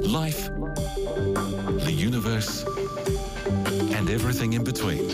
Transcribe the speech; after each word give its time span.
life, 0.00 0.48
the 1.84 1.92
universe, 1.94 2.64
and 3.94 4.08
everything 4.08 4.54
in 4.54 4.64
between. 4.64 5.06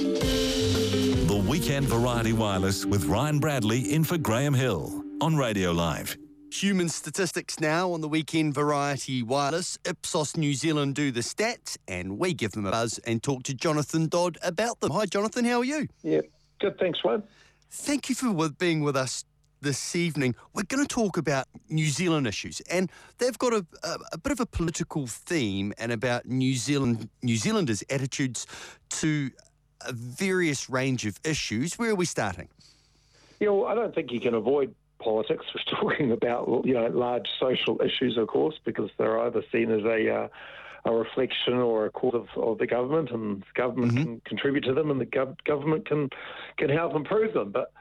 The 1.26 1.44
Weekend 1.48 1.86
Variety 1.86 2.32
Wireless 2.32 2.86
with 2.86 3.04
Ryan 3.06 3.40
Bradley 3.40 3.92
in 3.92 4.04
for 4.04 4.16
Graham 4.18 4.54
Hill 4.54 5.02
on 5.20 5.36
Radio 5.36 5.72
Live. 5.72 6.16
Human 6.52 6.88
statistics 6.88 7.60
now 7.60 7.92
on 7.92 8.00
the 8.00 8.08
weekend 8.08 8.54
variety 8.54 9.22
wireless. 9.22 9.78
Ipsos 9.84 10.36
New 10.36 10.54
Zealand 10.54 10.94
do 10.94 11.10
the 11.10 11.20
stats, 11.20 11.76
and 11.86 12.18
we 12.18 12.32
give 12.32 12.52
them 12.52 12.64
a 12.64 12.70
buzz 12.70 12.98
and 13.06 13.22
talk 13.22 13.42
to 13.44 13.54
Jonathan 13.54 14.08
Dodd 14.08 14.38
about 14.42 14.80
them. 14.80 14.92
Hi, 14.92 15.04
Jonathan, 15.04 15.44
how 15.44 15.58
are 15.58 15.64
you? 15.64 15.88
Yeah, 16.02 16.22
good. 16.58 16.78
Thanks, 16.78 17.00
Ryan. 17.04 17.22
Thank 17.70 18.08
you 18.08 18.14
for 18.14 18.48
being 18.48 18.80
with 18.80 18.96
us 18.96 19.24
this 19.60 19.96
evening. 19.96 20.34
We're 20.54 20.64
going 20.64 20.84
to 20.84 20.88
talk 20.88 21.16
about 21.16 21.46
New 21.68 21.86
Zealand 21.86 22.26
issues, 22.26 22.60
and 22.70 22.90
they've 23.18 23.38
got 23.38 23.52
a, 23.52 23.66
a, 23.82 23.96
a 24.12 24.18
bit 24.18 24.32
of 24.32 24.40
a 24.40 24.46
political 24.46 25.06
theme 25.06 25.72
and 25.78 25.92
about 25.92 26.26
New 26.26 26.54
Zealand 26.54 27.08
New 27.22 27.36
Zealanders' 27.36 27.82
attitudes 27.90 28.46
to 28.90 29.30
a 29.86 29.92
various 29.92 30.68
range 30.68 31.06
of 31.06 31.18
issues. 31.24 31.78
Where 31.78 31.90
are 31.90 31.94
we 31.94 32.04
starting? 32.04 32.48
Yeah, 33.40 33.50
well, 33.50 33.66
I 33.66 33.74
don't 33.74 33.94
think 33.94 34.10
you 34.10 34.20
can 34.20 34.34
avoid 34.34 34.74
politics. 34.98 35.46
We're 35.54 35.80
talking 35.80 36.12
about 36.12 36.62
you 36.64 36.74
know 36.74 36.86
large 36.88 37.28
social 37.38 37.80
issues, 37.82 38.16
of 38.16 38.28
course, 38.28 38.56
because 38.64 38.90
they're 38.98 39.20
either 39.20 39.42
seen 39.52 39.70
as 39.70 39.84
a 39.84 40.14
uh, 40.14 40.28
a 40.84 40.92
reflection 40.92 41.54
or 41.54 41.86
a 41.86 41.90
cause 41.90 42.14
of, 42.14 42.42
of 42.42 42.58
the 42.58 42.66
government, 42.66 43.10
and 43.10 43.42
the 43.42 43.46
government 43.54 43.92
mm-hmm. 43.92 44.02
can 44.02 44.20
contribute 44.24 44.64
to 44.64 44.74
them, 44.74 44.90
and 44.90 45.00
the 45.00 45.06
gov- 45.06 45.42
government 45.44 45.86
can 45.86 46.10
can 46.56 46.70
help 46.70 46.94
improve 46.94 47.34
them. 47.34 47.50
But 47.50 47.72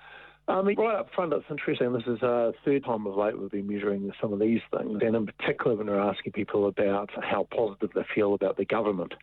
I 0.47 0.61
mean, 0.61 0.77
right 0.77 0.95
up 0.95 1.13
front, 1.13 1.33
it's 1.33 1.45
interesting. 1.49 1.91
This 1.91 2.07
is 2.07 2.21
a 2.21 2.53
third 2.63 2.85
time 2.85 3.05
of 3.05 3.17
late 3.17 3.37
we've 3.37 3.51
been 3.51 3.67
measuring 3.67 4.11
some 4.21 4.31
of 4.31 4.39
these 4.39 4.61
things, 4.71 5.01
and 5.01 5.15
in 5.15 5.25
particular 5.25 5.75
when 5.75 5.87
we're 5.87 5.99
asking 5.99 6.31
people 6.31 6.67
about 6.67 7.09
how 7.21 7.47
positive 7.53 7.91
they 7.93 8.05
feel 8.15 8.33
about 8.33 8.55
the 8.55 8.65
government. 8.65 9.13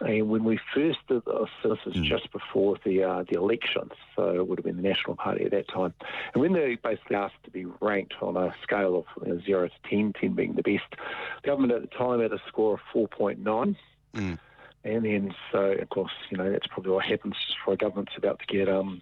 And 0.00 0.28
when 0.28 0.42
we 0.42 0.58
first 0.74 0.98
did 1.06 1.22
this, 1.24 1.48
this 1.62 1.78
was 1.84 1.94
mm. 1.94 2.04
just 2.04 2.32
before 2.32 2.76
the 2.84 3.04
uh, 3.04 3.24
the 3.30 3.38
election, 3.38 3.90
so 4.16 4.30
it 4.30 4.48
would 4.48 4.58
have 4.58 4.64
been 4.64 4.76
the 4.76 4.82
National 4.82 5.14
Party 5.16 5.44
at 5.44 5.52
that 5.52 5.68
time. 5.68 5.94
And 6.32 6.40
when 6.40 6.52
they 6.52 6.76
basically 6.82 7.16
asked 7.16 7.44
to 7.44 7.50
be 7.50 7.66
ranked 7.80 8.14
on 8.20 8.36
a 8.36 8.54
scale 8.62 8.96
of 8.96 9.04
you 9.24 9.34
know, 9.34 9.40
zero 9.42 9.68
to 9.68 9.90
10, 9.90 10.14
10 10.20 10.32
being 10.32 10.54
the 10.54 10.62
best, 10.62 10.84
the 10.90 11.46
government 11.46 11.74
at 11.74 11.82
the 11.82 11.96
time 11.96 12.20
had 12.20 12.32
a 12.32 12.40
score 12.48 12.74
of 12.74 12.80
four 12.92 13.06
point 13.06 13.38
nine. 13.38 13.76
Mm. 14.14 14.38
And 14.82 15.04
then, 15.04 15.34
so 15.52 15.72
of 15.72 15.88
course, 15.90 16.12
you 16.30 16.38
know 16.38 16.50
that's 16.50 16.66
probably 16.66 16.92
what 16.92 17.04
happens 17.04 17.36
for 17.64 17.74
a 17.74 17.76
government 17.76 18.08
that's 18.08 18.18
about 18.18 18.40
to 18.40 18.46
get 18.46 18.68
um, 18.68 19.00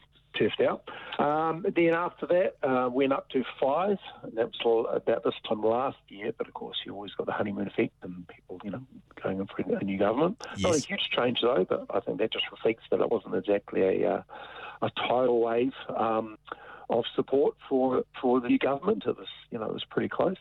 out. 0.61 0.89
Um, 1.19 1.65
then 1.75 1.95
after 1.95 2.27
that, 2.27 2.57
uh, 2.63 2.89
went 2.89 3.13
up 3.13 3.29
to 3.31 3.45
five. 3.61 3.99
And 4.23 4.33
that 4.37 4.51
was 4.65 4.87
about 4.95 5.25
this 5.25 5.35
time 5.49 5.63
last 5.63 5.99
year. 6.09 6.33
But 6.37 6.49
of 6.49 6.55
course, 6.55 6.77
you 6.85 6.95
always 6.95 7.13
got 7.13 7.27
the 7.27 7.33
honeymoon 7.33 7.67
effect 7.67 7.93
and 8.03 8.27
people, 8.29 8.59
you 8.65 8.71
know, 8.71 8.83
going 9.23 9.39
in 9.39 9.47
for 9.47 9.63
a 9.63 9.85
new 9.85 9.99
government. 9.99 10.43
Yes. 10.57 10.63
Not 10.63 10.77
a 10.77 10.79
huge 10.79 11.11
change 11.17 11.41
though, 11.43 11.67
but 11.69 11.87
I 11.91 12.01
think 12.01 12.19
that 12.19 12.33
just 12.33 12.51
reflects 12.51 12.85
that 12.91 13.01
it 13.01 13.11
wasn't 13.11 13.35
exactly 13.35 13.83
a 13.83 14.15
uh, 14.15 14.23
a 14.83 14.91
tidal 14.91 15.41
wave 15.41 15.73
um, 15.97 16.37
of 16.91 17.05
support 17.15 17.55
for 17.69 18.05
for 18.21 18.41
the 18.41 18.49
new 18.49 18.59
government. 18.59 19.05
It 19.07 19.17
was, 19.17 19.29
you 19.51 19.59
know, 19.59 19.67
it 19.67 19.73
was 19.73 19.85
pretty 19.85 20.09
close. 20.09 20.37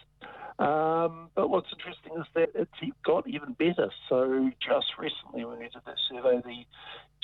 Um, 0.62 1.30
but 1.34 1.50
what's 1.50 1.70
interesting 1.73 2.14
is 2.20 2.28
that 2.36 2.50
it's 2.54 2.94
got 3.04 3.28
even 3.28 3.54
better. 3.54 3.90
So 4.08 4.52
just 4.62 4.86
recently, 5.00 5.44
when 5.44 5.58
we 5.58 5.66
did 5.66 5.81
that 5.88 5.95
survey, 6.08 6.40
the 6.45 6.66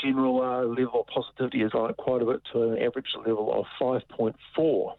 general 0.02 0.42
uh, 0.42 0.64
level 0.64 1.02
of 1.02 1.08
positivity 1.08 1.62
is 1.62 1.72
like 1.76 1.98
quite 1.98 2.24
a 2.24 2.26
bit 2.26 2.42
to 2.54 2.64
an 2.64 2.82
average 2.82 3.14
level 3.16 3.54
of 3.54 3.66
5.4. 3.80 4.94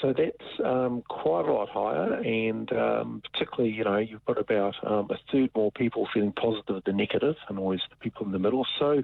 So 0.00 0.14
that's 0.16 0.60
um, 0.64 1.02
quite 1.08 1.46
a 1.46 1.52
lot 1.52 1.68
higher, 1.68 2.14
and 2.14 2.72
um, 2.72 3.22
particularly, 3.30 3.74
you 3.74 3.84
know, 3.84 3.98
you've 3.98 4.24
got 4.24 4.38
about 4.38 4.74
um, 4.82 5.08
a 5.10 5.18
third 5.30 5.50
more 5.54 5.70
people 5.72 6.08
feeling 6.14 6.32
positive 6.32 6.82
than 6.86 6.96
negative, 6.96 7.34
and 7.50 7.58
always 7.58 7.80
the 7.90 7.96
people 7.96 8.24
in 8.24 8.32
the 8.32 8.38
middle. 8.38 8.66
So, 8.78 9.02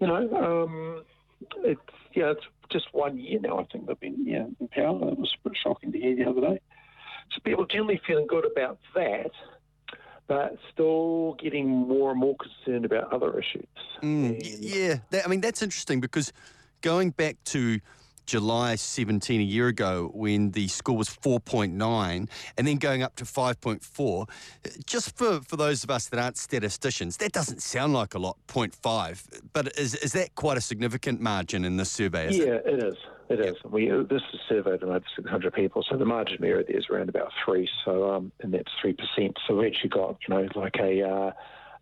you 0.00 0.06
know, 0.08 0.64
um, 0.66 1.04
it's 1.58 1.80
yeah, 2.14 2.32
it's 2.32 2.44
just 2.68 2.86
one 2.92 3.16
year 3.20 3.38
now. 3.38 3.60
I 3.60 3.64
think 3.64 3.86
they've 3.86 4.00
been 4.00 4.26
yeah 4.26 4.46
in 4.58 4.68
power. 4.68 5.10
It 5.10 5.18
was 5.18 5.36
bit 5.44 5.52
shocking 5.62 5.92
to 5.92 6.00
hear 6.00 6.16
the 6.16 6.28
other 6.28 6.40
day. 6.40 6.60
So 7.32 7.40
people 7.44 7.66
generally 7.66 8.00
feeling 8.06 8.26
good 8.26 8.44
about 8.44 8.78
that 8.94 9.30
but 10.26 10.56
still 10.72 11.34
getting 11.34 11.68
more 11.68 12.10
and 12.10 12.20
more 12.20 12.34
concerned 12.36 12.84
about 12.84 13.12
other 13.12 13.38
issues. 13.38 13.66
Mm, 14.02 14.40
yeah, 14.60 14.96
that, 15.10 15.24
I 15.24 15.28
mean, 15.28 15.40
that's 15.40 15.62
interesting 15.62 16.00
because 16.00 16.32
going 16.80 17.10
back 17.10 17.36
to 17.44 17.80
July 18.26 18.74
17 18.76 19.40
a 19.40 19.44
year 19.44 19.68
ago 19.68 20.10
when 20.14 20.50
the 20.52 20.68
score 20.68 20.96
was 20.96 21.08
4.9 21.08 22.28
and 22.56 22.66
then 22.66 22.76
going 22.76 23.02
up 23.02 23.16
to 23.16 23.24
5.4. 23.24 24.28
Just 24.86 25.16
for, 25.16 25.40
for 25.42 25.56
those 25.56 25.84
of 25.84 25.90
us 25.90 26.08
that 26.08 26.18
aren't 26.18 26.38
statisticians, 26.38 27.18
that 27.18 27.32
doesn't 27.32 27.60
sound 27.60 27.92
like 27.92 28.14
a 28.14 28.18
lot, 28.18 28.38
0.5, 28.48 29.42
but 29.52 29.78
is, 29.78 29.94
is 29.96 30.12
that 30.12 30.34
quite 30.34 30.56
a 30.56 30.60
significant 30.60 31.20
margin 31.20 31.64
in 31.64 31.76
this 31.76 31.90
survey? 31.90 32.32
yeah, 32.32 32.44
it? 32.44 32.62
it 32.66 32.82
is. 32.82 32.96
It 33.28 33.40
is. 33.40 33.56
We 33.64 33.88
this 33.88 34.22
is 34.32 34.40
surveyed 34.48 34.82
on 34.82 34.90
over 34.90 35.04
600 35.16 35.52
people, 35.54 35.84
so 35.88 35.96
the 35.96 36.04
margin 36.04 36.36
of 36.36 36.44
error 36.44 36.62
there 36.66 36.76
is 36.76 36.86
around 36.90 37.08
about 37.08 37.32
three. 37.44 37.68
So 37.84 38.10
um, 38.12 38.32
and 38.40 38.52
that's 38.52 38.70
three 38.80 38.92
percent. 38.92 39.38
So 39.46 39.56
we've 39.56 39.72
actually 39.72 39.90
got 39.90 40.18
you 40.28 40.34
know 40.34 40.48
like 40.54 40.76
a, 40.78 41.02
uh, 41.02 41.32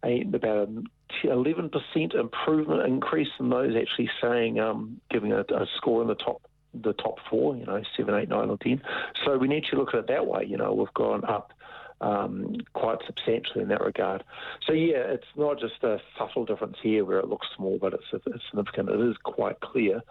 a 0.04 0.20
about 0.22 0.68
a 0.68 1.26
11% 1.26 2.14
improvement 2.14 2.86
increase 2.86 3.28
in 3.38 3.50
those 3.50 3.74
actually 3.76 4.10
saying 4.20 4.60
um, 4.60 5.00
giving 5.10 5.32
a, 5.32 5.40
a 5.40 5.66
score 5.76 6.00
in 6.02 6.08
the 6.08 6.14
top 6.14 6.42
the 6.74 6.92
top 6.94 7.18
four, 7.28 7.54
you 7.54 7.66
know, 7.66 7.82
seven, 7.96 8.14
eight, 8.14 8.28
nine, 8.28 8.48
or 8.48 8.56
ten. 8.58 8.80
So 9.24 9.36
we 9.36 9.48
need 9.48 9.64
to 9.70 9.76
look 9.76 9.90
at 9.90 10.00
it 10.00 10.06
that 10.08 10.26
way. 10.26 10.44
You 10.44 10.56
know, 10.56 10.72
we've 10.72 10.94
gone 10.94 11.24
up 11.24 11.52
um, 12.00 12.56
quite 12.72 12.98
substantially 13.06 13.62
in 13.62 13.68
that 13.68 13.82
regard. 13.82 14.24
So 14.66 14.72
yeah, 14.72 14.98
it's 14.98 15.26
not 15.36 15.58
just 15.58 15.82
a 15.82 15.98
subtle 16.18 16.44
difference 16.44 16.76
here 16.82 17.04
where 17.04 17.18
it 17.18 17.28
looks 17.28 17.46
small, 17.56 17.78
but 17.80 17.94
it's, 17.94 18.04
it's 18.12 18.44
significant. 18.50 18.90
It 18.90 19.00
is 19.00 19.16
quite 19.22 19.60
clear. 19.60 20.02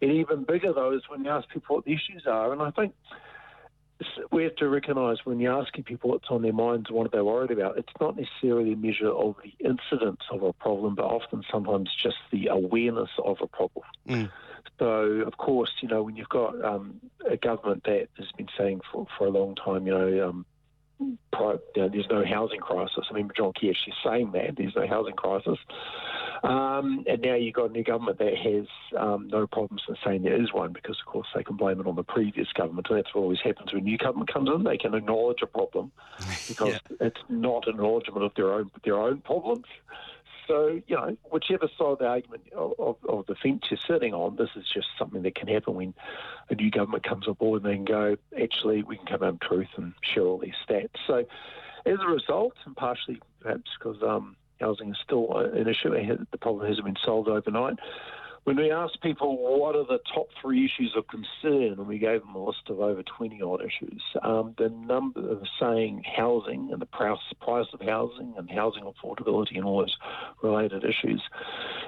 And 0.00 0.12
even 0.12 0.44
bigger 0.44 0.72
though 0.72 0.92
is 0.92 1.02
when 1.08 1.24
you 1.24 1.30
ask 1.30 1.48
people 1.48 1.76
what 1.76 1.84
the 1.84 1.92
issues 1.92 2.24
are, 2.26 2.52
and 2.52 2.62
I 2.62 2.70
think 2.70 2.94
we 4.30 4.44
have 4.44 4.54
to 4.56 4.68
recognise 4.68 5.18
when 5.24 5.40
you're 5.40 5.60
asking 5.60 5.84
people 5.84 6.10
what's 6.10 6.28
on 6.30 6.42
their 6.42 6.52
minds 6.52 6.86
and 6.88 6.96
what 6.96 7.10
they're 7.10 7.24
worried 7.24 7.50
about, 7.50 7.78
it's 7.78 7.92
not 8.00 8.16
necessarily 8.16 8.72
a 8.72 8.76
measure 8.76 9.10
of 9.10 9.34
the 9.42 9.52
incidence 9.64 10.20
of 10.30 10.42
a 10.42 10.52
problem, 10.52 10.94
but 10.94 11.04
often 11.04 11.42
sometimes 11.50 11.90
just 12.00 12.16
the 12.30 12.46
awareness 12.46 13.10
of 13.24 13.38
a 13.40 13.46
problem. 13.46 13.84
Mm. 14.08 14.30
So, 14.78 14.86
of 15.26 15.36
course, 15.36 15.72
you 15.80 15.88
know, 15.88 16.04
when 16.04 16.14
you've 16.14 16.28
got 16.28 16.64
um, 16.64 17.00
a 17.28 17.36
government 17.36 17.84
that 17.84 18.08
has 18.16 18.30
been 18.36 18.48
saying 18.56 18.82
for, 18.92 19.06
for 19.16 19.26
a 19.26 19.30
long 19.30 19.56
time, 19.56 19.86
you 19.86 19.92
know, 19.92 20.28
um, 20.28 20.46
you 21.00 21.82
know, 21.82 21.88
there's 21.88 22.08
no 22.10 22.24
housing 22.24 22.60
crisis. 22.60 23.04
I 23.10 23.14
mean, 23.14 23.30
John 23.36 23.52
Key 23.52 23.70
actually 23.70 23.94
saying 24.04 24.32
that 24.32 24.56
there's 24.56 24.74
no 24.74 24.86
housing 24.86 25.14
crisis. 25.14 25.58
Um, 26.42 27.04
and 27.08 27.20
now 27.22 27.34
you've 27.34 27.54
got 27.54 27.70
a 27.70 27.72
new 27.72 27.82
government 27.82 28.18
that 28.18 28.36
has 28.36 28.66
um, 28.96 29.28
no 29.28 29.46
problems 29.46 29.82
in 29.88 29.96
saying 30.04 30.22
there 30.22 30.40
is 30.40 30.52
one 30.52 30.72
because, 30.72 30.96
of 31.04 31.10
course, 31.10 31.26
they 31.34 31.42
can 31.42 31.56
blame 31.56 31.80
it 31.80 31.86
on 31.86 31.96
the 31.96 32.02
previous 32.02 32.48
government. 32.52 32.86
And 32.90 32.98
that's 32.98 33.14
what 33.14 33.22
always 33.22 33.40
happens 33.42 33.72
when 33.72 33.82
a 33.82 33.84
new 33.84 33.98
government 33.98 34.32
comes 34.32 34.48
in. 34.48 34.64
They 34.64 34.76
can 34.76 34.94
acknowledge 34.94 35.42
a 35.42 35.46
problem 35.46 35.90
because 36.48 36.80
yeah. 36.90 36.96
it's 37.00 37.20
not 37.28 37.66
an 37.66 37.74
acknowledgement 37.74 38.24
of 38.24 38.32
their 38.36 38.52
own 38.52 38.70
their 38.84 38.98
own 38.98 39.20
problems. 39.20 39.66
So, 40.48 40.80
you 40.86 40.96
know, 40.96 41.16
whichever 41.30 41.68
side 41.78 41.86
of 41.86 41.98
the 41.98 42.06
argument 42.06 42.42
of, 42.56 42.96
of, 43.06 43.26
the 43.26 43.34
fence 43.34 43.64
you're 43.70 43.78
sitting 43.86 44.14
on, 44.14 44.36
this 44.36 44.48
is 44.56 44.64
just 44.72 44.88
something 44.98 45.22
that 45.22 45.34
can 45.34 45.46
happen 45.46 45.74
when 45.74 45.94
a 46.48 46.54
new 46.54 46.70
government 46.70 47.04
comes 47.04 47.28
on 47.28 47.34
board 47.34 47.62
and 47.62 47.70
then 47.72 47.84
go, 47.84 48.16
actually, 48.42 48.82
we 48.82 48.96
can 48.96 49.06
come 49.06 49.22
out 49.22 49.34
in 49.34 49.38
truth 49.46 49.68
and 49.76 49.92
share 50.00 50.24
all 50.24 50.38
these 50.38 50.54
stats. 50.66 50.88
So, 51.06 51.24
as 51.84 51.98
a 52.02 52.08
result, 52.08 52.54
and 52.64 52.74
partially 52.74 53.20
perhaps 53.40 53.70
because 53.78 54.02
um, 54.02 54.36
housing 54.60 54.90
is 54.90 54.96
still 55.04 55.36
an 55.36 55.68
issue, 55.68 55.90
the 56.30 56.38
problem 56.38 56.66
hasn't 56.66 56.86
been 56.86 56.96
solved 57.04 57.28
overnight, 57.28 57.78
when 58.44 58.56
we 58.56 58.70
asked 58.70 59.00
people 59.02 59.36
what 59.58 59.76
are 59.76 59.84
the 59.84 59.98
top 60.14 60.28
three 60.40 60.64
issues 60.64 60.94
of 60.96 61.06
concern, 61.08 61.72
and 61.72 61.86
we 61.86 61.98
gave 61.98 62.20
them 62.20 62.34
a 62.34 62.44
list 62.44 62.62
of 62.68 62.80
over 62.80 63.02
20 63.02 63.42
odd 63.42 63.60
issues, 63.62 64.02
um, 64.22 64.54
the 64.58 64.68
number 64.68 65.30
of 65.30 65.42
saying 65.60 66.02
housing 66.16 66.70
and 66.72 66.80
the 66.80 66.86
price, 66.86 67.18
price 67.40 67.66
of 67.72 67.80
housing 67.80 68.34
and 68.36 68.50
housing 68.50 68.84
affordability 68.84 69.56
and 69.56 69.64
all 69.64 69.80
those 69.80 69.96
related 70.42 70.84
issues 70.84 71.22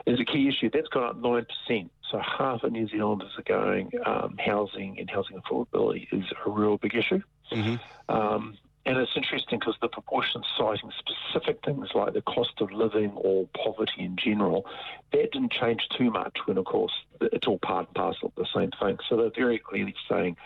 is 0.06 0.20
a 0.20 0.24
key 0.24 0.48
issue. 0.48 0.70
That's 0.72 0.88
gone 0.88 1.04
up 1.04 1.16
9%. 1.16 1.90
So 2.10 2.18
half 2.18 2.64
of 2.64 2.72
New 2.72 2.88
Zealanders 2.88 3.30
are 3.38 3.42
going 3.42 3.90
um, 4.04 4.36
housing 4.38 4.98
and 4.98 5.08
housing 5.08 5.40
affordability 5.40 6.08
is 6.12 6.24
a 6.44 6.50
real 6.50 6.76
big 6.76 6.94
issue. 6.94 7.22
Mm-hmm. 7.52 8.14
Um, 8.14 8.58
and 8.90 8.98
it's 8.98 9.12
interesting 9.14 9.60
because 9.60 9.76
the 9.80 9.86
proportion 9.86 10.42
citing 10.58 10.90
specific 10.98 11.64
things 11.64 11.90
like 11.94 12.12
the 12.12 12.22
cost 12.22 12.60
of 12.60 12.72
living 12.72 13.12
or 13.14 13.46
poverty 13.54 14.02
in 14.02 14.16
general, 14.16 14.66
that 15.12 15.30
didn't 15.30 15.52
change 15.52 15.88
too 15.96 16.10
much 16.10 16.36
when, 16.46 16.58
of 16.58 16.64
course, 16.64 16.90
it's 17.20 17.46
all 17.46 17.60
part 17.60 17.86
and 17.86 17.94
parcel 17.94 18.32
of 18.34 18.34
the 18.34 18.48
same 18.52 18.72
thing. 18.82 18.98
So 19.08 19.16
they're 19.16 19.30
very 19.30 19.60
clearly 19.60 19.94
saying 20.10 20.36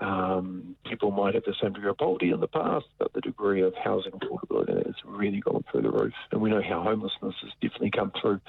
Um, 0.00 0.76
people 0.86 1.10
might 1.10 1.34
have 1.34 1.44
the 1.44 1.54
same 1.60 1.74
degree 1.74 1.90
of 1.90 1.98
poverty 1.98 2.30
in 2.30 2.40
the 2.40 2.48
past, 2.48 2.86
but 2.98 3.12
the 3.12 3.20
degree 3.20 3.60
of 3.62 3.74
housing 3.74 4.12
affordability 4.12 4.86
has 4.86 4.94
really 5.04 5.40
gone 5.40 5.62
through 5.70 5.82
the 5.82 5.90
roof. 5.90 6.14
And 6.32 6.40
we 6.40 6.50
know 6.50 6.62
how 6.62 6.82
homelessness 6.82 7.34
has 7.42 7.50
definitely 7.60 7.90
come 7.90 8.12
through 8.20 8.40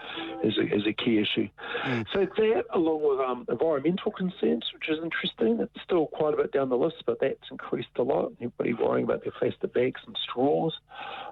as 0.46 0.58
a, 0.58 0.74
as 0.74 0.88
a 0.88 0.94
key 0.94 1.20
issue. 1.20 1.50
Mm. 1.86 2.06
So 2.14 2.26
that, 2.26 2.64
along 2.74 3.02
with 3.04 3.20
um, 3.20 3.46
environmental 3.50 4.12
concerns, 4.12 4.66
which 4.74 4.90
is 4.90 5.00
interesting, 5.04 5.60
it's 5.60 5.84
still 5.84 6.08
quite 6.08 6.34
a 6.34 6.38
bit 6.38 6.54
down 6.54 6.70
the 6.70 6.78
list, 6.78 7.04
but 7.06 7.20
that's 7.20 7.52
increased 7.52 7.90
a 7.98 8.04
lot. 8.04 8.32
Everybody 8.40 8.74
worrying 8.74 9.04
about 9.04 9.24
their 9.24 9.34
plastic 9.38 9.74
bags 9.74 10.02
and 10.08 10.18
straws. 10.24 10.74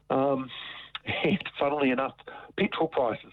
Um, 0.10 0.50
and 1.24 1.44
funnily 1.58 1.92
enough, 1.92 2.14
petrol 2.58 2.88
prices 2.88 3.32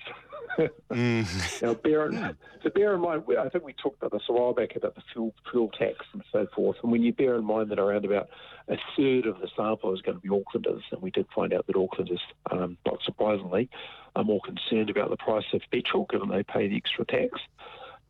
mm. 0.90 1.62
now, 1.62 1.74
bear 1.74 2.06
in, 2.06 2.36
so 2.62 2.70
bear 2.70 2.94
in 2.94 3.00
mind, 3.00 3.24
I 3.38 3.48
think 3.48 3.64
we 3.64 3.72
talked 3.72 3.98
about 3.98 4.12
this 4.12 4.28
a 4.28 4.32
while 4.32 4.52
back 4.52 4.76
about 4.76 4.94
the 4.94 5.02
fuel 5.12 5.34
fuel 5.50 5.68
tax 5.68 6.04
and 6.12 6.22
so 6.32 6.46
forth. 6.54 6.76
And 6.82 6.92
when 6.92 7.02
you 7.02 7.12
bear 7.12 7.36
in 7.36 7.44
mind 7.44 7.70
that 7.70 7.78
around 7.78 8.04
about 8.04 8.28
a 8.68 8.76
third 8.96 9.26
of 9.26 9.40
the 9.40 9.48
sample 9.56 9.94
is 9.94 10.02
going 10.02 10.18
to 10.18 10.22
be 10.22 10.28
Aucklanders, 10.28 10.82
and 10.90 11.02
we 11.02 11.10
did 11.10 11.26
find 11.34 11.52
out 11.52 11.66
that 11.66 11.76
Aucklanders, 11.76 12.20
um, 12.50 12.76
not 12.86 13.02
surprisingly, 13.04 13.68
are 14.14 14.24
more 14.24 14.40
concerned 14.40 14.90
about 14.90 15.10
the 15.10 15.16
price 15.16 15.44
of 15.52 15.62
petrol 15.70 16.06
given 16.10 16.28
they 16.28 16.42
pay 16.42 16.68
the 16.68 16.76
extra 16.76 17.04
tax. 17.04 17.40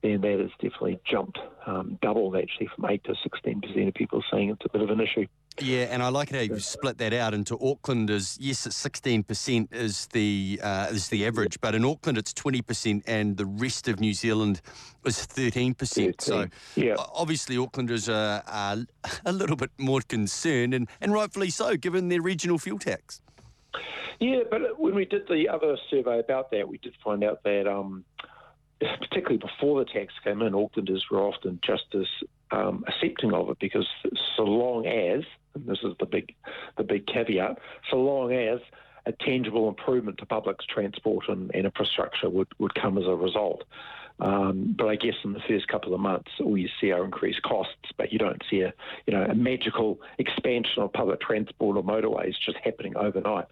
Then 0.02 0.20
that 0.20 0.40
has 0.40 0.50
definitely 0.60 1.00
jumped, 1.04 1.38
um, 1.66 1.98
doubled 2.02 2.36
actually 2.36 2.68
from 2.74 2.84
8 2.84 3.02
to 3.04 3.14
16% 3.14 3.88
of 3.88 3.94
people 3.94 4.22
saying 4.30 4.50
it's 4.50 4.64
a 4.64 4.68
bit 4.68 4.82
of 4.82 4.90
an 4.90 5.00
issue. 5.00 5.26
Yeah, 5.60 5.84
and 5.90 6.02
I 6.02 6.08
like 6.08 6.30
how 6.30 6.40
you 6.40 6.60
split 6.60 6.98
that 6.98 7.14
out 7.14 7.32
into 7.32 7.58
Auckland 7.60 8.10
as 8.10 8.36
yes, 8.40 8.66
it's 8.66 8.76
sixteen 8.76 9.22
percent 9.22 9.70
is 9.72 10.06
the 10.12 10.60
uh, 10.62 10.88
is 10.90 11.08
the 11.08 11.26
average, 11.26 11.60
but 11.60 11.74
in 11.74 11.84
Auckland 11.84 12.18
it's 12.18 12.34
twenty 12.34 12.60
percent, 12.60 13.04
and 13.06 13.36
the 13.36 13.46
rest 13.46 13.88
of 13.88 13.98
New 13.98 14.12
Zealand 14.12 14.60
is 15.06 15.24
thirteen 15.24 15.72
percent. 15.74 16.20
So 16.20 16.46
yeah. 16.74 16.96
obviously 16.98 17.56
Aucklanders 17.56 18.12
are, 18.12 18.42
are 18.46 18.76
a 19.24 19.32
little 19.32 19.56
bit 19.56 19.70
more 19.78 20.02
concerned, 20.02 20.74
and, 20.74 20.88
and 21.00 21.12
rightfully 21.12 21.50
so, 21.50 21.76
given 21.76 22.08
their 22.08 22.20
regional 22.20 22.58
fuel 22.58 22.78
tax. 22.78 23.22
Yeah, 24.20 24.40
but 24.50 24.78
when 24.78 24.94
we 24.94 25.06
did 25.06 25.26
the 25.28 25.48
other 25.48 25.76
survey 25.90 26.18
about 26.18 26.50
that, 26.50 26.68
we 26.68 26.78
did 26.78 26.94
find 27.02 27.24
out 27.24 27.42
that. 27.44 27.66
Um, 27.66 28.04
particularly 28.78 29.38
before 29.38 29.82
the 29.82 29.90
tax 29.90 30.12
came 30.22 30.42
in, 30.42 30.52
Aucklanders 30.52 31.00
were 31.10 31.22
often 31.22 31.58
just 31.64 31.86
as 31.94 32.06
um, 32.50 32.84
accepting 32.86 33.32
of 33.32 33.48
it 33.48 33.58
because 33.58 33.86
so 34.36 34.42
long 34.42 34.86
as, 34.86 35.24
and 35.56 35.66
this 35.66 35.78
is 35.82 35.94
the 35.98 36.06
big, 36.06 36.34
the 36.76 36.84
big 36.84 37.06
caveat, 37.06 37.58
so 37.90 37.96
long 37.96 38.32
as 38.32 38.60
a 39.06 39.12
tangible 39.12 39.68
improvement 39.68 40.18
to 40.18 40.26
public 40.26 40.58
transport 40.68 41.28
and, 41.28 41.50
and 41.54 41.64
infrastructure 41.64 42.28
would, 42.28 42.48
would 42.58 42.74
come 42.74 42.98
as 42.98 43.04
a 43.06 43.14
result. 43.14 43.64
Um, 44.18 44.74
but 44.76 44.86
I 44.86 44.96
guess 44.96 45.14
in 45.24 45.34
the 45.34 45.42
first 45.46 45.68
couple 45.68 45.94
of 45.94 46.00
months, 46.00 46.30
all 46.40 46.56
you 46.56 46.68
see 46.80 46.90
are 46.90 47.04
increased 47.04 47.42
costs, 47.42 47.92
but 47.98 48.12
you 48.12 48.18
don't 48.18 48.42
see 48.50 48.60
a 48.62 48.72
you 49.06 49.12
know 49.12 49.24
a 49.24 49.34
magical 49.34 50.00
expansion 50.18 50.82
of 50.82 50.92
public 50.92 51.20
transport 51.20 51.76
or 51.76 51.82
motorways 51.84 52.34
just 52.44 52.56
happening 52.64 52.96
overnight. 52.96 53.46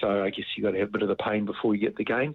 So 0.00 0.24
I 0.24 0.30
guess 0.30 0.46
you've 0.56 0.64
got 0.64 0.72
to 0.72 0.78
have 0.78 0.88
a 0.88 0.92
bit 0.92 1.02
of 1.02 1.08
the 1.08 1.16
pain 1.16 1.44
before 1.44 1.74
you 1.74 1.82
get 1.82 1.96
the 1.96 2.04
gain. 2.04 2.34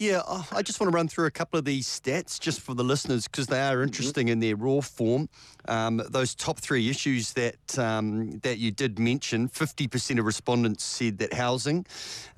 Yeah, 0.00 0.22
uh, 0.26 0.42
I 0.50 0.62
just 0.62 0.80
want 0.80 0.90
to 0.90 0.96
run 0.96 1.08
through 1.08 1.26
a 1.26 1.30
couple 1.30 1.58
of 1.58 1.66
these 1.66 1.86
stats 1.86 2.40
just 2.40 2.62
for 2.62 2.72
the 2.72 2.82
listeners 2.82 3.28
because 3.28 3.48
they 3.48 3.60
are 3.60 3.74
mm-hmm. 3.74 3.82
interesting 3.82 4.28
in 4.28 4.40
their 4.40 4.56
raw 4.56 4.80
form. 4.80 5.28
Um, 5.68 6.00
those 6.08 6.34
top 6.34 6.58
three 6.58 6.88
issues 6.88 7.34
that 7.34 7.78
um, 7.78 8.38
that 8.38 8.56
you 8.56 8.70
did 8.70 8.98
mention, 8.98 9.46
fifty 9.46 9.86
percent 9.86 10.18
of 10.18 10.24
respondents 10.24 10.84
said 10.84 11.18
that 11.18 11.34
housing. 11.34 11.84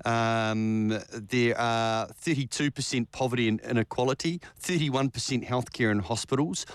Um, 0.03 0.99
there 1.13 1.57
are 1.57 2.07
thirty-two 2.07 2.69
percent 2.69 3.09
poverty 3.13 3.47
and 3.47 3.61
inequality, 3.61 4.41
thirty-one 4.59 5.09
percent 5.09 5.45
healthcare 5.45 5.89
and 5.89 6.01
hospitals 6.01 6.65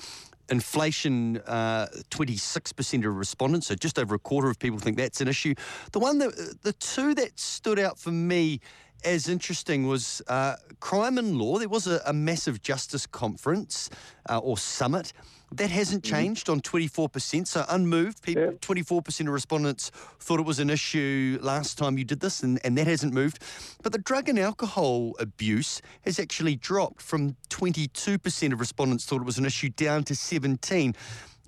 inflation, 0.51 1.37
uh, 1.47 1.87
26% 2.11 3.07
of 3.07 3.15
respondents, 3.15 3.67
so 3.67 3.75
just 3.75 3.99
over 3.99 4.15
a 4.15 4.19
quarter 4.19 4.49
of 4.49 4.59
people 4.59 4.79
think 4.79 4.97
that's 4.97 5.21
an 5.21 5.29
issue. 5.29 5.55
The 5.93 5.99
one 5.99 6.17
that, 6.21 6.57
the 6.63 6.73
two 6.73 7.15
that 7.17 7.39
stood 7.39 7.79
out 7.79 7.99
for 7.99 8.11
me 8.11 8.61
as 9.05 9.29
interesting 9.29 9.87
was 9.87 10.23
uh, 10.29 10.57
crime 10.81 11.19
and 11.19 11.37
law. 11.37 11.59
There 11.59 11.69
was 11.69 11.87
a, 11.87 12.01
a 12.07 12.13
massive 12.13 12.63
justice 12.63 13.07
conference 13.07 13.91
uh, 14.29 14.39
or 14.39 14.59
summit. 14.59 15.13
That 15.51 15.71
hasn't 15.71 16.05
mm-hmm. 16.05 16.15
changed 16.15 16.51
on 16.51 16.61
24%. 16.61 17.47
So 17.47 17.65
unmoved, 17.69 18.23
people, 18.23 18.43
yeah. 18.43 18.51
24% 18.61 19.21
of 19.21 19.29
respondents 19.29 19.91
thought 20.21 20.41
it 20.41 20.47
was 20.47 20.59
an 20.59 20.69
issue 20.69 21.39
last 21.41 21.79
time 21.79 21.97
you 21.97 22.05
did 22.05 22.21
this, 22.21 22.43
and, 22.43 22.61
and 22.65 22.77
that 22.77 22.87
hasn't 22.87 23.15
moved. 23.15 23.43
But 23.83 23.93
the 23.93 23.99
drug 23.99 24.29
and 24.29 24.39
alcohol 24.39 25.15
abuse 25.19 25.81
has 26.03 26.19
actually 26.19 26.57
dropped 26.57 27.01
from 27.01 27.37
22% 27.49 28.53
of 28.53 28.61
respondents 28.61 29.07
thought 29.07 29.23
it 29.23 29.27
was 29.27 29.39
an 29.39 29.47
issue 29.47 29.71
down 29.71 30.05
to 30.05 30.15
17 30.15 30.95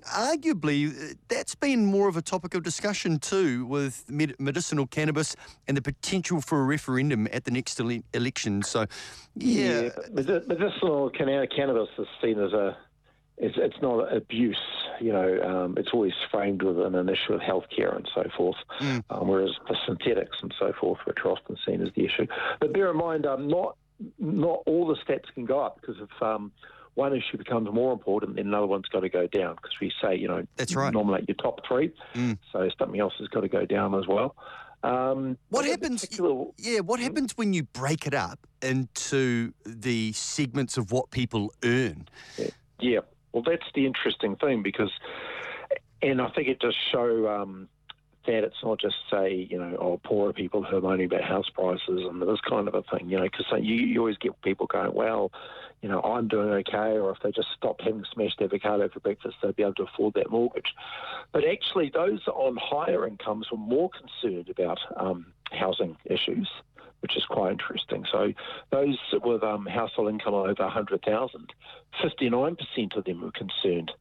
arguably, 0.03 1.15
that's 1.27 1.55
been 1.55 1.85
more 1.85 2.07
of 2.07 2.17
a 2.17 2.21
topic 2.21 2.53
of 2.53 2.63
discussion 2.63 3.19
too 3.19 3.65
with 3.65 4.03
med- 4.09 4.35
medicinal 4.39 4.87
cannabis 4.87 5.35
and 5.67 5.77
the 5.77 5.81
potential 5.81 6.41
for 6.41 6.61
a 6.61 6.63
referendum 6.63 7.27
at 7.31 7.45
the 7.45 7.51
next 7.51 7.79
ele- 7.79 8.03
election. 8.13 8.63
So, 8.63 8.85
yeah. 9.35 9.81
yeah 9.81 9.89
medicinal 10.11 11.09
cannabis 11.09 11.89
is 11.97 12.07
seen 12.21 12.39
as 12.39 12.53
a 12.53 12.77
it's, 13.41 13.55
it's 13.57 13.81
not 13.81 14.15
abuse, 14.15 14.61
you 14.99 15.11
know. 15.11 15.41
Um, 15.41 15.75
it's 15.75 15.89
always 15.93 16.13
framed 16.29 16.61
within 16.61 16.93
an 16.93 17.09
issue 17.09 17.33
of 17.33 17.41
healthcare 17.41 17.95
and 17.95 18.07
so 18.13 18.23
forth, 18.37 18.57
mm. 18.79 19.03
um, 19.09 19.27
whereas 19.27 19.49
the 19.67 19.75
synthetics 19.87 20.37
and 20.43 20.53
so 20.59 20.71
forth, 20.79 20.99
which 21.05 21.17
are 21.25 21.31
often 21.31 21.57
seen 21.65 21.81
as 21.81 21.89
the 21.95 22.05
issue. 22.05 22.27
But 22.59 22.71
bear 22.71 22.91
in 22.91 22.97
mind, 22.97 23.25
um, 23.25 23.47
not 23.47 23.77
not 24.19 24.61
all 24.67 24.87
the 24.87 24.95
stats 24.95 25.33
can 25.33 25.45
go 25.45 25.59
up 25.59 25.79
because 25.81 25.99
of 25.99 26.09
um, 26.21 26.51
one 26.95 27.13
issue 27.13 27.37
becomes 27.37 27.69
more 27.71 27.93
important, 27.93 28.35
then 28.35 28.47
another 28.47 28.67
one's 28.67 28.87
got 28.87 29.01
to 29.01 29.09
go 29.09 29.27
down 29.27 29.55
because 29.55 29.71
we 29.79 29.91
say, 30.01 30.15
you 30.15 30.27
know, 30.27 30.45
that's 30.57 30.75
right. 30.75 30.93
Nominate 30.93 31.27
your 31.27 31.35
top 31.35 31.61
three, 31.67 31.93
mm. 32.13 32.37
so 32.51 32.69
something 32.77 32.99
else 32.99 33.13
has 33.19 33.27
got 33.29 33.41
to 33.41 33.47
go 33.47 33.65
down 33.65 33.95
as 33.95 34.07
well. 34.07 34.35
Um, 34.83 35.37
what 35.49 35.65
happens? 35.65 36.01
Particular... 36.01 36.45
Yeah, 36.57 36.79
what 36.79 36.99
hmm? 36.99 37.05
happens 37.05 37.37
when 37.37 37.53
you 37.53 37.63
break 37.63 38.07
it 38.07 38.13
up 38.13 38.39
into 38.61 39.53
the 39.65 40.11
segments 40.13 40.77
of 40.77 40.91
what 40.91 41.11
people 41.11 41.53
earn? 41.63 42.07
Yeah, 42.37 42.47
yeah. 42.79 42.99
well, 43.31 43.43
that's 43.43 43.65
the 43.75 43.85
interesting 43.85 44.35
thing 44.37 44.63
because, 44.63 44.91
and 46.01 46.21
I 46.21 46.29
think 46.29 46.47
it 46.47 46.59
does 46.59 46.75
show. 46.91 47.27
Um, 47.29 47.69
that 48.25 48.43
it's 48.43 48.63
not 48.63 48.79
just 48.79 48.95
say 49.09 49.47
you 49.49 49.57
know 49.57 49.75
oh 49.79 49.99
poorer 50.03 50.33
people 50.33 50.63
who 50.63 50.77
are 50.77 50.81
moaning 50.81 51.05
about 51.05 51.23
house 51.23 51.49
prices 51.49 52.01
and 52.05 52.21
this 52.21 52.41
kind 52.47 52.67
of 52.67 52.75
a 52.75 52.83
thing 52.83 53.09
you 53.09 53.17
know 53.17 53.23
because 53.23 53.45
you, 53.59 53.75
you 53.75 53.99
always 53.99 54.17
get 54.17 54.39
people 54.41 54.67
going 54.67 54.93
well 54.93 55.31
you 55.81 55.89
know, 55.89 55.99
I'm 56.01 56.27
doing 56.27 56.49
okay, 56.49 56.97
or 56.97 57.11
if 57.11 57.19
they 57.23 57.31
just 57.31 57.47
stop 57.57 57.81
having 57.81 58.05
smashed 58.13 58.41
avocado 58.41 58.87
for 58.89 58.99
breakfast, 58.99 59.37
they'd 59.41 59.55
be 59.55 59.63
able 59.63 59.73
to 59.75 59.83
afford 59.83 60.13
that 60.13 60.29
mortgage. 60.29 60.75
But 61.31 61.43
actually, 61.43 61.89
those 61.89 62.21
on 62.27 62.57
higher 62.57 63.07
incomes 63.07 63.49
were 63.51 63.57
more 63.57 63.89
concerned 63.89 64.49
about 64.49 64.79
um, 64.95 65.27
housing 65.51 65.97
issues, 66.05 66.49
which 66.99 67.17
is 67.17 67.25
quite 67.25 67.53
interesting. 67.53 68.05
So 68.11 68.33
those 68.69 68.97
with 69.23 69.43
um, 69.43 69.65
household 69.65 70.09
income 70.09 70.35
over 70.35 70.63
100,000, 70.63 71.53
59% 71.99 72.95
of 72.95 73.03
them 73.03 73.21
were 73.21 73.31
concerned 73.31 73.91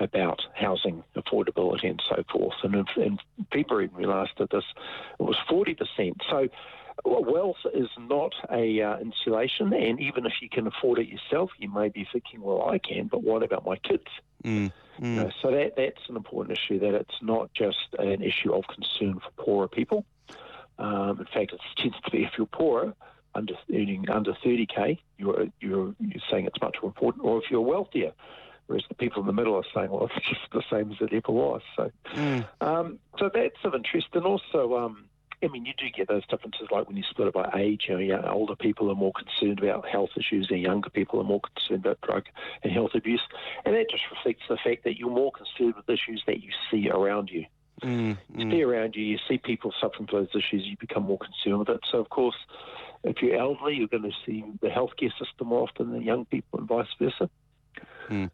about 0.00 0.42
housing 0.54 1.04
affordability 1.14 1.88
and 1.88 2.02
so 2.08 2.24
forth. 2.32 2.54
And 2.62 2.74
in, 2.74 2.86
in 2.96 3.18
February, 3.52 3.88
when 3.88 4.02
we 4.02 4.06
last 4.06 4.36
did 4.36 4.50
this, 4.50 4.64
it 5.18 5.22
was 5.22 5.36
40%. 5.48 6.16
So 6.28 6.48
well, 7.04 7.24
wealth 7.24 7.56
is 7.74 7.88
not 7.98 8.34
a 8.50 8.82
uh, 8.82 8.98
insulation, 8.98 9.72
and 9.72 10.00
even 10.00 10.26
if 10.26 10.34
you 10.42 10.48
can 10.48 10.66
afford 10.66 10.98
it 10.98 11.08
yourself, 11.08 11.50
you 11.58 11.72
may 11.72 11.88
be 11.88 12.06
thinking, 12.12 12.42
"Well, 12.42 12.68
I 12.68 12.78
can, 12.78 13.06
but 13.06 13.22
what 13.22 13.42
about 13.42 13.64
my 13.64 13.76
kids?" 13.76 14.06
Mm, 14.44 14.72
mm. 15.00 15.32
so 15.40 15.50
that 15.50 15.76
that's 15.76 16.08
an 16.08 16.16
important 16.16 16.58
issue. 16.58 16.78
That 16.78 16.94
it's 16.94 17.22
not 17.22 17.52
just 17.54 17.94
an 17.98 18.22
issue 18.22 18.52
of 18.52 18.64
concern 18.66 19.20
for 19.20 19.30
poorer 19.42 19.68
people. 19.68 20.04
Um, 20.78 21.20
in 21.20 21.26
fact, 21.26 21.52
it 21.52 21.60
tends 21.76 21.96
to 22.04 22.10
be 22.10 22.24
if 22.24 22.32
you're 22.36 22.46
poorer, 22.46 22.94
under 23.34 23.54
earning 23.72 24.08
under 24.10 24.32
30k, 24.32 24.98
you're 25.18 25.46
you're 25.60 25.94
you're 26.00 26.22
saying 26.30 26.46
it's 26.46 26.60
much 26.60 26.76
more 26.82 26.90
important, 26.90 27.24
or 27.24 27.38
if 27.38 27.50
you're 27.50 27.60
wealthier. 27.60 28.12
Whereas 28.70 28.84
the 28.88 28.94
people 28.94 29.20
in 29.20 29.26
the 29.26 29.32
middle 29.32 29.56
are 29.56 29.64
saying, 29.74 29.90
well, 29.90 30.08
it's 30.16 30.28
just 30.28 30.42
the 30.52 30.62
same 30.70 30.92
as 30.92 30.98
it 31.00 31.12
ever 31.12 31.32
was. 31.32 31.60
So, 31.74 31.90
mm. 32.14 32.46
um, 32.60 33.00
so 33.18 33.28
that's 33.34 33.56
of 33.64 33.74
interest. 33.74 34.06
And 34.12 34.24
also, 34.24 34.76
um, 34.76 35.06
I 35.42 35.48
mean, 35.48 35.66
you 35.66 35.72
do 35.76 35.86
get 35.90 36.06
those 36.06 36.24
differences, 36.28 36.68
like 36.70 36.86
when 36.86 36.96
you 36.96 37.02
split 37.10 37.26
it 37.26 37.34
by 37.34 37.50
age. 37.56 37.86
You 37.88 37.98
know, 38.06 38.30
older 38.30 38.54
people 38.54 38.88
are 38.88 38.94
more 38.94 39.12
concerned 39.12 39.58
about 39.58 39.88
health 39.88 40.10
issues, 40.16 40.46
and 40.50 40.60
younger 40.60 40.88
people 40.88 41.20
are 41.20 41.24
more 41.24 41.40
concerned 41.40 41.84
about 41.84 42.00
drug 42.02 42.26
and 42.62 42.72
health 42.72 42.92
abuse, 42.94 43.22
and 43.64 43.74
that 43.74 43.90
just 43.90 44.04
reflects 44.08 44.44
the 44.48 44.56
fact 44.62 44.84
that 44.84 44.96
you're 44.96 45.10
more 45.10 45.32
concerned 45.32 45.74
with 45.74 45.90
issues 45.90 46.22
that 46.28 46.40
you 46.40 46.50
see 46.70 46.88
around 46.90 47.28
you. 47.28 47.46
Mm, 47.82 48.18
you 48.36 48.46
mm. 48.46 48.52
see 48.52 48.62
around 48.62 48.94
you, 48.94 49.02
you 49.02 49.18
see 49.28 49.38
people 49.38 49.74
suffering 49.80 50.06
from 50.06 50.20
those 50.20 50.28
issues, 50.36 50.64
you 50.64 50.76
become 50.78 51.02
more 51.02 51.18
concerned 51.18 51.58
with 51.58 51.70
it. 51.70 51.80
So, 51.90 51.98
of 51.98 52.08
course, 52.08 52.36
if 53.02 53.20
you're 53.20 53.36
elderly, 53.36 53.74
you're 53.74 53.88
going 53.88 54.04
to 54.04 54.12
see 54.24 54.44
the 54.60 54.68
healthcare 54.68 55.10
system 55.18 55.48
more 55.48 55.62
often 55.62 55.90
than 55.90 56.02
young 56.02 56.24
people, 56.26 56.60
and 56.60 56.68
vice 56.68 56.86
versa. 57.00 57.28
Mm. 58.08 58.30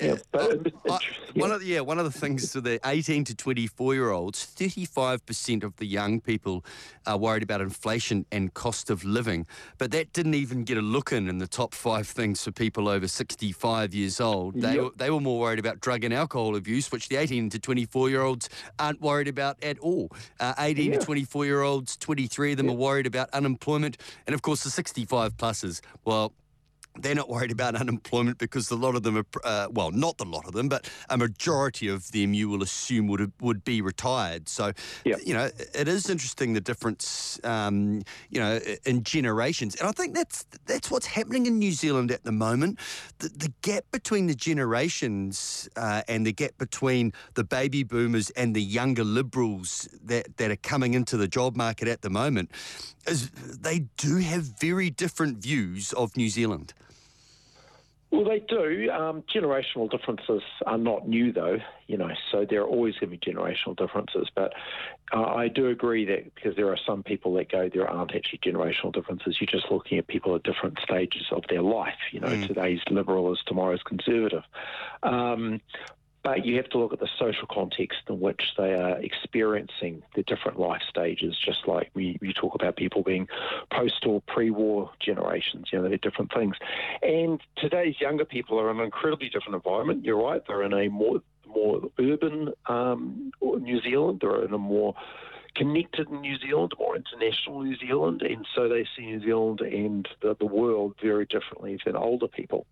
Yeah, 0.00 0.14
I, 0.34 0.58
I, 0.88 0.98
one 1.34 1.50
of 1.50 1.60
the, 1.60 1.66
yeah, 1.66 1.80
one 1.80 1.98
of 1.98 2.04
the 2.04 2.10
things 2.18 2.52
for 2.52 2.60
the 2.60 2.78
18 2.84 3.24
to 3.24 3.34
24 3.34 3.94
year 3.94 4.10
olds, 4.10 4.46
35% 4.56 5.64
of 5.64 5.74
the 5.76 5.86
young 5.86 6.20
people 6.20 6.64
are 7.06 7.16
worried 7.16 7.42
about 7.42 7.60
inflation 7.60 8.24
and 8.30 8.52
cost 8.54 8.90
of 8.90 9.04
living. 9.04 9.46
But 9.78 9.90
that 9.92 10.12
didn't 10.12 10.34
even 10.34 10.64
get 10.64 10.76
a 10.78 10.82
look 10.82 11.12
in 11.12 11.28
in 11.28 11.38
the 11.38 11.46
top 11.48 11.74
five 11.74 12.06
things 12.06 12.42
for 12.44 12.52
people 12.52 12.88
over 12.88 13.08
65 13.08 13.94
years 13.94 14.20
old. 14.20 14.54
They, 14.60 14.74
Yep. 14.74 14.82
were, 14.82 14.90
they 14.96 15.10
were 15.10 15.20
more 15.20 15.40
worried 15.40 15.58
about 15.58 15.80
drug 15.80 16.04
and 16.04 16.14
alcohol 16.14 16.54
abuse, 16.56 16.92
which 16.92 17.08
the 17.08 17.16
18 17.16 17.50
to 17.50 17.58
24 17.58 18.10
year 18.10 18.22
olds 18.22 18.48
aren't 18.78 19.00
worried 19.00 19.28
about 19.28 19.62
at 19.64 19.78
all. 19.80 20.10
Uh, 20.40 20.54
18 20.58 20.92
Yeah. 20.92 20.98
to 20.98 21.04
24 21.04 21.44
year 21.46 21.62
olds, 21.62 21.96
23 21.96 22.52
of 22.52 22.56
them 22.58 22.70
are 22.70 22.74
worried 22.74 23.06
about 23.06 23.30
unemployment. 23.30 23.96
And 24.26 24.34
of 24.34 24.42
course, 24.42 24.62
the 24.64 24.70
65 24.70 25.36
pluses, 25.36 25.80
well, 26.04 26.32
they're 27.02 27.14
not 27.14 27.28
worried 27.28 27.50
about 27.50 27.74
unemployment 27.80 28.38
because 28.38 28.70
a 28.70 28.76
lot 28.76 28.94
of 28.94 29.02
them 29.02 29.16
are, 29.18 29.26
uh, 29.44 29.68
well, 29.70 29.90
not 29.90 30.20
a 30.20 30.24
lot 30.24 30.46
of 30.46 30.52
them, 30.52 30.68
but 30.68 30.90
a 31.08 31.16
majority 31.16 31.88
of 31.88 32.10
them 32.12 32.34
you 32.34 32.48
will 32.48 32.62
assume 32.62 33.06
would 33.08 33.32
would 33.40 33.64
be 33.64 33.80
retired. 33.80 34.48
So, 34.48 34.72
Yep. 35.04 35.20
you 35.24 35.34
know, 35.34 35.50
it 35.74 35.88
is 35.88 36.08
interesting 36.10 36.52
the 36.52 36.60
difference, 36.60 37.40
um, 37.44 38.02
you 38.30 38.40
know, 38.40 38.60
in 38.84 39.02
generations, 39.02 39.74
and 39.76 39.88
I 39.88 39.92
think 39.92 40.14
that's 40.14 40.44
that's 40.66 40.90
what's 40.90 41.06
happening 41.06 41.46
in 41.46 41.58
New 41.58 41.72
Zealand 41.72 42.10
at 42.10 42.24
the 42.24 42.32
moment. 42.32 42.78
The, 43.18 43.28
the 43.28 43.52
gap 43.62 43.84
between 43.92 44.26
the 44.26 44.34
generations 44.34 45.68
uh, 45.76 46.02
and 46.08 46.26
the 46.26 46.32
gap 46.32 46.52
between 46.58 47.12
the 47.34 47.44
baby 47.44 47.82
boomers 47.82 48.30
and 48.30 48.54
the 48.54 48.62
younger 48.62 49.04
liberals 49.04 49.88
that 50.04 50.36
that 50.36 50.50
are 50.50 50.56
coming 50.56 50.94
into 50.94 51.16
the 51.16 51.28
job 51.28 51.56
market 51.56 51.88
at 51.88 52.02
the 52.02 52.10
moment 52.10 52.50
is 53.06 53.30
they 53.30 53.80
do 53.96 54.16
have 54.16 54.42
very 54.60 54.90
different 54.90 55.38
views 55.38 55.92
of 55.94 56.16
New 56.16 56.28
Zealand. 56.28 56.74
Well, 58.10 58.24
they 58.24 58.40
do. 58.40 58.90
Um, 58.90 59.22
generational 59.22 59.90
differences 59.90 60.42
are 60.64 60.78
not 60.78 61.06
new, 61.06 61.30
though. 61.30 61.58
You 61.88 61.98
know, 61.98 62.10
so 62.32 62.46
there 62.48 62.62
are 62.62 62.66
always 62.66 62.94
going 62.96 63.10
to 63.10 63.18
be 63.18 63.32
generational 63.32 63.76
differences. 63.76 64.28
But 64.34 64.54
uh, 65.12 65.24
I 65.24 65.48
do 65.48 65.68
agree 65.68 66.06
that 66.06 66.34
because 66.34 66.56
there 66.56 66.70
are 66.70 66.78
some 66.86 67.02
people 67.02 67.34
that 67.34 67.52
go, 67.52 67.68
there 67.68 67.88
aren't 67.88 68.14
actually 68.14 68.38
generational 68.38 68.94
differences. 68.94 69.38
You're 69.40 69.46
just 69.46 69.70
looking 69.70 69.98
at 69.98 70.06
people 70.06 70.34
at 70.34 70.42
different 70.42 70.78
stages 70.82 71.26
of 71.30 71.44
their 71.50 71.62
life. 71.62 71.98
You 72.10 72.20
know, 72.20 72.46
today's 72.46 72.80
liberal 72.90 73.30
is 73.32 73.40
tomorrow's 73.46 73.82
conservative. 73.82 74.44
Um, 75.02 75.60
but 76.22 76.44
you 76.44 76.56
have 76.56 76.68
to 76.70 76.78
look 76.78 76.92
at 76.92 77.00
the 77.00 77.08
social 77.18 77.46
context 77.50 78.00
in 78.08 78.20
which 78.20 78.42
they 78.56 78.74
are 78.74 78.98
experiencing 78.98 80.02
the 80.14 80.22
different 80.22 80.58
life 80.58 80.82
stages, 80.88 81.36
just 81.38 81.66
like 81.66 81.90
we, 81.94 82.18
we 82.20 82.32
talk 82.32 82.54
about 82.54 82.76
people 82.76 83.02
being 83.02 83.28
post 83.70 84.04
or 84.06 84.20
pre 84.22 84.50
war 84.50 84.90
generations, 85.00 85.68
you 85.72 85.80
know, 85.80 85.88
they're 85.88 85.98
different 85.98 86.32
things. 86.32 86.56
And 87.02 87.40
today's 87.56 88.00
younger 88.00 88.24
people 88.24 88.58
are 88.60 88.70
in 88.70 88.78
an 88.78 88.84
incredibly 88.84 89.28
different 89.28 89.54
environment. 89.54 90.04
You're 90.04 90.22
right, 90.22 90.42
they're 90.46 90.62
in 90.62 90.72
a 90.72 90.88
more 90.88 91.22
more 91.46 91.80
urban 91.98 92.52
um, 92.66 93.32
New 93.40 93.80
Zealand, 93.80 94.18
they're 94.20 94.44
in 94.44 94.52
a 94.52 94.58
more 94.58 94.94
connected 95.54 96.10
New 96.10 96.38
Zealand, 96.38 96.72
more 96.78 96.96
international 96.96 97.62
New 97.62 97.76
Zealand, 97.76 98.22
and 98.22 98.46
so 98.54 98.68
they 98.68 98.86
see 98.96 99.06
New 99.06 99.20
Zealand 99.20 99.60
and 99.60 100.06
the, 100.20 100.36
the 100.38 100.46
world 100.46 100.94
very 101.02 101.26
differently 101.26 101.78
than 101.84 101.96
older 101.96 102.28
people. 102.28 102.66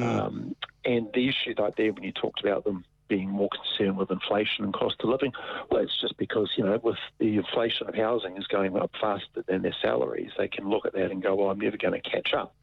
Um, 0.00 0.56
and 0.84 1.08
the 1.14 1.28
issue 1.28 1.54
like 1.58 1.76
there 1.76 1.92
when 1.92 2.02
you 2.02 2.12
talked 2.12 2.40
about 2.40 2.64
them 2.64 2.84
being 3.08 3.28
more 3.28 3.50
concerned 3.50 3.98
with 3.98 4.10
inflation 4.10 4.64
and 4.64 4.72
cost 4.72 4.96
of 5.00 5.10
living, 5.10 5.32
well, 5.70 5.82
it's 5.82 6.00
just 6.00 6.16
because, 6.16 6.50
you 6.56 6.64
know, 6.64 6.80
with 6.82 6.96
the 7.18 7.36
inflation 7.36 7.86
of 7.86 7.94
housing 7.94 8.38
is 8.38 8.46
going 8.46 8.74
up 8.76 8.90
faster 8.98 9.44
than 9.46 9.62
their 9.62 9.76
salaries, 9.82 10.30
they 10.38 10.48
can 10.48 10.68
look 10.68 10.86
at 10.86 10.94
that 10.94 11.10
and 11.10 11.22
go, 11.22 11.34
well, 11.34 11.50
I'm 11.50 11.60
never 11.60 11.76
going 11.76 12.00
to 12.00 12.10
catch 12.10 12.32
up. 12.32 12.54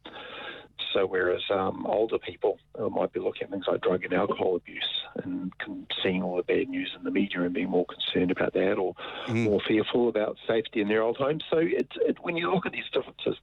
So 0.93 1.05
whereas 1.05 1.41
um, 1.51 1.85
older 1.85 2.17
people 2.17 2.57
uh, 2.79 2.89
might 2.89 3.13
be 3.13 3.19
looking 3.19 3.43
at 3.43 3.51
things 3.51 3.65
like 3.67 3.81
drug 3.81 4.03
and 4.05 4.13
alcohol 4.13 4.55
abuse 4.55 5.01
and 5.23 5.55
con- 5.59 5.85
seeing 6.01 6.23
all 6.23 6.37
the 6.37 6.43
bad 6.43 6.67
news 6.67 6.95
in 6.97 7.03
the 7.03 7.11
media 7.11 7.41
and 7.41 7.53
being 7.53 7.69
more 7.69 7.85
concerned 7.85 8.31
about 8.31 8.53
that 8.53 8.73
or 8.73 8.95
more 9.27 9.59
fearful 9.67 10.09
about 10.09 10.37
safety 10.47 10.81
in 10.81 10.87
their 10.87 11.03
old 11.03 11.17
homes. 11.17 11.43
So 11.49 11.57
it's 11.59 11.95
it, 11.97 12.17
when 12.21 12.37
you 12.37 12.51
look 12.51 12.65
at 12.65 12.71
these 12.71 12.89
differences, 12.91 13.35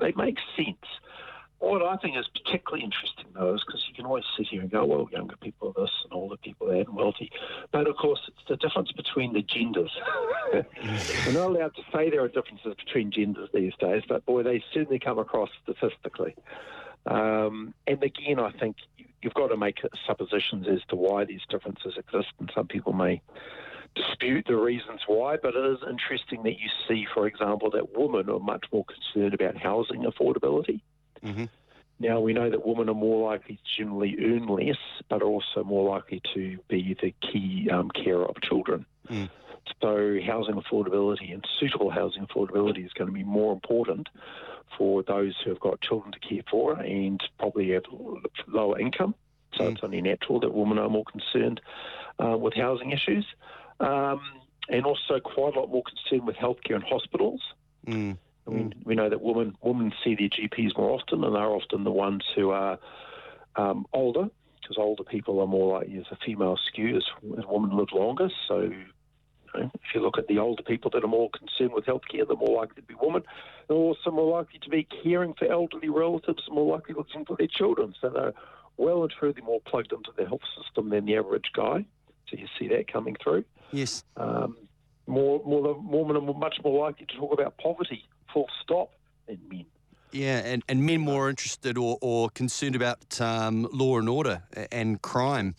they 0.00 0.12
make 0.16 0.38
sense. 0.56 0.86
What 1.64 1.82
I 1.82 1.96
think 1.96 2.18
is 2.18 2.28
particularly 2.28 2.84
interesting, 2.84 3.24
though, 3.32 3.54
is 3.54 3.64
because 3.66 3.82
you 3.88 3.94
can 3.94 4.04
always 4.04 4.24
sit 4.36 4.48
here 4.48 4.60
and 4.60 4.70
go, 4.70 4.84
well, 4.84 5.08
younger 5.10 5.34
people 5.36 5.72
are 5.74 5.82
this 5.82 5.90
and 6.04 6.12
older 6.12 6.36
people 6.36 6.70
are 6.70 6.76
that 6.76 6.88
and 6.88 6.94
wealthy. 6.94 7.32
But 7.72 7.88
of 7.88 7.96
course, 7.96 8.20
it's 8.28 8.46
the 8.46 8.56
difference 8.56 8.92
between 8.92 9.32
the 9.32 9.40
genders. 9.40 9.90
We're 10.52 11.32
not 11.32 11.48
allowed 11.48 11.74
to 11.76 11.82
say 11.90 12.10
there 12.10 12.22
are 12.22 12.28
differences 12.28 12.74
between 12.74 13.10
genders 13.10 13.48
these 13.54 13.72
days, 13.80 14.02
but 14.06 14.26
boy, 14.26 14.42
they 14.42 14.62
certainly 14.74 14.98
come 14.98 15.18
across 15.18 15.48
statistically. 15.62 16.36
Um, 17.06 17.72
and 17.86 18.02
again, 18.02 18.38
I 18.38 18.50
think 18.52 18.76
you- 18.98 19.06
you've 19.22 19.34
got 19.34 19.48
to 19.48 19.56
make 19.56 19.80
suppositions 20.06 20.68
as 20.68 20.84
to 20.90 20.96
why 20.96 21.24
these 21.24 21.46
differences 21.48 21.96
exist, 21.96 22.28
and 22.40 22.52
some 22.54 22.68
people 22.68 22.92
may 22.92 23.22
dispute 23.94 24.44
the 24.46 24.56
reasons 24.56 25.00
why, 25.06 25.38
but 25.38 25.56
it 25.56 25.64
is 25.64 25.78
interesting 25.88 26.42
that 26.42 26.60
you 26.60 26.68
see, 26.86 27.06
for 27.14 27.26
example, 27.26 27.70
that 27.70 27.96
women 27.96 28.28
are 28.28 28.38
much 28.38 28.66
more 28.70 28.84
concerned 28.84 29.32
about 29.32 29.56
housing 29.56 30.02
affordability. 30.02 30.80
Mhm. 31.24 31.48
Now, 32.00 32.20
we 32.20 32.32
know 32.32 32.50
that 32.50 32.66
women 32.66 32.88
are 32.88 32.94
more 32.94 33.30
likely 33.30 33.56
to 33.56 33.62
generally 33.82 34.16
earn 34.20 34.46
less, 34.46 34.78
but 35.08 35.22
are 35.22 35.26
also 35.26 35.62
more 35.62 35.88
likely 35.88 36.20
to 36.34 36.58
be 36.68 36.94
the 37.00 37.14
key 37.20 37.70
um, 37.70 37.90
carer 37.90 38.24
of 38.24 38.40
children. 38.42 38.84
Mm. 39.08 39.30
So, 39.80 40.18
housing 40.26 40.56
affordability 40.56 41.32
and 41.32 41.46
suitable 41.58 41.90
housing 41.90 42.26
affordability 42.26 42.84
is 42.84 42.92
going 42.92 43.06
to 43.06 43.14
be 43.14 43.22
more 43.22 43.52
important 43.52 44.08
for 44.76 45.02
those 45.02 45.34
who 45.42 45.50
have 45.50 45.60
got 45.60 45.80
children 45.80 46.12
to 46.12 46.18
care 46.18 46.42
for 46.50 46.78
and 46.80 47.22
probably 47.38 47.70
have 47.70 47.84
lower 48.48 48.78
income. 48.78 49.14
So, 49.56 49.68
it's 49.68 49.84
only 49.84 50.00
natural 50.00 50.40
that 50.40 50.52
women 50.52 50.78
are 50.78 50.90
more 50.90 51.04
concerned 51.04 51.60
uh, 52.18 52.36
with 52.36 52.54
housing 52.54 52.90
issues. 52.90 53.24
Um, 53.80 54.20
and 54.68 54.84
also 54.86 55.20
quite 55.20 55.54
a 55.54 55.60
lot 55.60 55.70
more 55.70 55.82
concerned 55.82 56.26
with 56.26 56.36
healthcare 56.36 56.74
and 56.74 56.84
hospitals. 56.84 57.40
Mm. 57.86 58.18
I 58.46 58.50
mean, 58.50 58.74
we 58.84 58.94
know 58.94 59.08
that 59.08 59.22
women 59.22 59.56
women 59.62 59.92
see 60.02 60.14
their 60.14 60.28
GPs 60.28 60.76
more 60.76 60.90
often, 60.90 61.24
and 61.24 61.34
they're 61.34 61.42
often 61.42 61.84
the 61.84 61.90
ones 61.90 62.24
who 62.34 62.50
are 62.50 62.78
um, 63.56 63.86
older, 63.92 64.28
because 64.60 64.76
older 64.78 65.04
people 65.04 65.40
are 65.40 65.46
more 65.46 65.78
likely, 65.78 65.98
as 65.98 66.04
a 66.10 66.16
female 66.24 66.58
skew, 66.66 66.96
as, 66.96 67.04
as 67.38 67.44
women 67.48 67.76
live 67.76 67.92
longer. 67.92 68.28
So, 68.46 68.60
you 68.60 68.84
know, 69.54 69.70
if 69.74 69.94
you 69.94 70.02
look 70.02 70.18
at 70.18 70.26
the 70.26 70.38
older 70.38 70.62
people 70.62 70.90
that 70.90 71.04
are 71.04 71.08
more 71.08 71.30
concerned 71.30 71.72
with 71.72 71.86
healthcare, 71.86 72.26
they're 72.26 72.36
more 72.36 72.56
likely 72.60 72.82
to 72.82 72.86
be 72.86 72.94
women. 73.00 73.22
They're 73.68 73.76
also 73.76 74.10
more 74.10 74.38
likely 74.38 74.58
to 74.60 74.68
be 74.68 74.86
caring 75.02 75.34
for 75.34 75.50
elderly 75.50 75.88
relatives, 75.88 76.42
more 76.50 76.74
likely 76.74 76.94
looking 76.94 77.24
for 77.24 77.36
their 77.36 77.46
children. 77.46 77.94
So 78.00 78.10
they're 78.10 78.34
well 78.76 79.02
and 79.02 79.10
truly 79.10 79.40
more 79.40 79.60
plugged 79.60 79.92
into 79.92 80.10
the 80.16 80.26
health 80.26 80.42
system 80.60 80.90
than 80.90 81.06
the 81.06 81.16
average 81.16 81.50
guy. 81.54 81.84
So 82.28 82.36
you 82.36 82.46
see 82.58 82.68
that 82.68 82.92
coming 82.92 83.16
through. 83.22 83.44
Yes. 83.70 84.04
Um, 84.16 84.56
more, 85.06 85.42
more, 85.44 85.80
more 85.82 86.04
women 86.04 86.28
are 86.28 86.34
much 86.34 86.56
more 86.64 86.86
likely 86.86 87.06
to 87.06 87.16
talk 87.16 87.32
about 87.32 87.56
poverty, 87.58 88.04
full 88.34 88.48
stop, 88.62 88.90
than 89.26 89.38
men. 89.48 89.64
Yeah, 90.12 90.38
and, 90.44 90.62
and 90.68 90.84
men 90.86 91.00
more 91.00 91.28
interested 91.28 91.76
or, 91.76 91.98
or 92.00 92.28
concerned 92.30 92.76
about 92.76 93.20
um, 93.20 93.66
law 93.72 93.98
and 93.98 94.08
order 94.08 94.42
and 94.70 95.02
crime, 95.02 95.56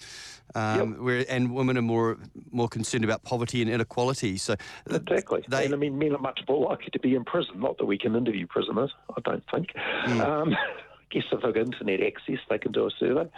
um, 0.53 1.03
where 1.03 1.25
and 1.27 1.53
women 1.53 1.77
are 1.77 1.82
more 1.82 2.17
more 2.51 2.70
concerned 2.70 3.03
about 3.03 3.24
poverty 3.24 3.62
and 3.62 3.70
inequality. 3.70 4.38
So 4.38 4.55
th- 4.88 5.01
Exactly. 5.01 5.44
they- 5.50 5.65
and 5.65 5.74
I 5.74 5.77
mean, 5.77 5.98
men 5.98 6.13
are 6.13 6.20
much 6.20 6.39
more 6.48 6.70
likely 6.70 6.89
to 6.91 7.00
be 7.00 7.15
in 7.15 7.25
prison. 7.25 7.60
Not 7.60 7.77
that 7.79 7.86
we 7.86 7.98
can 7.98 8.15
interview 8.15 8.48
prisoners, 8.48 8.94
I 9.17 9.20
don't 9.25 9.44
think. 9.53 9.72
Hmm. 9.75 10.22
Um, 10.22 10.53
I 10.96 11.20
guess 11.20 11.24
if 11.34 11.41
they've 11.41 11.53
got 11.53 11.58
internet 11.65 12.01
access, 12.01 12.39
they 12.50 12.58
can 12.58 12.72
do 12.72 12.88
a 12.88 12.91
survey. 12.91 13.29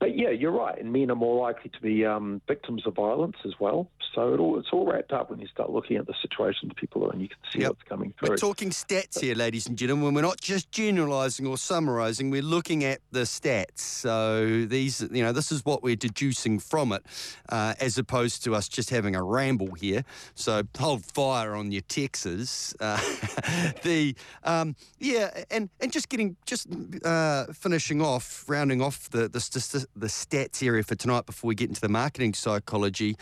But 0.00 0.16
yeah, 0.16 0.30
you're 0.30 0.52
right. 0.52 0.78
And 0.80 0.92
men 0.92 1.10
are 1.10 1.16
more 1.16 1.42
likely 1.44 1.70
to 1.70 1.80
be 1.80 2.06
um, 2.06 2.40
victims 2.46 2.86
of 2.86 2.94
violence 2.94 3.36
as 3.44 3.52
well. 3.58 3.90
So 4.14 4.32
it 4.32 4.40
all, 4.40 4.58
it's 4.58 4.68
all 4.72 4.86
wrapped 4.86 5.12
up 5.12 5.30
when 5.30 5.38
you 5.40 5.46
start 5.48 5.70
looking 5.70 5.96
at 5.96 6.06
the 6.06 6.14
situations 6.22 6.72
people 6.76 7.04
are 7.06 7.12
in. 7.12 7.20
You 7.20 7.28
can 7.28 7.38
see 7.52 7.60
Yep. 7.60 7.68
what's 7.70 7.82
coming 7.88 8.14
through. 8.18 8.30
We're 8.30 8.36
talking 8.36 8.70
stats 8.70 9.20
here, 9.20 9.34
ladies 9.34 9.66
and 9.66 9.76
gentlemen. 9.76 10.14
We're 10.14 10.22
not 10.22 10.40
just 10.40 10.70
generalising 10.72 11.46
or 11.46 11.58
summarising. 11.58 12.30
We're 12.30 12.42
looking 12.42 12.84
at 12.84 13.00
the 13.10 13.20
stats. 13.20 13.80
So 13.80 14.64
these, 14.66 15.00
you 15.12 15.22
know, 15.22 15.32
this 15.32 15.50
is 15.52 15.64
what 15.64 15.82
we're 15.82 15.96
deducing 15.96 16.58
from 16.58 16.92
it, 16.92 17.04
uh, 17.48 17.74
as 17.80 17.98
opposed 17.98 18.44
to 18.44 18.54
us 18.54 18.68
just 18.68 18.90
having 18.90 19.14
a 19.14 19.22
ramble 19.22 19.74
here. 19.74 20.04
So 20.34 20.62
hold 20.78 21.04
fire 21.04 21.54
on 21.54 21.70
your 21.72 21.82
Texas. 21.82 22.74
Uh, 22.80 22.96
the 23.82 24.14
um, 24.44 24.76
yeah, 24.98 25.44
and 25.50 25.68
and 25.80 25.92
just 25.92 26.08
getting 26.08 26.36
just 26.46 26.66
uh, 27.04 27.46
finishing 27.52 28.00
off, 28.00 28.44
rounding 28.48 28.80
off 28.80 29.10
the 29.10 29.28
the, 29.28 29.40
st- 29.40 29.62
the 29.72 30.06
stats 30.06 30.62
area 30.64 30.82
for 30.82 30.94
tonight 30.94 31.26
before 31.26 31.48
we 31.48 31.54
get 31.54 31.68
into 31.68 31.80
the 31.80 31.88
marketing 31.88 32.34
psychology 32.34 33.16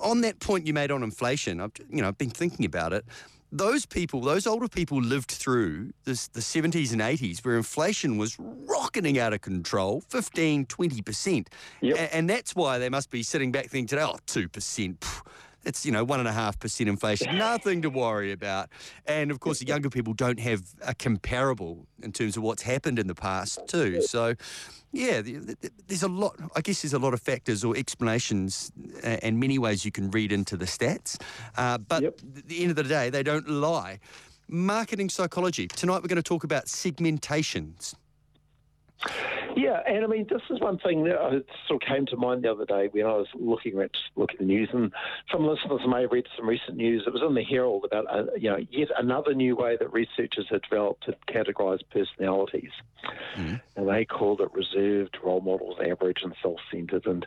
on 0.00 0.20
that 0.22 0.38
point 0.40 0.66
you 0.66 0.72
made 0.72 0.90
on 0.90 1.02
inflation, 1.02 1.60
I've 1.60 1.72
you 1.90 2.02
know 2.02 2.08
I've 2.08 2.18
been 2.18 2.30
thinking 2.30 2.64
about 2.64 2.92
it. 2.92 3.04
Those 3.50 3.86
people, 3.86 4.20
those 4.20 4.46
older 4.46 4.68
people, 4.68 5.00
lived 5.00 5.30
through 5.30 5.92
this, 6.04 6.28
the 6.28 6.40
70s 6.40 6.92
and 6.92 7.00
80s 7.00 7.42
where 7.42 7.56
inflation 7.56 8.18
was 8.18 8.36
rocketing 8.38 9.18
out 9.18 9.32
of 9.32 9.40
control, 9.40 10.02
15, 10.10 10.66
20%. 10.66 11.46
Yep. 11.80 11.96
A- 11.96 12.14
and 12.14 12.28
that's 12.28 12.54
why 12.54 12.76
they 12.76 12.90
must 12.90 13.08
be 13.10 13.22
sitting 13.22 13.50
back 13.50 13.70
thinking 13.70 13.86
today, 13.86 14.02
oh, 14.02 14.18
2%. 14.26 14.98
pff, 14.98 15.22
it's 15.68 15.84
you 15.84 15.92
know 15.92 16.02
one 16.02 16.18
and 16.18 16.28
a 16.28 16.32
half 16.32 16.58
percent 16.58 16.88
inflation, 16.88 17.36
nothing 17.36 17.82
to 17.82 17.90
worry 17.90 18.32
about. 18.32 18.70
And 19.06 19.30
of 19.30 19.38
course, 19.38 19.60
the 19.60 19.66
younger 19.66 19.90
people 19.90 20.14
don't 20.14 20.40
have 20.40 20.62
a 20.82 20.94
comparable 20.94 21.86
in 22.02 22.12
terms 22.12 22.36
of 22.36 22.42
what's 22.42 22.62
happened 22.62 22.98
in 22.98 23.06
the 23.06 23.14
past 23.14 23.60
too. 23.68 24.02
So, 24.02 24.34
yeah, 24.92 25.20
there's 25.86 26.02
a 26.02 26.08
lot. 26.08 26.36
I 26.56 26.62
guess 26.62 26.82
there's 26.82 26.94
a 26.94 26.98
lot 26.98 27.14
of 27.14 27.20
factors 27.20 27.62
or 27.62 27.76
explanations, 27.76 28.72
and 29.02 29.38
many 29.38 29.58
ways 29.58 29.84
you 29.84 29.92
can 29.92 30.10
read 30.10 30.32
into 30.32 30.56
the 30.56 30.64
stats. 30.64 31.20
Uh, 31.56 31.78
but 31.78 32.02
yep. 32.02 32.18
at 32.36 32.48
the 32.48 32.62
end 32.62 32.70
of 32.70 32.76
the 32.76 32.84
day, 32.84 33.10
they 33.10 33.22
don't 33.22 33.48
lie. 33.48 34.00
Marketing 34.48 35.10
psychology. 35.10 35.68
Tonight, 35.68 36.02
we're 36.02 36.08
going 36.08 36.16
to 36.16 36.22
talk 36.22 36.42
about 36.42 36.64
segmentations. 36.64 37.94
Yeah, 39.56 39.80
and 39.86 40.04
I 40.04 40.06
mean, 40.06 40.26
this 40.28 40.42
is 40.50 40.60
one 40.60 40.78
thing 40.78 41.04
that 41.04 41.44
sort 41.66 41.82
of 41.82 41.88
came 41.88 42.06
to 42.06 42.16
mind 42.16 42.44
the 42.44 42.50
other 42.52 42.64
day 42.64 42.88
when 42.90 43.06
I 43.06 43.14
was 43.16 43.26
looking 43.34 43.80
at 43.80 43.90
looking 44.16 44.36
at 44.36 44.40
the 44.40 44.44
news, 44.46 44.68
and 44.72 44.92
some 45.32 45.46
listeners 45.46 45.80
may 45.86 46.02
have 46.02 46.12
read 46.12 46.26
some 46.36 46.48
recent 46.48 46.76
news. 46.76 47.04
It 47.06 47.12
was 47.12 47.22
in 47.26 47.34
the 47.34 47.42
Herald 47.42 47.84
about 47.84 48.06
uh, 48.08 48.24
you 48.36 48.50
know 48.50 48.58
yet 48.70 48.88
another 48.98 49.34
new 49.34 49.56
way 49.56 49.76
that 49.76 49.92
researchers 49.92 50.46
have 50.50 50.62
developed 50.62 51.04
to 51.04 51.16
categorise 51.32 51.80
personalities, 51.90 52.70
mm-hmm. 53.36 53.56
and 53.76 53.88
they 53.88 54.04
called 54.04 54.40
it 54.40 54.52
reserved, 54.52 55.16
role 55.24 55.40
models, 55.40 55.78
average, 55.84 56.18
and 56.22 56.34
self-centred. 56.42 57.06
And 57.06 57.26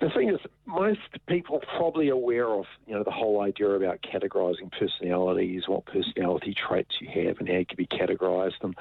the 0.00 0.10
thing 0.10 0.28
is, 0.28 0.40
most 0.66 1.00
people 1.26 1.60
probably 1.76 2.08
aware 2.08 2.48
of 2.48 2.66
you 2.86 2.94
know 2.94 3.04
the 3.04 3.10
whole 3.10 3.40
idea 3.40 3.70
about 3.70 4.02
categorising 4.02 4.70
personalities, 4.78 5.64
what 5.66 5.86
personality 5.86 6.54
traits 6.54 6.96
you 7.00 7.08
have, 7.24 7.38
and 7.38 7.48
how 7.48 7.58
you 7.58 7.66
can 7.66 7.76
be 7.76 7.86
categorised. 7.86 8.62
And 8.62 8.76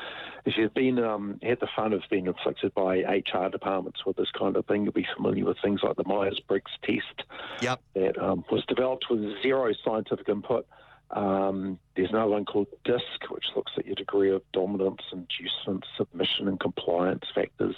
if 0.46 0.58
you've 0.58 0.74
been 0.74 1.00
um, 1.00 1.40
had 1.42 1.60
the 1.60 1.68
fun 1.76 1.94
of 1.94 2.02
being 2.10 2.23
inflicted 2.28 2.74
by 2.74 2.98
HR 3.00 3.50
departments 3.50 4.06
with 4.06 4.18
this 4.18 4.32
kind 4.32 4.56
of 4.56 4.66
thing, 4.66 4.84
you'll 4.84 4.94
be 4.94 5.08
familiar 5.16 5.46
with 5.46 5.58
things 5.62 5.82
like 5.84 5.96
the 5.96 6.04
Myers 6.06 6.40
Briggs 6.48 6.72
test. 6.84 7.24
Yep. 7.62 7.82
That 7.96 8.18
um, 8.18 8.44
was 8.52 8.66
developed 8.66 9.06
with 9.10 9.42
zero 9.42 9.74
scientific 9.84 10.30
input. 10.30 10.68
Um, 11.12 11.80
there's 11.96 12.10
another 12.10 12.32
one 12.32 12.46
called 12.46 12.68
DISC, 12.86 13.30
which 13.30 13.46
looks 13.56 13.72
at 13.78 13.86
your 13.86 13.96
degree 13.96 14.32
of 14.32 14.42
dominance, 14.52 15.02
inducement, 15.12 15.86
submission, 15.98 16.48
and 16.48 16.60
compliance 16.60 17.26
factors. 17.34 17.76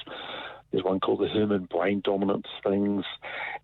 There's 0.71 0.83
one 0.83 0.99
called 0.99 1.19
the 1.19 1.27
Herrmann 1.27 1.65
brain 1.65 2.01
dominance 2.03 2.47
things. 2.63 3.05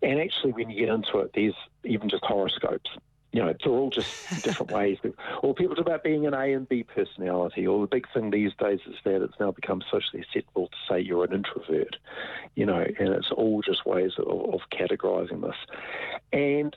And 0.02 0.20
actually, 0.20 0.52
when 0.52 0.70
you 0.70 0.78
get 0.78 0.94
into 0.94 1.18
it, 1.18 1.32
there's 1.34 1.54
even 1.84 2.08
just 2.08 2.24
horoscopes 2.24 2.90
you 3.32 3.42
know, 3.42 3.48
it's 3.48 3.66
all 3.66 3.90
just 3.90 4.08
different 4.42 4.70
ways. 4.72 4.98
Or 5.42 5.54
people 5.54 5.74
talk 5.74 5.86
about 5.86 6.04
being 6.04 6.26
an 6.26 6.34
A 6.34 6.52
and 6.52 6.68
B 6.68 6.82
personality. 6.82 7.66
Or 7.66 7.80
the 7.80 7.86
big 7.86 8.06
thing 8.12 8.30
these 8.30 8.52
days 8.58 8.80
is 8.86 8.96
that 9.04 9.22
it's 9.22 9.40
now 9.40 9.50
become 9.50 9.82
socially 9.90 10.22
acceptable 10.22 10.68
to 10.68 10.76
say 10.88 11.00
you're 11.00 11.24
an 11.24 11.32
introvert, 11.32 11.96
you 12.54 12.66
know, 12.66 12.80
and 12.80 13.08
it's 13.08 13.30
all 13.30 13.62
just 13.62 13.86
ways 13.86 14.12
of, 14.18 14.26
of 14.28 14.60
categorizing 14.70 15.40
this. 15.40 15.56
And 16.32 16.76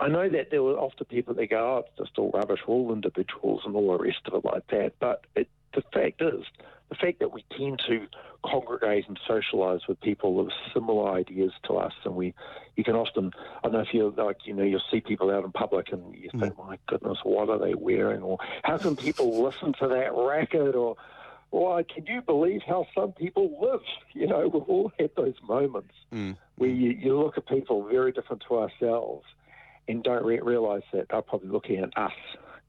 I 0.00 0.08
know 0.08 0.28
that 0.28 0.50
there 0.50 0.62
were 0.62 0.78
often 0.78 1.06
people 1.06 1.34
that 1.34 1.50
go, 1.50 1.76
oh, 1.76 1.84
it's 1.86 1.98
just 1.98 2.18
all 2.18 2.32
rubbish, 2.32 2.60
we're 2.66 2.74
all 2.74 2.92
individuals 2.92 3.62
and 3.64 3.76
all 3.76 3.96
the 3.96 4.04
rest 4.04 4.20
of 4.26 4.34
it 4.34 4.44
like 4.44 4.66
that. 4.68 4.94
But 4.98 5.24
it, 5.36 5.48
the 5.74 5.82
fact 5.92 6.20
is, 6.20 6.44
the 6.90 6.96
fact 6.96 7.20
that 7.20 7.32
we 7.32 7.44
tend 7.56 7.80
to 7.88 8.06
congregate 8.44 9.06
and 9.08 9.18
socialise 9.28 9.86
with 9.88 10.00
people 10.00 10.34
with 10.34 10.52
similar 10.74 11.12
ideas 11.12 11.52
to 11.66 11.74
us, 11.74 11.92
and 12.04 12.14
we, 12.14 12.34
you 12.76 12.84
can 12.84 12.96
often, 12.96 13.32
I 13.62 13.68
don't 13.68 13.74
know 13.74 13.80
if 13.80 13.94
you're 13.94 14.10
like, 14.10 14.38
you 14.44 14.54
know, 14.54 14.64
you'll 14.64 14.82
see 14.90 15.00
people 15.00 15.30
out 15.30 15.44
in 15.44 15.52
public 15.52 15.92
and 15.92 16.14
you 16.14 16.30
think, 16.30 16.54
mm. 16.54 16.66
my 16.66 16.78
goodness, 16.88 17.18
what 17.22 17.48
are 17.48 17.58
they 17.58 17.74
wearing, 17.74 18.22
or 18.22 18.38
how 18.64 18.76
can 18.76 18.96
people 18.96 19.42
listen 19.42 19.72
to 19.80 19.88
that 19.88 20.12
racket, 20.14 20.74
or 20.74 20.96
why 21.50 21.84
can 21.84 22.06
you 22.06 22.22
believe 22.22 22.62
how 22.66 22.86
some 22.94 23.12
people 23.12 23.56
live? 23.62 23.82
You 24.12 24.26
know, 24.26 24.48
we've 24.48 24.62
all 24.62 24.92
had 24.98 25.10
those 25.16 25.36
moments 25.46 25.94
mm. 26.12 26.36
where 26.56 26.70
you, 26.70 26.90
you 26.90 27.18
look 27.18 27.38
at 27.38 27.46
people 27.46 27.86
very 27.88 28.10
different 28.10 28.42
to 28.48 28.58
ourselves 28.58 29.24
and 29.86 30.02
don't 30.02 30.24
re- 30.24 30.40
realise 30.40 30.84
that 30.92 31.06
they're 31.10 31.22
probably 31.22 31.50
looking 31.50 31.78
at 31.78 31.96
us 31.96 32.12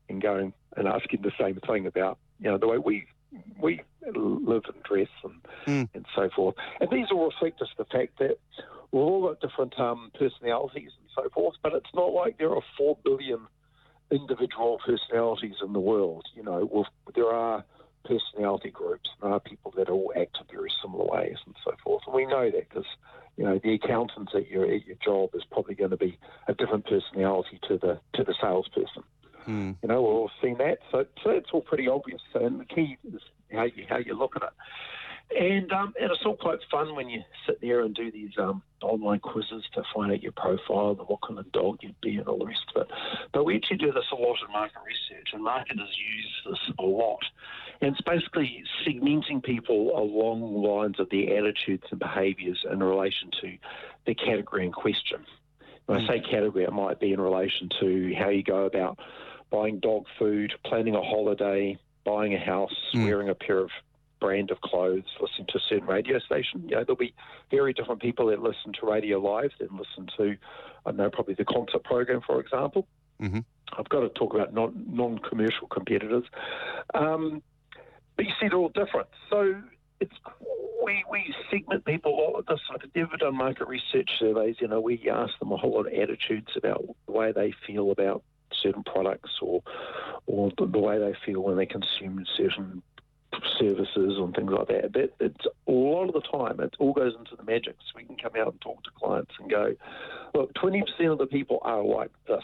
and 0.09 0.21
going 0.21 0.53
and 0.77 0.87
asking 0.87 1.21
the 1.21 1.31
same 1.39 1.59
thing 1.67 1.85
about 1.85 2.17
you 2.39 2.49
know 2.49 2.57
the 2.57 2.67
way 2.67 2.77
we 2.77 3.05
we 3.59 3.81
live 4.15 4.63
and 4.65 4.83
dress 4.83 5.07
and 5.23 5.43
mm. 5.65 5.89
and 5.93 6.05
so 6.15 6.29
forth. 6.35 6.55
And 6.79 6.89
these 6.89 7.07
all 7.11 7.25
reflect 7.25 7.59
just 7.59 7.77
the 7.77 7.85
fact 7.85 8.19
that 8.19 8.37
we've 8.91 9.01
all 9.01 9.27
got 9.27 9.39
different 9.39 9.79
um, 9.79 10.11
personalities 10.17 10.91
and 10.99 11.09
so 11.15 11.29
forth. 11.29 11.55
But 11.63 11.73
it's 11.73 11.93
not 11.93 12.13
like 12.13 12.37
there 12.37 12.53
are 12.53 12.61
four 12.77 12.97
billion 13.03 13.47
individual 14.11 14.79
personalities 14.85 15.55
in 15.63 15.73
the 15.73 15.79
world. 15.79 16.25
You 16.35 16.43
know, 16.43 16.85
there 17.15 17.29
are 17.29 17.63
personality 18.03 18.71
groups. 18.71 19.09
There 19.21 19.31
are 19.31 19.39
people 19.39 19.73
that 19.77 19.89
all 19.89 20.11
act 20.15 20.37
in 20.39 20.55
very 20.55 20.71
similar 20.81 21.05
ways 21.05 21.37
and 21.45 21.55
so 21.63 21.71
forth. 21.83 22.03
And 22.07 22.15
we 22.15 22.25
know 22.25 22.49
that 22.49 22.69
because 22.69 22.85
you 23.37 23.45
know 23.45 23.59
the 23.63 23.73
accountant 23.73 24.29
at 24.35 24.49
your 24.49 24.65
at 24.65 24.85
your 24.85 24.97
job 25.03 25.29
is 25.33 25.43
probably 25.51 25.75
going 25.75 25.91
to 25.91 25.97
be 25.97 26.17
a 26.47 26.53
different 26.53 26.85
personality 26.85 27.59
to 27.67 27.77
the 27.77 27.99
to 28.15 28.23
the 28.23 28.35
salesperson. 28.41 29.03
Mm. 29.47 29.75
You 29.81 29.89
know, 29.89 30.01
we've 30.01 30.11
all 30.11 30.31
seen 30.41 30.57
that. 30.57 30.79
So, 30.91 31.05
so 31.23 31.31
it's 31.31 31.49
all 31.53 31.61
pretty 31.61 31.87
obvious. 31.87 32.21
And 32.33 32.59
the 32.59 32.65
key 32.65 32.97
is 33.13 33.21
how 33.51 33.63
you 33.63 33.85
how 33.89 33.97
you 33.97 34.17
look 34.17 34.35
at 34.35 34.43
it. 34.43 34.49
And 35.37 35.71
um, 35.71 35.93
and 35.99 36.11
it's 36.11 36.25
all 36.25 36.35
quite 36.35 36.59
fun 36.69 36.93
when 36.95 37.07
you 37.09 37.21
sit 37.47 37.61
there 37.61 37.81
and 37.81 37.95
do 37.95 38.11
these 38.11 38.31
um, 38.37 38.61
online 38.81 39.19
quizzes 39.19 39.63
to 39.75 39.83
find 39.95 40.11
out 40.11 40.21
your 40.21 40.33
profile 40.33 40.89
and 40.99 41.07
what 41.07 41.21
kind 41.25 41.39
of 41.39 41.49
dog 41.53 41.77
you'd 41.81 41.99
be 42.01 42.17
and 42.17 42.27
all 42.27 42.39
the 42.39 42.45
rest 42.45 42.65
of 42.75 42.81
it. 42.81 42.87
But 43.33 43.45
we 43.45 43.55
actually 43.55 43.77
do 43.77 43.93
this 43.93 44.03
a 44.11 44.15
lot 44.15 44.37
in 44.45 44.51
market 44.51 44.81
research, 44.85 45.29
and 45.33 45.43
marketers 45.43 45.97
use 45.97 46.41
this 46.49 46.75
a 46.79 46.83
lot. 46.83 47.23
And 47.79 47.93
it's 47.93 48.01
basically 48.01 48.63
segmenting 48.85 49.41
people 49.41 49.97
along 49.97 50.41
the 50.41 50.67
lines 50.69 50.99
of 50.99 51.09
their 51.09 51.37
attitudes 51.39 51.83
and 51.89 51.99
behaviours 51.99 52.63
in 52.69 52.83
relation 52.83 53.31
to 53.41 53.57
the 54.05 54.15
category 54.15 54.65
in 54.65 54.71
question. 54.71 55.25
When 55.85 56.01
I 56.01 56.07
say 56.07 56.19
category, 56.19 56.63
it 56.63 56.73
might 56.73 56.99
be 56.99 57.11
in 57.11 57.19
relation 57.19 57.69
to 57.79 58.13
how 58.17 58.29
you 58.29 58.43
go 58.43 58.65
about 58.65 58.99
buying 59.51 59.79
dog 59.79 60.05
food, 60.17 60.53
planning 60.65 60.95
a 60.95 61.01
holiday, 61.01 61.77
buying 62.05 62.33
a 62.33 62.39
house, 62.39 62.75
mm. 62.93 63.05
wearing 63.05 63.29
a 63.29 63.35
pair 63.35 63.59
of 63.59 63.69
brand 64.19 64.51
of 64.51 64.61
clothes, 64.61 65.03
listening 65.19 65.47
to 65.49 65.57
a 65.57 65.61
certain 65.67 65.87
radio 65.87 66.19
station. 66.19 66.63
You 66.69 66.75
know, 66.75 66.83
there'll 66.83 66.95
be 66.95 67.13
very 67.49 67.73
different 67.73 68.01
people 68.01 68.27
that 68.27 68.41
listen 68.41 68.71
to 68.79 68.85
Radio 68.85 69.19
Live 69.19 69.51
than 69.59 69.69
listen 69.71 70.09
to, 70.17 70.37
I 70.85 70.91
know, 70.91 71.09
probably 71.09 71.33
the 71.33 71.45
concert 71.45 71.83
program, 71.83 72.21
for 72.25 72.39
example. 72.39 72.87
Mm-hmm. 73.21 73.39
I've 73.77 73.89
got 73.89 74.01
to 74.01 74.09
talk 74.09 74.33
about 74.33 74.53
non, 74.53 74.85
non-commercial 74.87 75.67
competitors. 75.67 76.25
Um, 76.93 77.41
but 78.15 78.25
you 78.25 78.31
see, 78.39 78.47
they're 78.47 78.57
all 78.57 78.69
different. 78.69 79.07
So 79.29 79.55
it's 79.99 80.13
we, 80.83 81.03
we 81.09 81.33
segment 81.49 81.85
people 81.85 82.11
all 82.11 82.37
of 82.37 82.45
this. 82.45 82.59
I've 82.71 82.89
never 82.95 83.17
done 83.17 83.35
market 83.35 83.67
research 83.67 84.11
surveys. 84.19 84.55
You 84.59 84.67
know, 84.67 84.81
we 84.81 85.09
ask 85.09 85.37
them 85.39 85.51
a 85.51 85.57
whole 85.57 85.75
lot 85.75 85.87
of 85.87 85.93
attitudes 85.93 86.51
about 86.55 86.83
the 87.05 87.11
way 87.11 87.31
they 87.31 87.53
feel 87.65 87.91
about 87.91 88.23
certain 88.61 88.83
products 88.83 89.31
or 89.41 89.61
or 90.27 90.51
the, 90.57 90.79
way 90.79 90.99
they 90.99 91.15
feel 91.25 91.41
when 91.41 91.57
they 91.57 91.65
consume 91.65 92.25
certain 92.37 92.81
services 93.57 94.17
and 94.17 94.35
things 94.35 94.51
like 94.51 94.67
that. 94.67 94.93
That 94.93 95.13
it's 95.19 95.45
a 95.67 95.71
lot 95.71 96.07
of 96.07 96.13
the 96.13 96.21
time 96.21 96.59
it 96.59 96.75
all 96.79 96.93
goes 96.93 97.13
into 97.17 97.35
the 97.35 97.43
magic. 97.43 97.75
So 97.79 97.97
we 97.97 98.03
can 98.03 98.17
come 98.17 98.33
out 98.39 98.51
and 98.51 98.61
talk 98.61 98.83
to 98.83 98.91
clients 98.91 99.31
and 99.39 99.49
go, 99.49 99.75
look, 100.33 100.53
twenty 100.53 100.81
percent 100.81 101.11
of 101.11 101.17
the 101.17 101.27
people 101.27 101.59
are 101.63 101.83
like 101.83 102.11
this. 102.27 102.43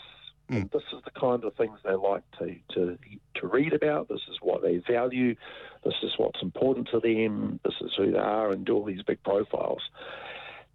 Mm. 0.50 0.72
This 0.72 0.84
is 0.94 1.04
the 1.04 1.20
kind 1.20 1.44
of 1.44 1.54
things 1.56 1.78
they 1.84 1.94
like 1.94 2.24
to, 2.40 2.56
to 2.74 2.98
to 3.36 3.48
read 3.48 3.74
about. 3.74 4.08
This 4.08 4.22
is 4.30 4.38
what 4.42 4.62
they 4.62 4.78
value. 4.78 5.36
This 5.84 5.96
is 6.04 6.14
what's 6.18 6.42
important 6.42 6.88
to 6.92 7.00
them. 7.00 7.60
This 7.66 7.76
is 7.82 7.92
who 7.98 8.12
they 8.12 8.18
are, 8.18 8.52
and 8.52 8.66
do 8.66 8.76
all 8.76 8.86
these 8.86 9.04
big 9.04 9.22
profiles. 9.24 9.82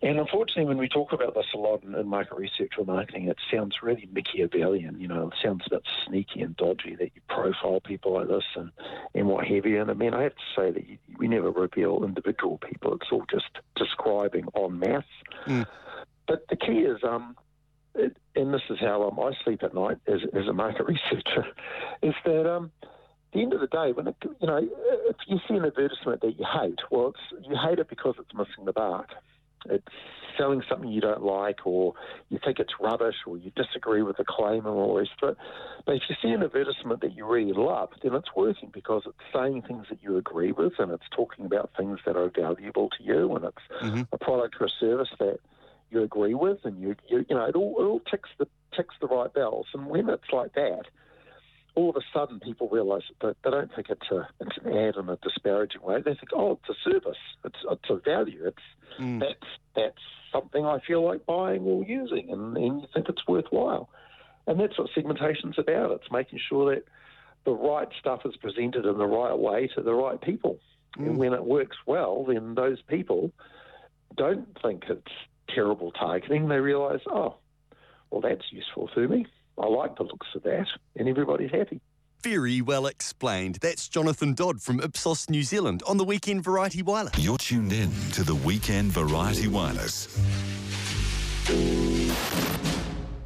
And 0.03 0.19
unfortunately, 0.19 0.65
when 0.65 0.79
we 0.79 0.89
talk 0.89 1.13
about 1.13 1.35
this 1.35 1.47
a 1.55 1.59
lot 1.59 1.85
in, 1.85 1.95
in, 1.95 2.09
market 2.09 2.37
research 2.37 2.73
or 2.77 2.85
marketing, 2.85 3.29
it 3.29 3.37
sounds 3.53 3.77
really 3.83 4.09
Machiavellian. 4.13 5.01
You 5.01 5.07
know, 5.07 5.29
it 5.29 5.35
sounds 5.41 5.63
a 5.67 5.71
bit 5.71 5.83
sneaky 6.05 6.43
and 6.43 6.57
dodgy 6.57 6.97
that 6.97 7.13
you 7.15 7.21
profile 7.29 7.81
people 7.81 8.15
like 8.15 8.27
this 8.27 8.43
and, 8.57 8.73
and 9.15 9.29
what 9.29 9.47
have 9.47 9.65
you. 9.65 9.81
And 9.81 9.91
I 9.91 9.95
mean, 9.95 10.13
I 10.13 10.25
have 10.25 10.35
to 10.35 10.61
say 10.61 10.71
that 10.73 10.89
you, 10.89 10.99
we 11.19 11.29
never 11.29 11.53
reveal 11.53 12.03
individual 12.05 12.59
people. 12.59 12.95
It's 12.95 13.13
all 13.13 13.25
just 13.31 13.47
describing 13.77 14.47
en 14.57 14.79
masse. 14.81 15.05
Mm. 15.47 15.67
But 16.27 16.49
the 16.49 16.57
key 16.57 16.81
is, 16.81 16.99
um, 17.05 17.37
it, 17.95 18.17
and 18.35 18.53
this 18.53 18.63
is 18.71 18.81
how 18.81 19.09
um, 19.09 19.21
I 19.21 19.31
sleep 19.45 19.63
at 19.63 19.73
night 19.73 19.99
as, 20.09 20.23
as 20.35 20.49
a 20.49 20.53
market 20.53 20.85
researcher, 20.89 21.47
is 22.03 22.15
that 22.25 22.53
um, 22.53 22.73
at 22.83 22.89
the 23.35 23.43
end 23.43 23.53
of 23.53 23.61
the 23.61 23.69
day, 23.69 23.93
when 23.93 24.09
it, 24.09 24.17
you 24.41 24.49
know, 24.49 24.69
if 25.09 25.17
you 25.29 25.39
see 25.47 25.55
an 25.55 25.65
advertisement 25.65 26.23
that 26.23 26.37
you 26.37 26.45
hate, 26.61 26.81
well, 26.91 27.15
you 27.49 27.57
hate 27.57 27.79
it 27.79 27.89
because 27.89 28.17
it's 28.19 28.35
missing 28.35 28.65
the 28.65 28.73
mark 28.75 29.11
it's 29.67 29.87
selling 30.37 30.63
something 30.69 30.91
you 30.91 31.01
don't 31.01 31.23
like 31.23 31.67
or 31.67 31.95
you 32.31 32.39
think 32.43 32.59
it's 32.59 32.73
rubbish 32.81 33.17
or 33.27 33.37
you 33.37 33.51
disagree 33.55 34.03
with 34.03 34.17
the 34.17 34.25
claim 34.25 34.67
and 34.67 34.75
all 34.75 34.95
the 34.95 35.01
rest 35.01 35.11
of 35.23 35.31
it. 35.31 35.37
But 35.85 35.97
if 35.97 36.03
you 36.09 36.17
see 36.23 36.29
an 36.29 36.43
advertisement 36.43 37.01
that 37.03 37.15
you 37.15 37.27
really 37.27 37.53
love, 37.53 37.91
then 38.03 38.15
it's 38.15 38.35
working 38.35 38.71
because 38.73 39.03
it's 39.07 39.17
saying 39.33 39.63
things 39.63 39.87
that 39.91 40.03
you 40.03 40.17
agree 40.17 40.53
with 40.53 40.73
and 40.79 40.91
it's 40.91 41.05
talking 41.15 41.45
about 41.45 41.71
things 41.77 41.99
that 42.07 42.17
are 42.17 42.31
valuable 42.31 42.89
to 42.91 43.05
you 43.05 43.35
and 43.37 43.45
it's 43.45 43.83
mm-hmm. 43.83 44.03
a 44.13 44.19
product 44.19 44.57
or 44.61 44.67
a 44.67 44.71
service 44.81 45.11
that 45.19 45.39
you 45.91 46.03
agree 46.03 46.35
with 46.35 46.59
and 46.65 46.81
you 46.81 46.97
you, 47.09 47.25
you 47.29 47.37
know 47.37 47.45
it 47.45 47.55
all, 47.55 47.77
it 47.79 47.85
all 47.85 48.01
ticks 48.01 48.31
the 48.39 48.49
ticks 48.75 48.95
the 49.01 49.07
right 49.07 49.33
bells 49.35 49.67
and 49.75 49.87
when 49.87 50.09
it's 50.09 50.33
like 50.33 50.55
that 50.55 50.85
all 51.75 51.91
of 51.91 51.97
a 51.97 52.01
sudden 52.13 52.41
people 52.41 52.69
realise 52.69 53.05
that 53.21 53.37
they 53.43 53.51
don't 53.51 53.75
think 53.75 53.89
it's 53.89 54.11
a 54.11 54.29
it's 54.41 54.59
an 54.65 54.77
ad 54.77 54.97
in 54.97 55.09
a 55.09 55.17
disparaging 55.23 55.83
way. 55.83 55.97
They 55.97 56.15
think, 56.15 56.29
oh, 56.35 56.59
it's 56.63 56.79
a 56.79 56.91
service, 56.91 57.17
it's 57.45 57.59
it's 57.71 57.91
a 57.91 57.97
value, 57.97 58.47
it's 58.47 59.01
mm. 59.01 59.21
that's 59.21 59.51
that's 59.75 60.03
something 60.33 60.65
I 60.65 60.79
feel 60.87 61.05
like 61.05 61.27
buying 61.27 61.63
or 61.63 61.85
using, 61.85 62.31
and, 62.31 62.57
and 62.57 62.81
you 62.83 62.87
think 62.95 63.09
it's 63.09 63.27
worthwhile. 63.27 63.89
And 64.47 64.59
that's 64.59 64.79
what 64.79 64.89
segmentation's 64.97 65.59
about. 65.59 65.93
It's 65.93 66.11
making 66.11 66.41
sure 66.49 66.75
that 66.75 66.85
the 67.45 67.53
right 67.53 67.89
stuff 68.01 68.21
is 68.25 68.37
presented 68.37 68.87
in 68.87 68.99
the 68.99 69.07
right 69.07 69.39
way 69.39 69.69
to 69.75 69.83
the 69.83 69.95
right 69.95 70.21
people. 70.21 70.59
Mm. 70.99 71.07
And 71.07 71.17
when 71.19 71.33
it 71.33 71.45
works 71.45 71.77
well, 71.87 72.25
then 72.25 72.55
those 72.55 72.81
people 72.83 73.31
don't 74.17 74.49
think 74.63 74.85
it's 74.89 75.13
terrible 75.55 75.93
targeting. 75.93 76.49
They 76.49 76.59
realise, 76.59 77.03
oh, 77.07 77.37
well, 78.11 78.21
that's 78.21 78.45
useful 78.51 78.89
to 78.95 79.09
me. 79.09 79.27
I 79.59 79.67
like 79.67 79.97
the 79.97 80.05
looks 80.05 80.29
of 80.35 80.43
that, 80.45 80.67
and 80.97 81.09
everybody's 81.09 81.51
happy. 81.51 81.81
Very 82.23 82.61
well 82.61 82.87
explained. 82.87 83.59
That's 83.61 83.89
Jonathan 83.89 84.35
Dodd 84.35 84.61
from 84.63 84.81
Ipsos, 84.81 85.29
New 85.29 85.43
Zealand, 85.43 85.83
on 85.87 85.97
the 85.97 86.05
Weekend 86.05 86.45
Variety 86.45 86.83
Wireless. 86.83 87.19
You're 87.19 87.39
tuned 87.39 87.73
in 87.73 87.91
to 88.13 88.23
the 88.23 88.35
Weekend 88.35 88.93
Variety 88.93 89.49
Wireless. 89.49 90.07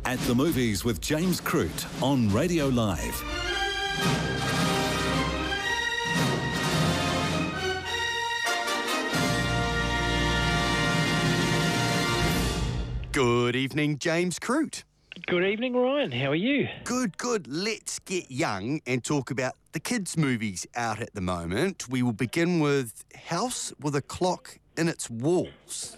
At 0.07 0.19
the 0.21 0.35
movies 0.35 0.85
with 0.85 1.01
James 1.01 1.41
Croot 1.41 2.03
on 2.03 2.31
Radio 2.33 2.69
Live. 2.69 3.23
Good 13.13 13.57
evening, 13.57 13.99
James 13.99 14.39
Croot. 14.39 14.85
Good 15.25 15.45
evening, 15.45 15.75
Ryan. 15.75 16.13
How 16.13 16.33
are 16.33 16.35
you? 16.35 16.69
Good, 16.85 17.17
good. 17.17 17.47
Let's 17.49 17.99
get 18.01 18.31
young 18.31 18.83
and 18.87 19.03
talk 19.03 19.31
about 19.31 19.55
the 19.73 19.81
kids' 19.81 20.15
movies 20.15 20.67
out 20.77 21.01
at 21.01 21.15
the 21.15 21.23
moment. 21.23 21.89
We 21.89 22.03
will 22.03 22.13
begin 22.13 22.61
with 22.61 23.03
House 23.29 23.73
with 23.81 23.97
a 23.97 24.03
Clock 24.03 24.59
in 24.77 24.89
Its 24.89 25.09
Walls. 25.09 25.97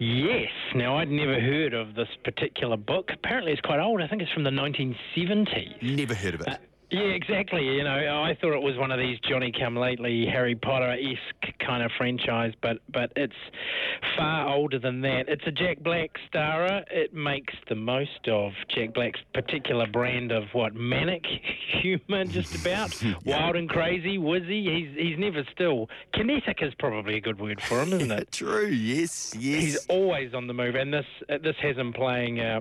Yes. 0.00 0.50
Now, 0.74 0.96
I'd 0.98 1.10
never 1.10 1.38
heard 1.38 1.74
of 1.74 1.94
this 1.94 2.08
particular 2.24 2.76
book. 2.76 3.10
Apparently, 3.12 3.52
it's 3.52 3.60
quite 3.60 3.78
old. 3.78 4.02
I 4.02 4.08
think 4.08 4.20
it's 4.20 4.32
from 4.32 4.42
the 4.42 4.50
1970s. 4.50 5.80
Never 5.80 6.14
heard 6.14 6.34
of 6.34 6.40
it. 6.40 6.48
Uh, 6.48 6.56
yeah, 6.90 7.00
exactly. 7.00 7.64
You 7.64 7.84
know, 7.84 8.22
I 8.24 8.36
thought 8.40 8.54
it 8.54 8.62
was 8.62 8.76
one 8.76 8.90
of 8.90 8.98
these 8.98 9.18
Johnny 9.28 9.52
Come 9.52 9.76
Lately, 9.76 10.26
Harry 10.26 10.54
Potter 10.54 10.92
esque 10.92 11.58
kind 11.58 11.82
of 11.82 11.90
franchise, 11.96 12.52
but 12.60 12.78
but 12.92 13.12
it's 13.16 13.32
far 14.16 14.48
older 14.48 14.78
than 14.78 15.00
that. 15.02 15.28
It's 15.28 15.42
a 15.46 15.52
Jack 15.52 15.80
Black 15.80 16.10
starer. 16.28 16.82
It 16.90 17.14
makes 17.14 17.54
the 17.68 17.74
most 17.74 18.26
of 18.28 18.52
Jack 18.74 18.94
Black's 18.94 19.20
particular 19.34 19.86
brand 19.86 20.32
of 20.32 20.44
what 20.52 20.74
manic 20.74 21.24
humour, 21.80 22.24
just 22.24 22.54
about 22.54 23.00
wild 23.24 23.56
and 23.56 23.68
crazy, 23.68 24.18
wizzy. 24.18 24.64
He's 24.64 24.96
he's 24.96 25.18
never 25.18 25.44
still. 25.52 25.88
Kinetic 26.12 26.58
is 26.62 26.74
probably 26.78 27.16
a 27.16 27.20
good 27.20 27.40
word 27.40 27.60
for 27.62 27.82
him, 27.82 27.92
isn't 27.92 28.10
it? 28.10 28.32
True. 28.32 28.66
Yes. 28.66 29.34
Yes. 29.38 29.62
He's 29.62 29.86
always 29.86 30.34
on 30.34 30.46
the 30.46 30.54
move, 30.54 30.74
and 30.74 30.92
this 30.92 31.06
this 31.28 31.56
has 31.62 31.76
him 31.76 31.92
playing. 31.92 32.40
Uh, 32.40 32.60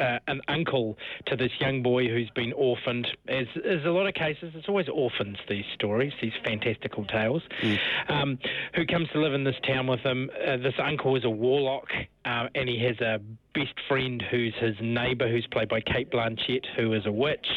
uh, 0.00 0.18
an 0.26 0.40
uncle 0.48 0.98
to 1.26 1.36
this 1.36 1.52
young 1.60 1.82
boy 1.82 2.08
who's 2.08 2.30
been 2.30 2.52
orphaned. 2.54 3.06
As, 3.28 3.46
as 3.64 3.84
a 3.84 3.90
lot 3.90 4.06
of 4.06 4.14
cases, 4.14 4.52
it's 4.54 4.68
always 4.68 4.88
orphans, 4.88 5.38
these 5.48 5.64
stories, 5.74 6.12
these 6.20 6.32
fantastical 6.44 7.04
tales, 7.04 7.42
mm. 7.62 7.78
um, 8.08 8.38
who 8.74 8.86
comes 8.86 9.08
to 9.10 9.20
live 9.20 9.34
in 9.34 9.44
this 9.44 9.56
town 9.66 9.86
with 9.86 10.00
him. 10.00 10.30
Uh, 10.46 10.56
this 10.56 10.74
uncle 10.82 11.16
is 11.16 11.24
a 11.24 11.30
warlock, 11.30 11.88
uh, 12.24 12.48
and 12.54 12.68
he 12.68 12.82
has 12.84 13.00
a 13.00 13.20
best 13.54 13.74
friend 13.88 14.22
who's 14.30 14.54
his 14.60 14.76
neighbour, 14.80 15.28
who's 15.28 15.46
played 15.46 15.68
by 15.68 15.80
Cate 15.80 16.10
Blanchett, 16.10 16.64
who 16.76 16.92
is 16.92 17.06
a 17.06 17.12
witch 17.12 17.48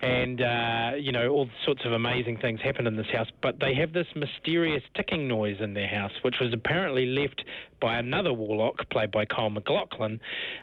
and 0.00 0.40
uh, 0.40 0.90
you 0.96 1.12
know 1.12 1.28
all 1.28 1.48
sorts 1.64 1.82
of 1.84 1.92
amazing 1.92 2.38
things 2.38 2.60
happen 2.60 2.86
in 2.86 2.96
this 2.96 3.06
house. 3.12 3.28
But 3.42 3.58
they 3.60 3.74
have 3.74 3.92
this 3.92 4.06
mysterious 4.14 4.82
ticking 4.94 5.28
noise 5.28 5.56
in 5.60 5.74
their 5.74 5.88
house, 5.88 6.12
which 6.22 6.36
was 6.40 6.52
apparently 6.52 7.06
left 7.06 7.44
by 7.80 7.98
another 7.98 8.32
warlock 8.32 8.88
played 8.90 9.10
by 9.10 9.24
Kyle 9.24 9.50
MacLachlan, 9.50 10.20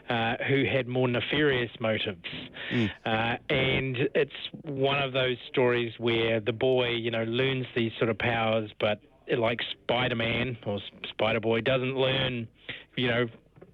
uh, 0.08 0.34
who 0.48 0.64
had 0.64 0.86
more 0.86 1.08
nefarious 1.08 1.70
motives. 1.80 2.18
Mm. 2.72 2.90
Uh, 3.04 3.36
and 3.50 3.96
it's 4.14 4.32
one 4.62 4.98
of 5.02 5.12
those 5.12 5.36
stories 5.48 5.92
where 5.98 6.40
the 6.40 6.52
boy, 6.52 6.90
you 6.90 7.10
know, 7.10 7.24
learns 7.24 7.66
these 7.74 7.92
sort 7.98 8.10
of 8.10 8.18
powers, 8.18 8.70
but 8.80 9.00
like 9.38 9.60
Spider-Man 9.82 10.58
or 10.66 10.78
Spider-Boy 11.10 11.62
doesn't 11.62 11.96
learn, 11.96 12.46
you 12.96 13.08
know, 13.08 13.26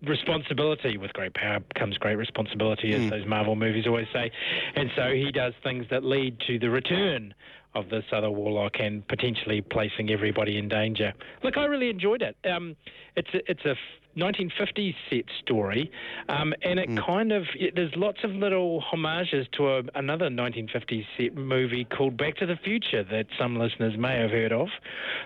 responsibility. 0.07 0.97
With 0.97 1.12
great 1.12 1.35
power 1.35 1.61
comes 1.75 1.99
great 1.99 2.17
responsibility, 2.17 2.95
as 2.95 3.03
mm. 3.03 3.11
those 3.11 3.27
Marvel 3.27 3.57
movies 3.57 3.87
always 3.87 4.09
say. 4.12 4.31
And 4.75 4.91
so 4.97 5.12
he 5.12 5.31
does 5.33 5.55
things 5.62 5.87
that 5.91 6.05
lead 6.05 6.38
to 6.47 6.59
the 6.59 6.71
return 6.71 7.35
of 7.75 7.88
this 7.88 8.05
other 8.12 8.31
warlock 8.31 8.77
and 8.81 9.07
potentially 9.09 9.62
placing 9.62 10.11
everybody 10.11 10.59
in 10.59 10.69
danger. 10.69 11.12
Look, 11.43 11.57
I 11.57 11.65
really 11.65 11.88
enjoyed 11.88 12.23
it. 12.23 12.37
Um, 12.45 12.77
it's 13.17 13.33
a, 13.33 13.51
it's 13.51 13.65
a 13.65 13.75
1950s 14.16 14.94
set 15.09 15.25
story, 15.40 15.90
um, 16.29 16.53
and 16.62 16.79
it 16.79 16.88
mm. 16.90 17.05
kind 17.05 17.33
of 17.33 17.44
it, 17.59 17.75
there's 17.75 17.94
lots 17.96 18.18
of 18.25 18.31
little 18.33 18.81
homages 18.81 19.46
to 19.53 19.68
a, 19.68 19.83
another 19.94 20.29
1950s 20.29 21.07
set 21.16 21.35
movie 21.35 21.85
called 21.85 22.16
Back 22.16 22.37
to 22.37 22.46
the 22.46 22.57
Future 22.57 23.03
that 23.05 23.27
some 23.38 23.59
listeners 23.59 23.96
may 23.96 24.18
have 24.18 24.31
heard 24.31 24.53
of. 24.53 24.68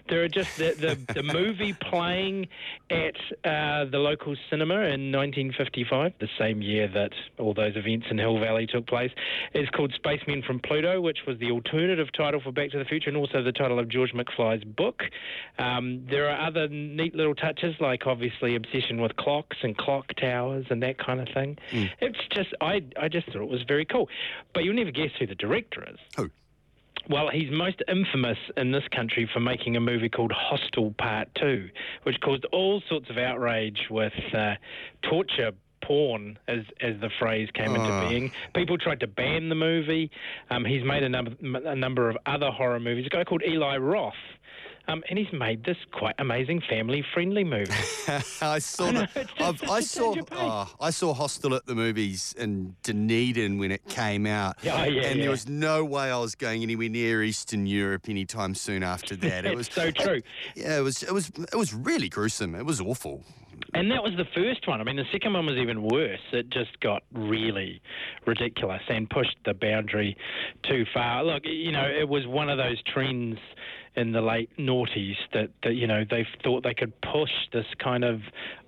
There 0.09 0.23
are 0.23 0.29
just 0.29 0.57
the 0.57 0.75
the, 1.07 1.15
the 1.15 1.23
movie 1.35 1.73
playing 1.73 2.47
at 2.91 3.17
uh, 3.45 3.87
the 3.87 3.99
local 3.99 4.37
cinema 4.51 4.75
in 4.75 5.11
1955, 5.11 6.13
the 6.21 6.29
same 6.39 6.63
year 6.63 6.87
that 6.89 7.13
all 7.39 7.55
those 7.55 7.75
events 7.75 8.07
in 8.11 8.19
Hill 8.19 8.39
Valley 8.39 8.69
took 8.69 8.87
place, 8.87 9.11
is 9.53 9.69
called 9.71 9.93
Spacemen 9.97 10.43
from 10.43 10.61
Pluto, 10.61 11.01
which 11.01 11.19
was 11.27 11.39
the 11.39 11.51
alternative 11.51 12.09
title 12.17 12.41
for 12.41 12.53
Back 12.53 12.71
to 12.71 12.79
the 12.79 12.85
Future 12.85 13.11
and 13.11 13.17
also 13.17 13.43
the 13.43 13.53
title 13.53 13.81
of 13.81 13.89
George 13.89 14.13
McFly's 14.13 14.63
book. 14.63 15.03
Um, 15.59 16.07
there 16.09 16.31
are 16.31 16.47
other 16.47 16.69
neat 16.69 17.17
little 17.17 17.35
touches, 17.35 17.75
like 17.81 18.07
obviously 18.07 18.55
obsession 18.55 18.76
with 19.01 19.17
clocks 19.17 19.57
and 19.63 19.77
clock 19.77 20.13
towers 20.15 20.67
and 20.71 20.83
that 20.83 20.99
kind 20.99 21.21
of 21.21 21.29
thing. 21.35 21.59
Mm. 21.73 21.91
It's 22.01 22.19
just, 22.35 22.55
I, 22.61 22.83
I 23.01 23.09
just 23.09 23.27
thought 23.27 23.43
it 23.43 23.49
was 23.49 23.63
very 23.67 23.85
cool. 23.85 24.09
But 24.55 24.65
you'll 24.65 24.75
never 24.75 24.91
guess 24.91 25.11
who 25.19 25.27
the 25.27 25.35
director 25.35 25.85
is. 25.89 25.99
Who? 26.17 26.31
Well, 27.09 27.29
he's 27.31 27.51
most 27.53 27.83
infamous 27.89 28.39
in 28.57 28.73
this 28.73 28.83
country 28.95 29.29
for 29.33 29.39
making 29.39 29.77
a 29.77 29.81
movie 29.81 30.09
called 30.09 30.33
Hostel 30.33 30.93
Part 30.99 31.29
2, 31.37 31.69
which 32.03 32.21
caused 32.21 32.45
all 32.47 32.83
sorts 32.89 33.11
of 33.11 33.17
outrage 33.17 33.87
with 33.91 34.13
uh, 34.35 34.55
torture 35.03 35.53
porn, 35.83 36.37
as 36.49 36.65
as 36.81 37.01
the 37.01 37.11
phrase 37.19 37.49
came 37.55 37.75
into 37.75 37.81
ah. 37.81 38.09
being. 38.09 38.33
People 38.55 38.77
tried 38.77 39.01
to 39.01 39.07
ban 39.07 39.49
the 39.49 39.55
movie. 39.55 40.11
Um, 40.51 40.65
he's 40.65 40.83
made 40.83 41.05
a 41.05 41.09
number 41.09 41.33
a 41.43 41.77
number 41.77 42.11
of 42.11 42.17
other 42.27 42.51
horror 42.51 42.81
movies. 42.81 43.07
A 43.07 43.11
guy 43.11 43.23
called 43.23 43.43
Eli 43.47 43.77
Roth 43.77 44.15
um, 44.89 45.03
and 45.09 45.19
he's 45.19 45.33
made 45.33 45.65
this 45.65 45.77
quite 45.93 46.15
amazing 46.19 46.63
family-friendly 46.69 47.45
movie. 47.45 47.73
I 48.41 48.59
saw. 48.59 48.87
I, 48.87 48.91
know, 48.93 49.07
I 49.71 49.81
saw. 49.81 50.15
Oh, 50.33 50.73
I 50.81 50.91
saw 50.91 51.13
Hostel 51.13 51.55
at 51.55 51.67
the 51.67 51.75
movies 51.75 52.35
in 52.39 52.77
Dunedin 52.83 53.59
when 53.59 53.73
it 53.73 53.85
came 53.89 54.27
out. 54.27 54.57
Oh, 54.61 54.63
yeah, 54.63 54.83
and 54.83 54.95
yeah. 54.95 55.23
there 55.23 55.31
was 55.31 55.49
no 55.49 55.85
way 55.85 56.11
I 56.11 56.19
was 56.19 56.35
going 56.35 56.63
anywhere 56.63 56.89
near 56.89 57.23
Eastern 57.23 57.67
Europe 57.67 58.09
anytime 58.09 58.55
soon 58.55 58.83
after 58.83 59.17
that. 59.17 59.45
It 59.45 59.57
was 59.57 59.67
so 59.67 59.91
true. 59.91 60.23
yeah, 60.55 60.79
it 60.79 60.83
was. 60.83 61.03
It 61.03 61.13
was. 61.13 61.31
It 61.31 61.57
was 61.57 61.75
really 61.75 62.09
gruesome. 62.09 62.55
It 62.55 62.65
was 62.65 62.81
awful. 62.81 63.25
And 63.75 63.91
that 63.91 64.03
was 64.03 64.13
the 64.17 64.27
first 64.35 64.67
one. 64.69 64.81
I 64.81 64.85
mean, 64.85 64.97
the 64.97 65.05
second 65.13 65.33
one 65.33 65.47
was 65.47 65.57
even 65.57 65.83
worse. 65.83 66.21
It 66.33 66.51
just 66.51 66.79
got 66.81 67.03
really 67.13 67.81
ridiculous 68.27 68.83
and 68.89 69.09
pushed 69.09 69.37
the 69.45 69.55
boundary 69.55 70.17
too 70.63 70.85
far. 70.95 71.25
Look, 71.25 71.43
you 71.45 71.73
know, 71.73 71.87
it 71.87 72.09
was 72.09 72.27
one 72.27 72.49
of 72.49 72.59
those 72.59 72.81
trends 72.83 73.39
in 73.97 74.13
the 74.13 74.21
late 74.21 74.51
noughties 74.59 75.17
that, 75.33 75.51
that 75.63 75.75
you 75.75 75.87
know 75.87 76.05
they 76.09 76.27
thought 76.43 76.63
they 76.63 76.75
could 76.75 76.93
push 77.01 77.31
this 77.53 77.67
kind 77.79 78.05
of 78.05 78.21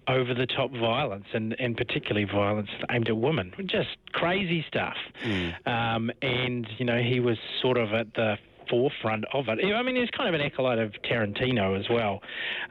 over 0.08 0.32
the 0.34 0.46
top 0.46 0.70
violence 0.72 1.26
and, 1.34 1.54
and 1.60 1.76
particularly 1.76 2.24
violence 2.24 2.70
aimed 2.90 3.08
at 3.08 3.16
women. 3.16 3.52
Just 3.66 3.96
crazy 4.12 4.64
stuff. 4.66 4.96
Mm. 5.24 5.68
Um, 5.68 6.10
and, 6.22 6.66
you 6.78 6.86
know, 6.86 6.98
he 6.98 7.20
was 7.20 7.36
sort 7.60 7.76
of 7.76 7.92
at 7.92 8.14
the 8.14 8.36
forefront 8.70 9.24
of 9.32 9.48
it. 9.48 9.58
I 9.64 9.82
mean, 9.82 9.96
he's 9.96 10.10
kind 10.10 10.34
of 10.34 10.38
an 10.38 10.46
acolyte 10.46 10.78
of 10.78 10.92
Tarantino 11.04 11.78
as 11.78 11.88
well. 11.90 12.20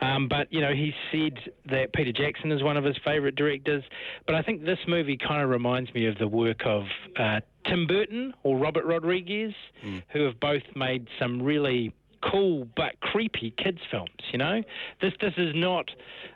Um, 0.02 0.28
but, 0.28 0.52
you 0.52 0.62
know, 0.62 0.74
he 0.74 0.94
said 1.12 1.52
that 1.70 1.94
Peter 1.94 2.12
Jackson 2.12 2.52
is 2.52 2.64
one 2.64 2.78
of 2.78 2.84
his 2.84 2.98
favourite 3.06 3.36
directors. 3.36 3.84
But 4.26 4.36
I 4.36 4.42
think 4.42 4.66
this 4.66 4.80
movie 4.88 5.18
kind 5.18 5.44
of 5.44 5.50
reminds 5.50 5.94
me 5.94 6.08
of 6.08 6.18
the 6.18 6.28
work 6.28 6.62
of 6.66 6.84
uh, 7.20 7.42
Tim 7.66 7.86
Burton 7.86 8.34
or 8.44 8.58
Robert 8.58 8.86
Rodriguez, 8.86 9.54
mm. 9.86 10.02
who 10.10 10.24
have 10.24 10.40
both 10.40 10.64
made 10.76 11.08
some 11.20 11.42
really 11.42 11.94
cool 12.22 12.68
but 12.76 13.00
creepy 13.00 13.54
kids 13.58 13.80
films. 13.90 14.10
You 14.32 14.40
know, 14.40 14.64
this 15.02 15.14
this 15.22 15.34
is 15.38 15.54
not 15.56 15.90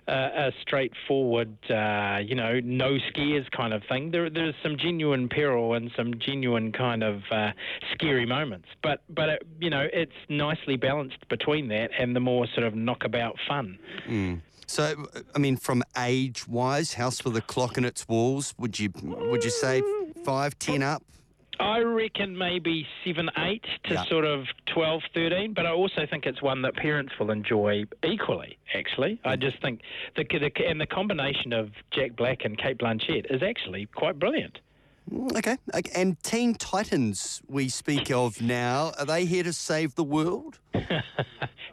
uh, 0.08 0.30
a 0.36 0.52
straightforward, 0.62 1.56
uh, 1.70 2.20
you 2.24 2.36
know, 2.36 2.60
no 2.64 2.98
scares 3.10 3.48
kind 3.56 3.74
of 3.74 3.84
thing. 3.90 4.12
There 4.12 4.30
there's 4.30 4.56
some 4.64 4.78
genuine 4.78 5.30
peril 5.30 5.74
and 5.74 5.92
some 5.96 6.18
genuine 6.20 6.72
kind 6.72 7.04
of 7.04 7.22
uh, 7.32 7.52
scary 7.94 8.26
moments. 8.26 8.68
But 8.82 9.04
but 9.10 9.30
it, 9.30 9.48
you 9.60 9.70
know, 9.70 9.88
it's 9.92 10.12
nicely 10.30 10.78
balanced 10.78 11.28
between 11.30 11.68
that 11.70 11.92
and 11.98 12.16
the 12.16 12.20
more 12.20 12.48
sort 12.54 12.66
of 12.66 12.76
knockabout 12.76 13.38
fun. 13.48 13.78
Mm. 14.08 14.42
So, 14.68 15.06
I 15.36 15.40
mean, 15.40 15.58
from 15.58 15.84
age-wise, 15.98 16.94
House 16.94 17.26
with 17.26 17.36
a 17.36 17.42
Clock 17.42 17.78
in 17.78 17.84
Its 17.84 18.08
Walls, 18.08 18.54
would 18.58 18.80
you 18.80 18.90
would 19.04 19.44
you 19.44 19.50
say 19.50 19.84
five, 20.24 20.58
ten 20.60 20.82
up? 20.82 21.04
I 21.62 21.80
reckon 21.80 22.38
maybe 22.38 22.88
7, 23.06 23.30
8 23.38 23.64
to 23.86 23.94
yeah. 23.94 24.06
sort 24.06 24.26
of 24.26 24.46
12, 24.74 25.02
13, 25.14 25.54
but 25.54 25.66
I 25.66 25.72
also 25.72 26.08
think 26.10 26.26
it's 26.26 26.42
one 26.42 26.62
that 26.64 26.76
parents 26.76 27.14
will 27.20 27.32
enjoy 27.32 27.86
equally, 28.04 28.58
actually. 28.74 29.20
I 29.24 29.36
mm. 29.36 29.42
just 29.42 29.62
think, 29.62 29.82
the, 30.16 30.24
the 30.24 30.52
and 30.68 30.82
the 30.82 30.88
combination 30.88 31.54
of 31.54 31.70
Jack 31.92 32.16
Black 32.16 32.46
and 32.46 32.58
Cate 32.58 32.80
Blanchett 32.80 33.34
is 33.34 33.44
actually 33.44 33.88
quite 33.94 34.18
brilliant. 34.18 34.60
Mm, 35.10 35.36
Okay. 35.38 35.58
okay. 35.74 35.92
And 35.96 36.22
Teen 36.24 36.54
Titans 36.56 37.42
we 37.48 37.70
speak 37.70 38.12
of 38.12 38.42
now, 38.42 38.92
are 39.00 39.06
they 39.06 39.26
here 39.26 39.44
to 39.44 39.54
save 39.54 39.96
the 39.96 40.04
world? 40.04 40.60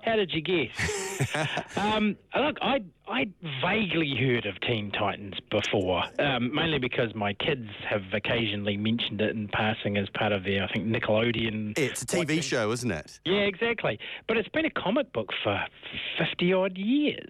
How 0.03 0.17
did 0.17 0.33
you 0.33 0.41
guess? 0.41 1.77
um, 1.77 2.17
look, 2.35 2.57
I 2.63 2.81
I 3.07 3.27
vaguely 3.63 4.15
heard 4.19 4.47
of 4.47 4.59
Teen 4.61 4.91
Titans 4.91 5.35
before, 5.51 6.03
um, 6.19 6.55
mainly 6.55 6.79
because 6.79 7.15
my 7.15 7.35
kids 7.35 7.69
have 7.89 8.03
occasionally 8.15 8.77
mentioned 8.77 9.21
it 9.21 9.35
in 9.35 9.49
passing 9.49 9.97
as 9.99 10.09
part 10.15 10.33
of 10.33 10.45
their, 10.45 10.65
I 10.65 10.73
think, 10.73 10.87
Nickelodeon. 10.87 11.79
It's 11.79 12.03
a 12.03 12.07
TV 12.07 12.19
watching. 12.21 12.41
show, 12.43 12.71
isn't 12.73 12.91
it? 12.91 13.21
Yeah, 13.25 13.41
exactly. 13.41 13.99
But 14.29 14.37
it's 14.39 14.49
been 14.51 14.65
a 14.67 14.71
comic 14.71 15.13
book 15.13 15.31
for 15.43 15.59
50 16.19 16.53
odd 16.55 16.79
years. 16.79 17.29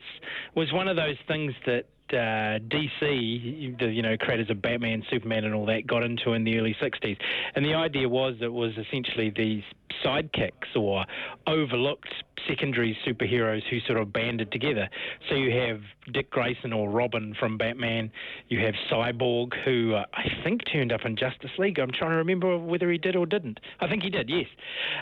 It 0.54 0.56
Was 0.58 0.72
one 0.72 0.86
of 0.88 0.96
those 0.96 1.16
things 1.26 1.54
that 1.66 1.84
uh, 2.12 2.58
DC, 2.68 3.78
the 3.78 3.86
you 3.86 4.02
know 4.02 4.16
creators 4.16 4.50
of 4.50 4.60
Batman, 4.62 5.02
Superman, 5.10 5.44
and 5.44 5.54
all 5.54 5.66
that, 5.66 5.86
got 5.86 6.02
into 6.02 6.32
in 6.32 6.44
the 6.44 6.58
early 6.58 6.76
60s. 6.80 7.16
And 7.54 7.64
the 7.64 7.74
idea 7.74 8.08
was 8.08 8.36
it 8.40 8.52
was 8.52 8.72
essentially 8.76 9.32
these 9.34 9.62
sidekicks 10.04 10.76
or 10.76 11.04
overlooked 11.46 12.12
secondary 12.46 12.96
superheroes 13.06 13.62
who 13.68 13.80
sort 13.80 13.98
of 13.98 14.12
banded 14.12 14.52
together. 14.52 14.88
So 15.28 15.34
you 15.34 15.50
have 15.58 15.80
Dick 16.12 16.30
Grayson 16.30 16.72
or 16.72 16.90
Robin 16.90 17.34
from 17.38 17.58
Batman. 17.58 18.10
You 18.48 18.60
have 18.60 18.74
Cyborg, 18.90 19.52
who 19.64 19.94
uh, 19.94 20.04
I 20.14 20.24
think 20.44 20.62
turned 20.70 20.92
up 20.92 21.04
in 21.04 21.16
Justice 21.16 21.50
League. 21.58 21.78
I'm 21.78 21.90
trying 21.90 22.10
to 22.10 22.16
remember 22.16 22.58
whether 22.58 22.90
he 22.90 22.98
did 22.98 23.16
or 23.16 23.26
didn't. 23.26 23.60
I 23.80 23.88
think 23.88 24.02
he 24.02 24.10
did, 24.10 24.28
yes. 24.28 24.46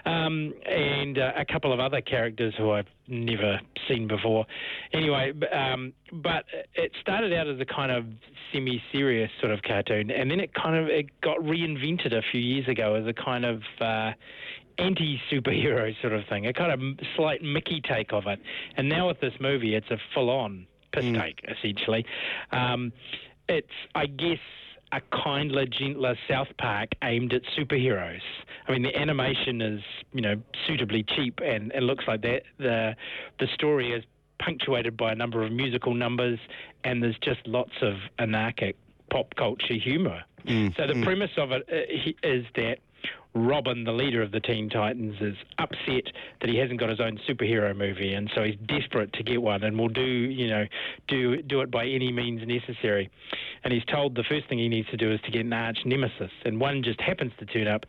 Um, 0.05 0.55
and 0.65 1.19
uh, 1.19 1.33
a 1.37 1.45
couple 1.45 1.73
of 1.73 1.81
other 1.81 2.01
characters 2.01 2.55
who 2.57 2.71
I've 2.71 2.87
never 3.09 3.61
seen 3.89 4.09
before. 4.09 4.47
Anyway, 4.93 5.33
um, 5.53 5.93
but 6.13 6.45
it 6.75 6.93
started 7.01 7.33
out 7.33 7.47
as 7.47 7.61
a 7.61 7.65
kind 7.65 7.93
of 7.93 8.05
semi-serious 8.53 9.31
sort 9.41 9.53
of 9.53 9.63
cartoon, 9.63 10.11
and 10.11 10.31
then 10.31 10.41
it 10.41 10.55
kind 10.55 10.77
of 10.77 10.89
it 10.89 11.07
got 11.21 11.39
reinvented 11.39 12.13
a 12.13 12.23
few 12.31 12.41
years 12.41 12.67
ago 12.69 12.95
as 12.95 13.07
a 13.07 13.13
kind 13.13 13.45
of 13.45 13.63
uh, 13.81 14.13
anti-superhero 14.79 15.95
sort 16.01 16.13
of 16.13 16.27
thing, 16.29 16.47
a 16.47 16.53
kind 16.53 16.73
of 16.73 17.07
slight 17.17 17.43
Mickey 17.43 17.81
take 17.81 18.13
of 18.13 18.27
it. 18.27 18.41
And 18.77 18.89
now 18.89 19.09
with 19.09 19.21
this 19.21 19.35
movie, 19.41 19.75
it's 19.75 19.91
a 19.91 19.99
full-on 20.15 20.67
piss 20.93 21.05
take 21.05 21.45
essentially. 21.49 22.05
Um, 22.53 22.93
it's, 23.49 23.69
I 23.95 24.07
guess. 24.07 24.39
A 24.93 25.01
kindler, 25.25 25.67
gentler 25.67 26.17
South 26.29 26.47
Park 26.59 26.91
aimed 27.03 27.33
at 27.35 27.43
superheroes. 27.59 28.21
I 28.69 28.73
mean, 28.73 28.83
the 28.83 28.97
animation 28.97 29.61
is, 29.61 29.81
you 30.13 30.21
know, 30.21 30.37
suitably 30.65 31.03
cheap, 31.03 31.41
and 31.45 31.73
it 31.73 31.83
looks 31.83 32.05
like 32.07 32.23
that. 32.23 32.43
The 32.59 32.95
the 33.41 33.49
story 33.53 33.93
is 33.93 34.05
punctuated 34.39 34.97
by 34.97 35.11
a 35.11 35.17
number 35.17 35.43
of 35.43 35.51
musical 35.51 35.93
numbers, 35.93 36.39
and 36.85 37.03
there's 37.03 37.19
just 37.19 37.41
lots 37.49 37.73
of 37.83 37.95
anarchic 38.21 38.77
pop 39.11 39.35
culture 39.35 39.75
humour. 39.75 40.23
so 40.77 40.87
the 40.87 41.03
premise 41.03 41.33
of 41.37 41.51
it 41.51 41.69
uh, 41.69 42.13
is 42.23 42.45
that 42.55 42.79
Robin, 43.37 43.85
the 43.85 43.93
leader 43.93 44.23
of 44.23 44.33
the 44.33 44.41
Teen 44.41 44.71
Titans, 44.71 45.17
is 45.21 45.37
upset 45.59 46.05
that 46.41 46.49
he 46.49 46.57
hasn't 46.57 46.81
got 46.81 46.89
his 46.89 47.01
own 47.01 47.21
superhero 47.29 47.77
movie, 47.77 48.15
and 48.15 48.31
so 48.35 48.43
he's 48.43 48.57
desperate 48.67 49.13
to 49.13 49.23
get 49.23 49.43
one, 49.43 49.63
and 49.63 49.79
will 49.79 49.91
do, 49.91 50.01
you 50.01 50.49
know, 50.49 50.65
do 51.07 51.43
do 51.43 51.61
it 51.61 51.71
by 51.71 51.85
any 51.85 52.11
means 52.11 52.41
necessary. 52.47 53.11
And 53.63 53.75
he's 53.75 53.85
told 53.85 54.15
the 54.15 54.25
first 54.27 54.49
thing 54.49 54.59
he 54.59 54.69
needs 54.69 54.89
to 54.89 54.97
do 54.97 55.13
is 55.13 55.21
to 55.23 55.31
get 55.31 55.45
an 55.45 55.53
arch 55.53 55.79
nemesis, 55.85 56.31
and 56.47 56.59
one 56.59 56.83
just 56.83 57.01
happens 57.01 57.33
to 57.39 57.47
turn 57.47 57.69
up 57.69 57.85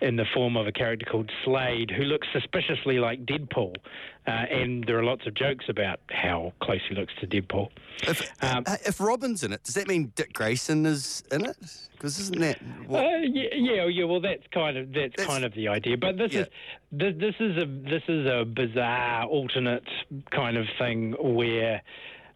in 0.00 0.16
the 0.16 0.24
form 0.32 0.56
of 0.56 0.66
a 0.66 0.72
character 0.72 1.04
called 1.04 1.30
Slade, 1.44 1.90
who 1.90 2.04
looks 2.04 2.28
suspiciously 2.32 2.98
like 2.98 3.26
Deadpool. 3.26 3.76
Uh, 4.26 4.30
and 4.30 4.84
there 4.88 4.98
are 4.98 5.04
lots 5.04 5.24
of 5.26 5.34
jokes 5.34 5.66
about 5.68 6.00
how 6.10 6.52
close 6.60 6.80
he 6.88 6.96
looks 6.96 7.12
to 7.20 7.26
Deadpool. 7.28 7.68
If, 8.02 8.32
Um, 8.42 8.64
uh, 8.66 8.76
if 8.84 9.00
Robin's 9.00 9.44
in 9.44 9.52
it, 9.52 9.62
does 9.62 9.74
that 9.74 9.86
mean 9.86 10.12
Dick 10.16 10.32
Grayson 10.32 10.84
is 10.84 11.22
in 11.30 11.44
it? 11.46 11.56
Because 11.92 12.18
isn't 12.18 12.40
that 12.40 12.58
what? 12.88 13.04
Uh, 13.04 13.18
yeah, 13.18 13.48
yeah, 13.54 13.86
yeah. 13.86 14.04
Well, 14.04 14.20
that's 14.20 14.42
kind 14.52 14.76
of 14.76 14.92
that's, 14.92 15.14
That's- 15.16 15.26
kind 15.26 15.44
of 15.44 15.54
the 15.54 15.68
idea. 15.68 15.96
But 15.96 16.18
this 16.18 16.32
yeah. 16.32 16.40
is 16.40 16.46
this, 16.90 17.14
this 17.18 17.34
is 17.38 17.56
a 17.56 17.66
this 17.66 18.02
is 18.08 18.26
a 18.26 18.44
bizarre 18.44 19.24
alternate 19.26 19.84
kind 20.30 20.56
of 20.56 20.66
thing 20.78 21.12
where. 21.20 21.82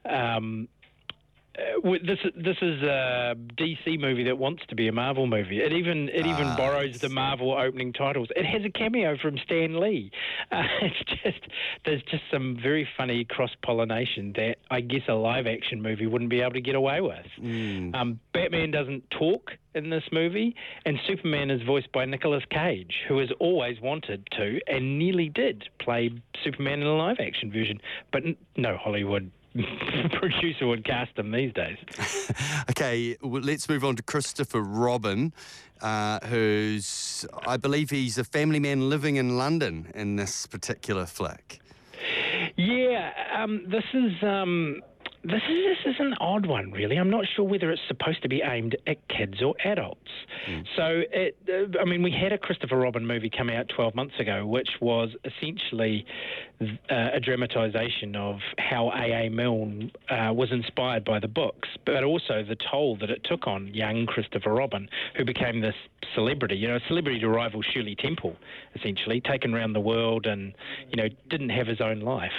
Um, 0.08 0.68
uh, 1.58 1.90
this 2.04 2.18
this 2.36 2.56
is 2.62 2.82
a 2.82 3.34
DC 3.56 3.98
movie 4.00 4.24
that 4.24 4.38
wants 4.38 4.62
to 4.68 4.74
be 4.74 4.88
a 4.88 4.92
Marvel 4.92 5.26
movie. 5.26 5.60
It 5.60 5.72
even 5.72 6.08
it 6.08 6.26
even 6.26 6.46
Ah, 6.46 6.56
borrows 6.56 6.94
the 7.00 7.08
Marvel 7.08 7.52
opening 7.52 7.92
titles. 7.92 8.28
It 8.36 8.46
has 8.46 8.64
a 8.64 8.70
cameo 8.70 9.16
from 9.18 9.36
Stan 9.44 9.78
Lee. 9.80 10.10
Uh, 10.52 10.62
it's 10.82 11.22
just 11.22 11.40
there's 11.84 12.02
just 12.10 12.24
some 12.30 12.58
very 12.60 12.86
funny 12.96 13.24
cross 13.24 13.50
pollination 13.62 14.32
that 14.34 14.56
I 14.70 14.80
guess 14.80 15.02
a 15.08 15.14
live 15.14 15.46
action 15.46 15.80
movie 15.80 16.06
wouldn't 16.06 16.30
be 16.30 16.40
able 16.40 16.52
to 16.52 16.60
get 16.60 16.74
away 16.74 17.00
with. 17.00 17.24
Um, 17.94 18.18
Batman 18.34 18.72
doesn't 18.72 19.08
talk 19.10 19.52
in 19.76 19.90
this 19.90 20.02
movie, 20.10 20.56
and 20.84 20.98
Superman 21.06 21.50
is 21.50 21.62
voiced 21.62 21.92
by 21.92 22.04
Nicolas 22.04 22.42
Cage, 22.50 22.94
who 23.06 23.18
has 23.18 23.28
always 23.38 23.80
wanted 23.80 24.26
to 24.32 24.58
and 24.66 24.98
nearly 24.98 25.28
did 25.28 25.68
play 25.78 26.10
Superman 26.42 26.80
in 26.80 26.86
a 26.86 26.96
live 26.96 27.18
action 27.20 27.52
version, 27.52 27.80
but 28.12 28.24
n- 28.24 28.36
no 28.56 28.76
Hollywood 28.76 29.30
producer 30.12 30.66
would 30.66 30.84
cast 30.84 31.18
him 31.18 31.30
these 31.30 31.52
days. 31.52 31.76
Okay, 32.70 33.16
well, 33.20 33.42
let's 33.42 33.68
move 33.68 33.84
on 33.84 33.96
to 33.96 34.02
Christopher 34.02 34.60
Robin, 34.60 35.32
uh, 35.82 36.20
who's, 36.26 37.26
I 37.46 37.56
believe 37.56 37.90
he's 37.90 38.16
a 38.16 38.24
family 38.24 38.60
man 38.60 38.88
living 38.88 39.16
in 39.16 39.36
London 39.36 39.90
in 39.94 40.16
this 40.16 40.46
particular 40.46 41.04
flick. 41.04 41.60
Yeah, 42.56 43.10
um, 43.36 43.64
this 43.66 43.84
is 43.92 44.12
um, 44.22 44.80
this 45.22 45.42
is 45.50 45.76
this 45.84 45.94
is 45.94 45.96
an 45.98 46.14
odd 46.20 46.46
one, 46.46 46.70
really. 46.70 46.96
I'm 46.96 47.10
not 47.10 47.26
sure 47.36 47.44
whether 47.44 47.70
it's 47.70 47.82
supposed 47.88 48.22
to 48.22 48.28
be 48.28 48.40
aimed 48.42 48.76
at 48.86 49.06
kids 49.08 49.42
or 49.42 49.54
adults. 49.64 50.10
So, 50.76 51.02
it, 51.12 51.36
uh, 51.48 51.78
I 51.78 51.84
mean, 51.84 52.02
we 52.02 52.10
had 52.10 52.32
a 52.32 52.38
Christopher 52.38 52.76
Robin 52.76 53.06
movie 53.06 53.30
come 53.30 53.50
out 53.50 53.68
12 53.68 53.94
months 53.94 54.14
ago, 54.18 54.46
which 54.46 54.70
was 54.80 55.10
essentially 55.24 56.06
uh, 56.60 56.66
a 56.90 57.20
dramatisation 57.20 58.14
of 58.16 58.40
how 58.58 58.90
A.A. 58.90 59.30
Milne 59.30 59.90
uh, 60.10 60.32
was 60.32 60.52
inspired 60.52 61.04
by 61.04 61.18
the 61.18 61.28
books, 61.28 61.68
but 61.86 62.04
also 62.04 62.44
the 62.46 62.56
toll 62.70 62.96
that 63.00 63.10
it 63.10 63.24
took 63.24 63.46
on 63.46 63.68
young 63.68 64.06
Christopher 64.06 64.52
Robin, 64.52 64.88
who 65.16 65.24
became 65.24 65.60
this 65.60 65.74
celebrity, 66.14 66.56
you 66.56 66.68
know, 66.68 66.76
a 66.76 66.80
celebrity 66.88 67.18
to 67.20 67.28
rival 67.28 67.62
Shirley 67.62 67.94
Temple, 67.96 68.36
essentially, 68.74 69.20
taken 69.20 69.54
around 69.54 69.72
the 69.72 69.80
world 69.80 70.26
and, 70.26 70.52
you 70.90 70.96
know, 70.96 71.08
didn't 71.28 71.50
have 71.50 71.66
his 71.66 71.80
own 71.80 72.00
life. 72.00 72.32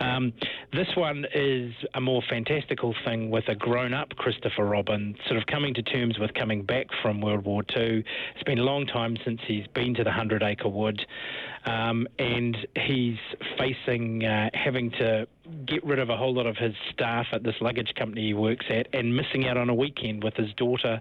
Um, 0.00 0.32
this 0.72 0.88
one 0.94 1.24
is 1.34 1.72
a 1.94 2.00
more 2.00 2.22
fantastical 2.28 2.94
thing 3.04 3.30
with 3.30 3.48
a 3.48 3.54
grown 3.54 3.94
up 3.94 4.10
Christopher 4.16 4.64
Robin 4.64 5.16
sort 5.26 5.40
of 5.40 5.46
coming 5.46 5.72
to 5.74 5.82
terms 5.82 6.18
with 6.18 6.34
coming 6.34 6.62
back 6.62 6.86
from 7.02 7.20
World 7.20 7.44
War 7.44 7.62
II. 7.74 8.04
It's 8.34 8.44
been 8.44 8.58
a 8.58 8.64
long 8.64 8.86
time 8.86 9.16
since 9.24 9.40
he's 9.46 9.66
been 9.68 9.94
to 9.94 10.04
the 10.04 10.12
Hundred 10.12 10.42
Acre 10.42 10.68
Wood, 10.68 11.04
um, 11.66 12.06
and 12.18 12.56
he's 12.86 13.18
facing 13.58 14.24
uh, 14.24 14.50
having 14.54 14.90
to 14.92 15.26
get 15.66 15.84
rid 15.84 15.98
of 15.98 16.10
a 16.10 16.16
whole 16.16 16.34
lot 16.34 16.46
of 16.46 16.56
his 16.56 16.74
staff 16.92 17.26
at 17.32 17.42
this 17.42 17.56
luggage 17.60 17.94
company 17.94 18.26
he 18.26 18.34
works 18.34 18.66
at 18.68 18.88
and 18.92 19.16
missing 19.16 19.46
out 19.46 19.56
on 19.56 19.68
a 19.68 19.74
weekend 19.74 20.22
with 20.22 20.34
his 20.34 20.52
daughter 20.54 21.00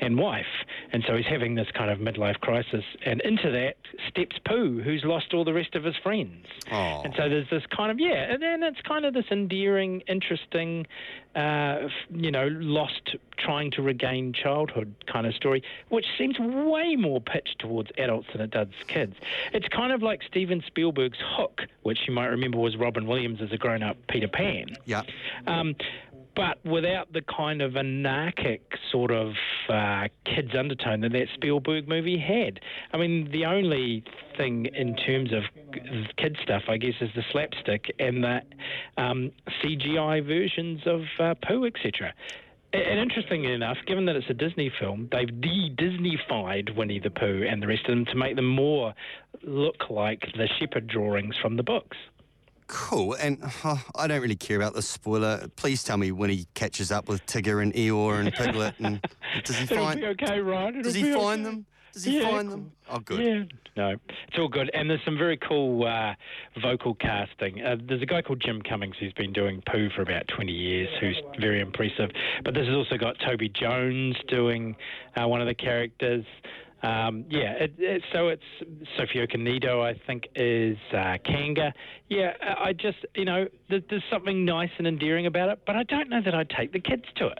and 0.00 0.18
wife. 0.18 0.46
And 0.92 1.04
so 1.06 1.16
he's 1.16 1.26
having 1.26 1.54
this 1.54 1.68
kind 1.74 1.90
of 1.90 1.98
midlife 1.98 2.40
crisis. 2.40 2.84
And 3.04 3.20
into 3.22 3.50
that 3.52 3.76
steps 4.08 4.36
Pooh, 4.44 4.80
who's 4.82 5.04
lost 5.04 5.34
all 5.34 5.44
the 5.44 5.52
rest 5.52 5.74
of 5.74 5.84
his 5.84 5.96
friends. 6.02 6.46
Oh. 6.70 7.02
And 7.04 7.14
so 7.16 7.28
there's 7.28 7.50
this 7.50 7.64
kind 7.74 7.90
of, 7.90 7.98
yeah, 7.98 8.32
and 8.32 8.42
then 8.42 8.62
it's 8.62 8.80
kind 8.82 9.04
of 9.04 9.14
this 9.14 9.26
endearing, 9.30 10.02
interesting, 10.08 10.86
uh, 11.34 11.88
you 12.10 12.30
know, 12.30 12.48
lost 12.48 13.16
trying 13.38 13.70
to 13.72 13.82
regain 13.82 14.32
childhood 14.32 14.94
kind 15.06 15.26
of 15.26 15.34
story, 15.34 15.62
which 15.90 16.06
seems 16.16 16.38
way 16.38 16.96
more 16.96 17.20
pitched 17.20 17.58
towards 17.58 17.90
adults 17.98 18.28
than 18.32 18.40
it 18.40 18.50
does 18.50 18.68
kids. 18.86 19.14
It's 19.52 19.68
kind 19.68 19.92
of 19.92 20.02
like 20.02 20.22
Steven 20.22 20.62
Spielberg's 20.66 21.18
Hook, 21.20 21.62
which 21.82 21.98
you 22.06 22.14
might 22.14 22.26
remember 22.26 22.58
was 22.58 22.76
Robin 22.76 23.06
Williams 23.06 23.40
as 23.42 23.52
a 23.52 23.58
grown 23.58 23.75
up 23.82 23.96
Peter 24.08 24.28
Pan. 24.28 24.76
Yeah. 24.84 25.02
Um, 25.46 25.74
but 26.36 26.62
without 26.66 27.12
the 27.14 27.22
kind 27.22 27.62
of 27.62 27.76
anarchic 27.76 28.60
sort 28.92 29.10
of 29.10 29.32
uh, 29.70 30.08
kids 30.26 30.50
undertone 30.56 31.00
that 31.00 31.12
that 31.12 31.28
Spielberg 31.34 31.88
movie 31.88 32.18
had. 32.18 32.60
I 32.92 32.98
mean, 32.98 33.30
the 33.32 33.46
only 33.46 34.04
thing 34.36 34.66
in 34.66 34.96
terms 34.96 35.32
of 35.32 35.42
kid 36.18 36.36
stuff, 36.42 36.64
I 36.68 36.76
guess, 36.76 36.94
is 37.00 37.08
the 37.16 37.24
slapstick 37.32 37.94
and 37.98 38.22
the 38.22 38.42
um, 38.98 39.32
CGI 39.64 40.24
versions 40.24 40.82
of 40.84 41.02
uh, 41.18 41.34
Pooh, 41.46 41.64
etc. 41.64 42.12
And 42.72 42.98
interestingly 43.00 43.52
enough, 43.52 43.78
given 43.86 44.04
that 44.04 44.16
it's 44.16 44.28
a 44.28 44.34
Disney 44.34 44.70
film, 44.78 45.08
they've 45.10 45.40
de-Disneyfied 45.40 46.76
Winnie 46.76 47.00
the 47.00 47.10
Pooh 47.10 47.46
and 47.48 47.62
the 47.62 47.66
rest 47.66 47.82
of 47.88 47.94
them 47.94 48.04
to 48.06 48.16
make 48.16 48.36
them 48.36 48.48
more 48.48 48.92
look 49.42 49.88
like 49.88 50.20
the 50.36 50.48
Shepard 50.58 50.86
drawings 50.86 51.36
from 51.40 51.56
the 51.56 51.62
books. 51.62 51.96
Cool. 52.68 53.14
And 53.14 53.38
uh, 53.64 53.76
I 53.94 54.06
don't 54.06 54.20
really 54.20 54.36
care 54.36 54.56
about 54.56 54.74
the 54.74 54.82
spoiler. 54.82 55.46
Please 55.56 55.84
tell 55.84 55.96
me 55.96 56.10
when 56.10 56.30
he 56.30 56.46
catches 56.54 56.90
up 56.90 57.08
with 57.08 57.24
Tigger 57.26 57.62
and 57.62 57.72
Eeyore 57.74 58.20
and 58.20 58.32
Piglet. 58.32 58.74
And 58.80 59.00
does 59.44 59.56
he 59.56 59.64
It'll 59.70 59.84
find 59.84 60.00
be 60.00 60.06
okay, 60.06 60.40
right? 60.40 60.70
It'll 60.70 60.82
does 60.82 60.94
he 60.94 61.12
find 61.12 61.42
okay. 61.42 61.42
them? 61.42 61.66
Does 61.92 62.04
he 62.04 62.18
Yeah, 62.20 62.30
find 62.30 62.50
them? 62.50 62.72
Oh, 62.90 62.98
good. 62.98 63.20
Yeah, 63.20 63.44
no, 63.76 63.90
it's 64.28 64.38
all 64.38 64.48
good. 64.48 64.70
And 64.74 64.90
there's 64.90 65.00
some 65.04 65.16
very 65.16 65.38
cool 65.38 65.86
uh, 65.86 66.14
vocal 66.60 66.94
casting. 66.94 67.62
Uh, 67.64 67.76
there's 67.88 68.02
a 68.02 68.06
guy 68.06 68.20
called 68.20 68.42
Jim 68.44 68.60
Cummings 68.62 68.96
who's 69.00 69.14
been 69.14 69.32
doing 69.32 69.62
Pooh 69.70 69.88
for 69.94 70.02
about 70.02 70.28
20 70.28 70.52
years, 70.52 70.88
who's 71.00 71.18
very 71.40 71.60
impressive. 71.60 72.10
But 72.44 72.52
this 72.52 72.66
has 72.66 72.74
also 72.74 72.98
got 72.98 73.16
Toby 73.26 73.48
Jones 73.48 74.16
doing 74.28 74.76
uh, 75.16 75.26
one 75.26 75.40
of 75.40 75.46
the 75.46 75.54
characters. 75.54 76.24
Um, 76.86 77.24
yeah, 77.28 77.52
it, 77.54 77.74
it, 77.78 78.02
so 78.12 78.28
it's 78.28 78.44
Sophie 78.96 79.26
Okonedo, 79.26 79.82
I 79.82 80.00
think, 80.06 80.28
is 80.36 80.76
uh, 80.92 81.16
Kanga. 81.24 81.74
Yeah, 82.08 82.34
I 82.40 82.72
just, 82.74 82.98
you 83.16 83.24
know, 83.24 83.48
there, 83.68 83.80
there's 83.90 84.04
something 84.08 84.44
nice 84.44 84.70
and 84.78 84.86
endearing 84.86 85.26
about 85.26 85.48
it, 85.48 85.62
but 85.66 85.74
I 85.74 85.82
don't 85.82 86.08
know 86.08 86.22
that 86.22 86.32
I'd 86.32 86.50
take 86.50 86.72
the 86.72 86.78
kids 86.78 87.02
to 87.16 87.26
it. 87.26 87.38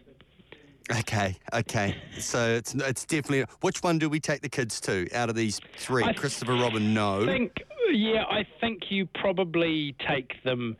Okay, 0.99 1.37
okay. 1.53 1.97
So 2.19 2.55
it's 2.55 2.75
it's 2.75 3.05
definitely 3.05 3.45
which 3.61 3.83
one 3.83 3.99
do 3.99 4.09
we 4.09 4.21
take 4.21 4.41
the 4.41 4.49
kids 4.49 4.81
to 4.83 5.09
out 5.15 5.29
of 5.29 5.35
these 5.35 5.61
three? 5.77 6.05
I 6.05 6.13
Christopher 6.13 6.55
Robin, 6.55 6.95
no. 6.95 7.27
think, 7.27 7.57
yeah, 7.93 8.25
I 8.31 8.47
think 8.61 8.85
you 8.91 9.07
probably 9.07 9.97
take 10.09 10.43
them 10.45 10.77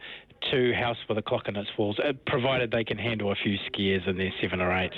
to 0.53 0.73
House 0.75 0.99
with 1.09 1.19
a 1.19 1.23
Clock 1.23 1.49
in 1.49 1.57
its 1.57 1.71
Walls, 1.77 1.99
uh, 1.99 2.13
provided 2.27 2.71
they 2.71 2.85
can 2.85 2.99
handle 2.99 3.33
a 3.33 3.35
few 3.35 3.57
scares 3.67 4.03
in 4.07 4.17
their 4.17 4.33
seven 4.41 4.61
or 4.61 4.77
eight. 4.77 4.93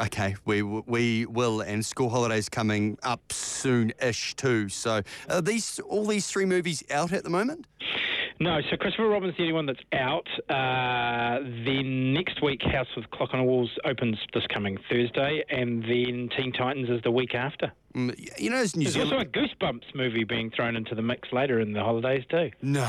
Okay, 0.00 0.34
we 0.44 0.62
we 0.62 1.26
will, 1.26 1.60
and 1.60 1.84
school 1.84 2.08
holidays 2.10 2.48
coming 2.48 2.98
up 3.02 3.32
soon-ish 3.32 4.34
too. 4.36 4.68
So 4.68 5.02
are 5.28 5.40
these 5.42 5.78
all 5.80 6.06
these 6.06 6.26
three 6.26 6.44
movies 6.46 6.82
out 6.90 7.12
at 7.12 7.24
the 7.24 7.30
moment? 7.30 7.66
No, 8.42 8.58
so 8.70 8.76
Christopher 8.78 9.06
Robin's 9.08 9.36
the 9.36 9.42
only 9.42 9.52
one 9.52 9.66
that's 9.66 9.82
out. 9.92 10.26
Uh, 10.48 11.40
then 11.66 12.14
next 12.14 12.42
week, 12.42 12.62
House 12.62 12.86
with 12.96 13.10
Clock 13.10 13.34
on 13.34 13.40
the 13.40 13.44
Walls 13.44 13.70
opens 13.84 14.16
this 14.32 14.46
coming 14.46 14.78
Thursday, 14.88 15.44
and 15.50 15.82
then 15.82 16.30
Teen 16.34 16.50
Titans 16.52 16.88
is 16.88 17.02
the 17.02 17.10
week 17.10 17.34
after. 17.34 17.70
Mm, 17.94 18.16
You 18.38 18.48
know, 18.48 18.64
There's 18.64 18.96
also 18.96 19.18
a 19.18 19.26
Goosebumps 19.26 19.94
movie 19.94 20.24
being 20.24 20.50
thrown 20.50 20.74
into 20.74 20.94
the 20.94 21.02
mix 21.02 21.30
later 21.32 21.60
in 21.60 21.74
the 21.74 21.80
holidays 21.84 22.24
too. 22.30 22.50
No, 22.62 22.88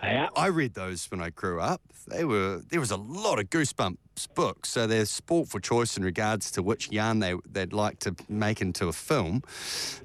Yeah. 0.00 0.28
I 0.36 0.46
read 0.46 0.74
those 0.74 1.10
when 1.10 1.20
I 1.20 1.30
grew 1.30 1.60
up. 1.60 1.80
They 2.06 2.24
were 2.24 2.62
there 2.70 2.78
was 2.78 2.92
a 2.92 2.96
lot 2.96 3.40
of 3.40 3.50
Goosebumps 3.50 3.96
books, 4.26 4.70
so 4.70 4.86
they're 4.86 5.04
sport 5.04 5.48
for 5.48 5.60
choice 5.60 5.96
in 5.96 6.04
regards 6.04 6.50
to 6.52 6.62
which 6.62 6.90
yarn 6.90 7.20
they 7.20 7.34
they'd 7.50 7.72
like 7.72 7.98
to 8.00 8.14
make 8.28 8.60
into 8.60 8.88
a 8.88 8.92
film. 8.92 9.42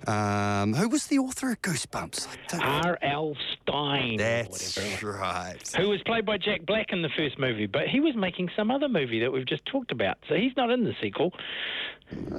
Um, 0.08 0.74
who 0.74 0.90
was 0.90 1.08
the 1.08 1.20
author 1.20 1.52
of 1.52 1.62
Goosebumps? 1.62 2.28
R.L. 2.60 3.36
Stine. 3.62 4.18
That's 4.18 4.76
whatever 4.78 5.10
it 5.10 5.14
was. 5.14 5.20
right. 5.20 5.72
who 5.78 5.90
was 5.90 6.02
played 6.04 6.26
by 6.26 6.38
Jack 6.38 6.66
Black 6.66 6.88
in 6.92 7.02
the 7.02 7.10
first 7.18 7.40
movie, 7.40 7.66
but 7.66 7.88
he 7.88 8.00
was 8.00 8.16
making 8.16 8.50
some 8.56 8.72
other 8.72 8.88
movie 8.90 9.20
that 9.22 9.32
we've 9.32 9.46
just 9.48 9.66
talked 9.66 9.92
about, 9.92 10.18
so 10.30 10.36
he's 10.36 10.56
not 10.56 10.70
in 10.70 10.84
the 10.84 10.94
sequel. 11.02 11.34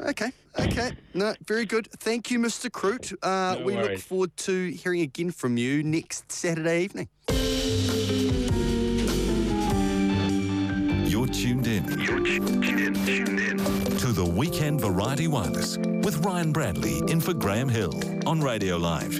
Okay, 0.06 0.30
okay. 0.60 0.92
No, 1.14 1.34
very 1.46 1.64
good. 1.64 1.88
Thank 1.90 2.30
you, 2.30 2.38
Mr. 2.38 2.70
Croot. 2.70 3.12
Uh, 3.22 3.58
No 3.58 3.64
we 3.64 3.74
look 3.76 3.98
forward 3.98 4.36
to 4.38 4.70
hearing 4.70 5.00
again 5.00 5.30
from 5.30 5.56
you 5.56 5.82
next 5.82 6.30
Saturday 6.30 6.84
evening. 6.84 7.08
Tuned 11.34 11.66
in. 11.66 11.84
You're 12.00 12.20
tuned 12.20 12.64
in. 12.64 12.94
Tuned 13.04 13.40
in 13.40 13.58
to 13.98 14.12
the 14.12 14.24
Weekend 14.24 14.80
Variety 14.80 15.26
Wireless 15.26 15.76
with 15.76 16.24
Ryan 16.24 16.52
Bradley 16.52 16.98
in 17.08 17.20
for 17.20 17.34
Graeme 17.34 17.68
Hill 17.68 18.00
on 18.24 18.40
Radio 18.40 18.76
Live. 18.76 19.18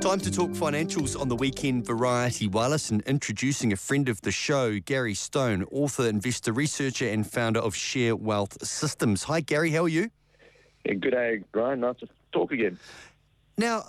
Time 0.00 0.20
to 0.20 0.30
talk 0.30 0.50
financials 0.50 1.18
on 1.18 1.28
the 1.28 1.34
weekend 1.34 1.86
variety 1.86 2.46
wireless 2.46 2.90
and 2.90 3.00
introducing 3.02 3.72
a 3.72 3.76
friend 3.76 4.08
of 4.10 4.20
the 4.20 4.30
show, 4.30 4.78
Gary 4.78 5.14
Stone, 5.14 5.64
author, 5.72 6.06
investor, 6.06 6.52
researcher, 6.52 7.08
and 7.08 7.28
founder 7.28 7.60
of 7.60 7.74
ShareWealth 7.74 8.62
Systems. 8.64 9.24
Hi, 9.24 9.40
Gary. 9.40 9.70
How 9.70 9.84
are 9.84 9.88
you? 9.88 10.10
Yeah, 10.84 10.94
good 10.94 11.12
day, 11.12 11.42
Brian. 11.50 11.80
Nice 11.80 11.96
to 12.00 12.08
talk 12.30 12.52
again. 12.52 12.78
Now, 13.56 13.84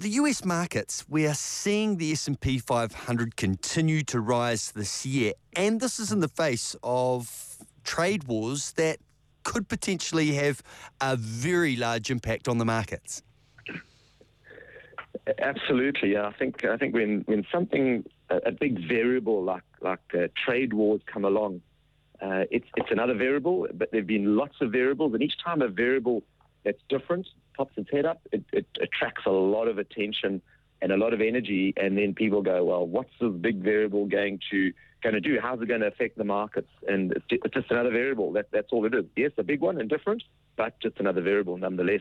the 0.00 0.08
US 0.10 0.46
markets, 0.46 1.04
we 1.10 1.26
are 1.26 1.34
seeing 1.34 1.98
the 1.98 2.12
S&P 2.12 2.58
500 2.58 3.36
continue 3.36 4.02
to 4.04 4.18
rise 4.18 4.72
this 4.72 5.04
year, 5.04 5.34
and 5.54 5.78
this 5.78 6.00
is 6.00 6.10
in 6.10 6.20
the 6.20 6.28
face 6.28 6.74
of 6.82 7.58
trade 7.84 8.24
wars 8.24 8.72
that 8.72 8.96
could 9.44 9.68
potentially 9.68 10.32
have 10.32 10.62
a 11.02 11.16
very 11.16 11.76
large 11.76 12.10
impact 12.10 12.48
on 12.48 12.56
the 12.56 12.64
markets. 12.64 13.22
Absolutely. 15.38 16.12
Yeah, 16.12 16.26
I 16.26 16.32
think 16.32 16.64
I 16.64 16.78
think 16.78 16.94
when 16.94 17.20
when 17.26 17.44
something 17.52 18.04
a, 18.30 18.36
a 18.36 18.52
big 18.52 18.88
variable 18.88 19.42
like 19.42 19.62
like 19.82 20.00
uh, 20.14 20.28
trade 20.46 20.72
wars 20.72 21.02
come 21.04 21.26
along, 21.26 21.60
uh, 22.22 22.44
it's 22.50 22.66
it's 22.76 22.90
another 22.90 23.14
variable. 23.14 23.66
But 23.74 23.90
there've 23.92 24.06
been 24.06 24.34
lots 24.34 24.56
of 24.62 24.72
variables, 24.72 25.12
and 25.12 25.22
each 25.22 25.36
time 25.44 25.60
a 25.60 25.68
variable 25.68 26.22
that's 26.64 26.80
different 26.88 27.26
pops 27.60 27.76
its 27.76 27.90
head 27.90 28.06
up, 28.06 28.20
it, 28.32 28.42
it 28.52 28.66
attracts 28.80 29.26
a 29.26 29.30
lot 29.30 29.68
of 29.68 29.76
attention 29.76 30.40
and 30.80 30.92
a 30.92 30.96
lot 30.96 31.12
of 31.12 31.20
energy. 31.20 31.74
And 31.76 31.98
then 31.98 32.14
people 32.14 32.40
go, 32.40 32.64
well, 32.64 32.86
what's 32.86 33.10
this 33.20 33.32
big 33.40 33.62
variable 33.62 34.06
going 34.06 34.40
to 34.50 34.72
going 35.02 35.14
to 35.14 35.20
do? 35.20 35.38
How's 35.40 35.60
it 35.60 35.66
going 35.66 35.82
to 35.82 35.88
affect 35.88 36.16
the 36.16 36.24
markets? 36.24 36.70
And 36.88 37.12
it's, 37.12 37.24
it's 37.30 37.54
just 37.54 37.70
another 37.70 37.90
variable. 37.90 38.32
That, 38.32 38.46
that's 38.50 38.68
all 38.72 38.86
it 38.86 38.94
is. 38.94 39.04
Yes, 39.14 39.32
a 39.36 39.42
big 39.42 39.60
one 39.60 39.78
and 39.78 39.90
different, 39.90 40.22
but 40.56 40.80
just 40.80 40.98
another 40.98 41.20
variable 41.20 41.58
nonetheless. 41.58 42.00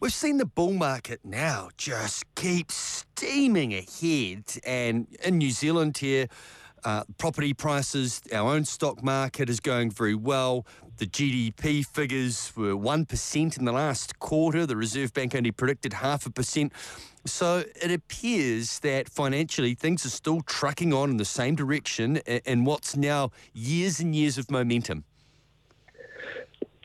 We've 0.00 0.12
seen 0.12 0.38
the 0.38 0.46
bull 0.46 0.72
market 0.72 1.20
now 1.22 1.68
just 1.76 2.24
keep 2.34 2.72
steaming 2.72 3.72
ahead. 3.72 4.44
And 4.66 5.06
in 5.24 5.38
New 5.38 5.50
Zealand 5.50 5.98
here, 5.98 6.26
uh, 6.84 7.04
property 7.18 7.54
prices, 7.54 8.20
our 8.32 8.52
own 8.52 8.64
stock 8.64 9.02
market 9.02 9.48
is 9.48 9.60
going 9.60 9.90
very 9.90 10.14
well. 10.14 10.66
The 10.98 11.06
GDP 11.06 11.86
figures 11.86 12.52
were 12.56 12.74
1% 12.74 13.58
in 13.58 13.64
the 13.64 13.72
last 13.72 14.18
quarter. 14.18 14.66
The 14.66 14.76
Reserve 14.76 15.12
Bank 15.12 15.34
only 15.34 15.50
predicted 15.50 15.94
half 15.94 16.26
a 16.26 16.30
percent. 16.30 16.72
So 17.24 17.64
it 17.80 17.90
appears 17.90 18.80
that 18.80 19.08
financially 19.08 19.74
things 19.74 20.04
are 20.04 20.10
still 20.10 20.40
trucking 20.42 20.92
on 20.92 21.10
in 21.10 21.16
the 21.16 21.24
same 21.24 21.54
direction 21.54 22.18
and 22.26 22.66
what's 22.66 22.96
now 22.96 23.30
years 23.52 24.00
and 24.00 24.14
years 24.14 24.38
of 24.38 24.50
momentum. 24.50 25.04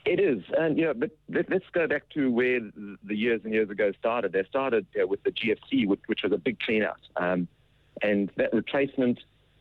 It 0.06 0.22
is, 0.22 0.42
and 0.58 0.78
you 0.78 0.86
know, 0.86 0.94
but 0.94 1.12
let, 1.28 1.52
us 1.52 1.64
go 1.74 1.86
back 1.86 2.08
to 2.14 2.32
where 2.32 2.62
the 3.04 3.16
years 3.16 3.42
and 3.44 3.54
years 3.54 3.70
ago 3.70 3.92
started. 4.00 4.32
They 4.32 4.46
started 4.46 4.86
uh, 4.96 5.06
with 5.06 5.22
the 5.24 5.32
GFC, 5.32 5.86
which, 5.86 6.00
which 6.06 6.22
was 6.24 6.32
a 6.32 6.38
big 6.38 6.62
clean 6.62 6.82
out, 6.82 7.02
um, 7.18 7.46
and 8.02 8.32
that 8.38 8.54
replacement 8.54 9.20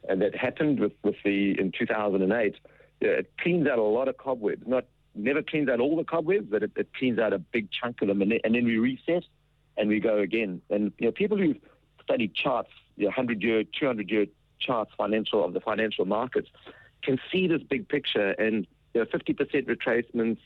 uh, 0.09 0.15
that 0.17 0.35
happened 0.35 0.81
with, 0.81 0.93
with 1.03 1.17
the 1.25 1.59
in 1.59 1.73
2008, 1.77 2.55
uh, 2.55 3.09
it 3.09 3.31
cleans 3.41 3.67
out 3.69 3.79
a 3.79 3.83
lot 3.83 4.09
of 4.09 4.17
cobwebs. 4.17 4.63
Not 4.67 4.85
never 5.15 5.43
cleans 5.43 5.69
out 5.69 5.81
all 5.81 5.97
the 5.97 6.05
cobwebs, 6.05 6.47
but 6.51 6.63
it, 6.63 6.73
it 6.77 6.89
cleans 6.99 7.19
out 7.19 7.33
a 7.33 7.39
big 7.39 7.69
chunk 7.71 8.03
of 8.03 8.09
them, 8.09 8.23
and 8.23 8.33
then, 8.33 8.41
and 8.45 8.55
then 8.55 8.65
we 8.65 8.79
reset 8.79 9.25
and 9.77 9.89
we 9.89 10.01
go 10.01 10.19
again. 10.19 10.63
And 10.71 10.93
you 10.99 11.07
know, 11.07 11.13
people 11.13 11.37
who 11.37 11.55
study 12.03 12.29
charts, 12.29 12.71
you 12.97 13.05
know, 13.05 13.09
100 13.09 13.43
year, 13.43 13.65
200 13.65 14.11
year 14.11 14.27
charts, 14.59 14.93
financial 14.97 15.45
of 15.45 15.53
the 15.53 15.61
financial 15.61 16.05
markets, 16.05 16.49
can 17.03 17.19
see 17.31 17.47
this 17.47 17.63
big 17.63 17.89
picture 17.89 18.31
and 18.31 18.67
you 18.95 19.01
know, 19.01 19.07
50% 19.07 19.67
retracements 19.67 20.39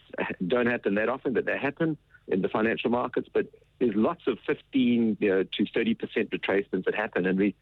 don't 0.47 0.67
happen 0.67 0.97
that 0.97 1.09
often, 1.09 1.33
but 1.33 1.47
they 1.47 1.57
happen 1.57 1.97
in 2.27 2.43
the 2.43 2.49
financial 2.49 2.91
markets. 2.91 3.29
But 3.33 3.47
there's 3.79 3.95
lots 3.95 4.23
of 4.27 4.39
15 4.47 5.19
you 5.21 5.29
know, 5.29 5.43
to 5.45 5.65
30% 5.65 5.97
retracements 6.31 6.85
that 6.85 6.95
happen, 6.95 7.27
and 7.27 7.39
we, 7.39 7.55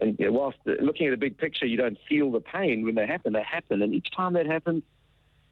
and 0.00 0.16
you 0.18 0.26
know, 0.26 0.32
whilst 0.32 0.58
looking 0.64 1.06
at 1.06 1.12
a 1.12 1.16
big 1.16 1.38
picture, 1.38 1.66
you 1.66 1.76
don't 1.76 1.98
feel 2.08 2.30
the 2.30 2.40
pain 2.40 2.84
when 2.84 2.94
they 2.94 3.06
happen. 3.06 3.32
They 3.32 3.42
happen, 3.42 3.82
and 3.82 3.94
each 3.94 4.08
time 4.14 4.32
that 4.34 4.46
happens, 4.46 4.82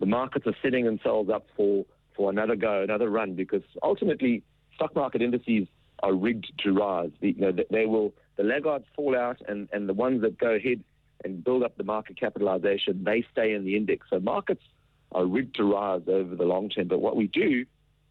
the 0.01 0.07
markets 0.07 0.47
are 0.47 0.57
setting 0.63 0.85
themselves 0.85 1.31
up 1.31 1.47
for 1.57 1.85
for 2.17 2.31
another 2.31 2.57
go, 2.57 2.83
another 2.83 3.09
run, 3.09 3.35
because 3.35 3.63
ultimately 3.83 4.43
stock 4.75 4.95
market 4.95 5.23
indices 5.23 5.69
are 6.03 6.13
rigged 6.13 6.53
to 6.59 6.73
rise. 6.73 7.11
The, 7.21 7.33
you 7.33 7.41
know, 7.41 7.53
they 7.71 7.87
will 7.87 8.13
the 8.37 8.43
laggards 8.43 8.87
fall 8.97 9.17
out, 9.17 9.41
and 9.49 9.69
and 9.73 9.89
the 9.89 9.95
ones 9.95 10.23
that 10.23 10.39
go 10.39 10.51
ahead 10.51 10.83
and 11.25 11.45
build 11.45 11.63
up 11.63 11.77
the 11.77 11.85
market 11.85 12.19
capitalization, 12.19 13.05
they 13.05 13.25
stay 13.31 13.53
in 13.53 13.65
the 13.65 13.77
index. 13.77 14.09
So 14.11 14.19
markets 14.19 14.65
are 15.13 15.25
rigged 15.25 15.57
to 15.57 15.65
rise 15.65 16.03
over 16.09 16.35
the 16.35 16.45
long 16.45 16.69
term. 16.69 16.89
But 16.89 17.01
what 17.01 17.17
we 17.17 17.29
do 17.29 17.65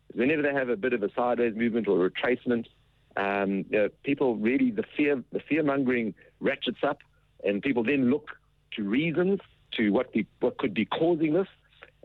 is 0.10 0.16
whenever 0.16 0.42
they 0.42 0.54
have 0.54 0.70
a 0.70 0.78
bit 0.78 0.94
of 0.94 1.04
a 1.04 1.10
sideways 1.14 1.56
movement 1.56 1.88
or 1.88 2.06
a 2.06 2.10
retracement, 2.10 2.68
um, 3.18 3.66
you 3.70 3.78
know, 3.78 3.90
people 4.04 4.36
really 4.36 4.72
the 4.72 4.84
fear 4.96 5.24
the 5.32 5.40
fear 5.40 5.64
mongering 5.64 6.14
ratchets 6.40 6.84
up, 6.84 7.00
and 7.44 7.62
people 7.62 7.84
then 7.84 8.10
look 8.10 8.30
to 8.76 8.84
reasons 8.84 9.40
to 9.74 9.92
what 9.92 10.12
be, 10.12 10.26
what 10.40 10.58
could 10.58 10.74
be 10.74 10.86
causing 10.86 11.34
this, 11.34 11.48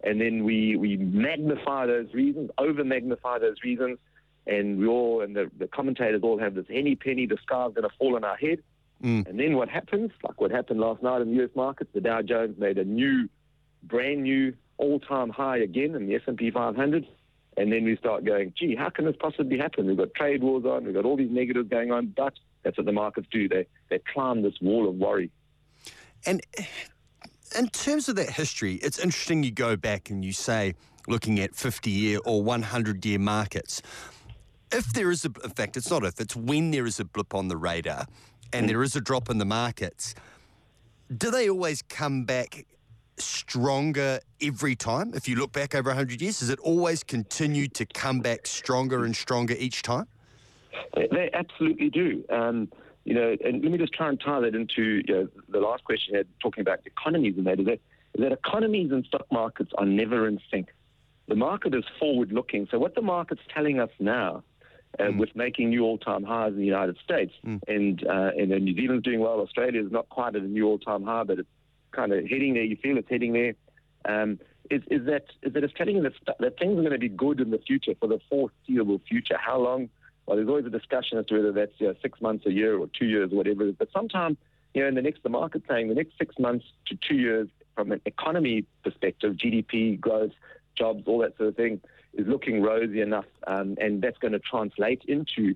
and 0.03 0.21
then 0.21 0.45
we 0.45 0.77
we 0.77 0.97
magnify 0.97 1.87
those 1.87 2.13
reasons, 2.13 2.51
over 2.59 2.85
magnify 2.85 3.39
those 3.39 3.57
reasons, 3.63 3.99
and 4.47 4.79
we 4.79 4.87
all 4.87 5.21
and 5.21 5.37
the, 5.37 5.51
the 5.59 5.67
commentators 5.69 6.23
all 6.23 6.39
have 6.39 6.55
this 6.55 6.67
henny 6.69 6.97
penny, 6.97 7.27
the 7.27 7.39
sky's 7.43 7.73
going 7.75 7.89
to 7.89 7.97
fall 7.99 8.17
on 8.17 8.25
our 8.25 8.37
head. 8.37 8.61
Mm. 9.03 9.29
And 9.29 9.39
then 9.39 9.57
what 9.57 9.69
happens, 9.69 10.11
like 10.23 10.41
what 10.41 10.51
happened 10.51 10.81
last 10.81 11.03
night 11.03 11.21
in 11.21 11.29
the 11.31 11.35
U.S. 11.37 11.51
markets, 11.55 11.91
the 11.93 12.01
Dow 12.01 12.23
Jones 12.23 12.59
made 12.59 12.79
a 12.79 12.85
new, 12.85 13.29
brand 13.83 14.23
new 14.23 14.55
all-time 14.79 15.31
high 15.31 15.59
again 15.59 15.95
in 15.95 16.07
the 16.07 16.15
S&P 16.15 16.51
500. 16.51 17.07
And 17.57 17.73
then 17.73 17.85
we 17.85 17.97
start 17.97 18.25
going, 18.25 18.53
gee, 18.59 18.75
how 18.75 18.91
can 18.91 19.07
this 19.07 19.17
possibly 19.19 19.57
happen? 19.59 19.87
We've 19.87 19.97
got 19.97 20.15
trade 20.15 20.43
wars 20.43 20.65
on, 20.65 20.85
we've 20.85 20.95
got 20.95 21.05
all 21.05 21.17
these 21.17 21.31
negatives 21.31 21.69
going 21.69 21.91
on, 21.91 22.13
but 22.17 22.35
that's 22.63 22.77
what 22.77 22.87
the 22.87 22.93
markets 22.93 23.29
do. 23.31 23.49
They, 23.49 23.67
they 23.89 24.01
climb 24.13 24.43
this 24.43 24.55
wall 24.61 24.89
of 24.89 24.97
worry. 24.97 25.31
And 26.27 26.43
in 27.57 27.69
terms 27.69 28.09
of 28.09 28.17
that 28.17 28.31
history, 28.31 28.75
it's 28.75 28.99
interesting 28.99 29.43
you 29.43 29.53
go 29.53 29.77
back 29.77 30.11
and 30.11 30.25
you 30.25 30.33
say, 30.33 30.75
looking 31.07 31.39
at 31.41 31.55
50 31.55 31.91
year 31.91 32.19
or 32.25 32.43
100 32.43 33.05
year 33.05 33.19
markets. 33.19 33.81
If 34.73 34.93
there 34.93 35.11
is 35.11 35.25
a, 35.25 35.31
in 35.45 35.51
fact, 35.51 35.77
it's 35.77 35.91
not 35.91 36.05
if, 36.05 36.21
it's 36.21 36.35
when 36.35 36.73
there 36.73 36.87
is 36.87 36.99
a 37.01 37.05
blip 37.05 37.35
on 37.35 37.49
the 37.49 37.57
radar 37.57 38.07
and 38.53 38.67
mm. 38.67 38.69
there 38.69 38.83
is 38.83 38.97
a 38.97 39.01
drop 39.01 39.31
in 39.31 39.39
the 39.39 39.45
markets, 39.45 40.15
do 41.17 41.31
they 41.31 41.49
always 41.49 41.83
come 41.83 42.25
back 42.25 42.67
stronger 43.19 44.21
every 44.41 44.77
time? 44.77 45.13
If 45.15 45.29
you 45.29 45.37
look 45.37 45.53
back 45.53 45.75
over 45.75 45.91
100 45.91 46.21
years, 46.21 46.41
does 46.41 46.51
it 46.51 46.59
always 46.61 47.03
continue 47.03 47.69
to 47.69 47.87
come 47.87 48.21
back 48.21 48.47
stronger 48.47 49.05
and 49.05 49.15
stronger 49.15 49.55
each 49.59 49.83
time? 49.83 50.07
They, 50.95 51.09
they 51.11 51.31
absolutely 51.33 51.91
do. 51.91 52.25
Um, 52.31 52.69
you 53.05 53.15
know, 53.15 53.37
and 53.45 53.63
let 53.63 53.73
me 53.73 53.79
just 53.79 53.93
try 53.93 54.09
and 54.09 54.21
tie 54.21 54.41
that 54.41 54.55
into 54.55 55.03
you 55.07 55.15
know, 55.15 55.29
the 55.49 55.61
last 55.61 55.85
question 55.85 56.15
you 56.15 56.19
had, 56.19 56.27
talking 56.43 56.61
about 56.61 56.81
economies 56.87 57.35
and 57.37 57.47
that 57.47 57.61
is, 57.61 57.67
that 57.67 57.81
is 58.15 58.21
that 58.21 58.33
economies 58.33 58.91
and 58.91 59.05
stock 59.05 59.27
markets 59.31 59.71
are 59.79 59.87
never 59.87 60.27
in 60.27 60.41
sync. 60.51 60.69
The 61.29 61.37
market 61.37 61.75
is 61.75 61.85
forward 61.99 62.33
looking. 62.33 62.67
So 62.71 62.79
what 62.79 62.95
the 62.95 63.03
market's 63.03 63.43
telling 63.55 63.79
us 63.79 63.91
now 63.99 64.43
uh, 64.99 65.05
mm. 65.05 65.19
with 65.19 65.35
making 65.35 65.71
new 65.71 65.83
all-time 65.83 66.25
highs 66.25 66.53
in 66.53 66.59
the 66.59 66.65
United 66.65 66.97
States, 67.05 67.33
mm. 67.45 67.61
and 67.69 68.07
uh, 68.07 68.31
and 68.37 68.51
New 68.65 68.75
Zealand's 68.75 69.05
doing 69.05 69.21
well. 69.21 69.41
Australia 69.41 69.85
is 69.85 69.93
not 69.93 70.09
quite 70.09 70.35
at 70.37 70.43
a 70.43 70.47
new 70.47 70.67
all-time 70.67 71.05
high, 71.05 71.25
but 71.25 71.39
it's 71.39 71.49
kind 71.97 72.13
of 72.13 72.25
heading 72.27 72.55
there. 72.55 72.63
You 72.63 72.77
feel 72.77 72.99
it's 72.99 73.09
heading 73.09 73.33
there. 73.33 73.55
Um, 74.05 74.39
is, 74.71 74.83
is 74.91 75.07
that 75.07 75.27
is 75.43 75.53
that 75.55 75.65
it's 75.65 75.75
telling 75.75 76.03
that, 76.03 76.13
that 76.39 76.59
things 76.59 76.79
are 76.79 76.83
going 76.83 76.91
to 76.93 76.99
be 76.99 77.09
good 77.09 77.41
in 77.41 77.51
the 77.51 77.59
future 77.59 77.95
for 77.99 78.09
the 78.09 78.21
foreseeable 78.29 79.01
future. 79.09 79.37
How 79.39 79.59
long? 79.59 79.89
Well, 80.27 80.37
there's 80.37 80.49
always 80.49 80.67
a 80.67 80.71
discussion 80.71 81.19
as 81.19 81.27
to 81.27 81.35
whether 81.35 81.53
that's 81.53 81.73
you 81.79 81.87
know, 81.87 81.95
six 82.03 82.21
months, 82.21 82.47
a 82.47 82.53
year, 82.53 82.77
or 82.77 82.89
two 82.99 83.07
years, 83.07 83.33
or 83.33 83.37
whatever. 83.37 83.71
But 83.73 83.89
sometime, 83.93 84.37
you 84.75 84.83
know, 84.83 84.89
in 84.89 84.95
the 84.97 85.03
next, 85.03 85.23
the 85.23 85.29
market 85.29 85.63
saying 85.69 85.89
the 85.89 85.95
next 85.95 86.19
six 86.19 86.37
months 86.39 86.67
to 86.87 86.97
two 86.97 87.15
years, 87.15 87.49
from 87.77 87.93
an 87.93 88.01
economy 88.07 88.65
perspective, 88.83 89.35
GDP 89.35 90.01
growth, 90.01 90.33
jobs, 90.77 91.05
all 91.07 91.19
that 91.21 91.37
sort 91.37 91.51
of 91.51 91.57
thing, 91.57 91.81
is 92.15 92.27
looking 92.27 92.61
rosy 92.63 93.01
enough, 93.01 93.27
um, 93.47 93.77
and 93.81 94.03
that's 94.03 94.19
going 94.19 94.33
to 94.33 94.41
translate 94.41 95.03
into 95.07 95.55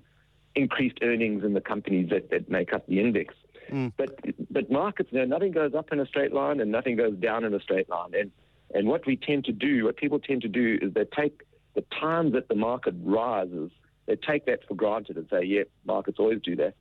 increased 0.55 0.99
earnings 1.01 1.43
in 1.43 1.53
the 1.53 1.61
companies 1.61 2.09
that, 2.09 2.29
that 2.29 2.49
make 2.49 2.73
up 2.73 2.87
the 2.87 2.99
index. 2.99 3.33
Mm. 3.71 3.93
But 3.97 4.19
but 4.49 4.69
markets, 4.69 5.09
you 5.11 5.19
know, 5.19 5.25
nothing 5.25 5.51
goes 5.51 5.73
up 5.73 5.91
in 5.91 5.99
a 5.99 6.05
straight 6.05 6.33
line 6.33 6.59
and 6.59 6.71
nothing 6.71 6.95
goes 6.95 7.15
down 7.15 7.43
in 7.43 7.53
a 7.53 7.59
straight 7.59 7.89
line. 7.89 8.11
And 8.13 8.31
and 8.73 8.87
what 8.87 9.05
we 9.05 9.15
tend 9.15 9.45
to 9.45 9.51
do, 9.51 9.85
what 9.85 9.97
people 9.97 10.19
tend 10.19 10.41
to 10.43 10.47
do, 10.47 10.79
is 10.81 10.93
they 10.93 11.05
take 11.05 11.41
the 11.75 11.83
time 11.99 12.31
that 12.31 12.47
the 12.49 12.55
market 12.55 12.95
rises, 13.01 13.71
they 14.05 14.15
take 14.15 14.45
that 14.45 14.67
for 14.67 14.75
granted 14.75 15.17
and 15.17 15.27
say, 15.29 15.43
yeah, 15.43 15.63
markets 15.85 16.19
always 16.19 16.41
do 16.41 16.55
that. 16.57 16.73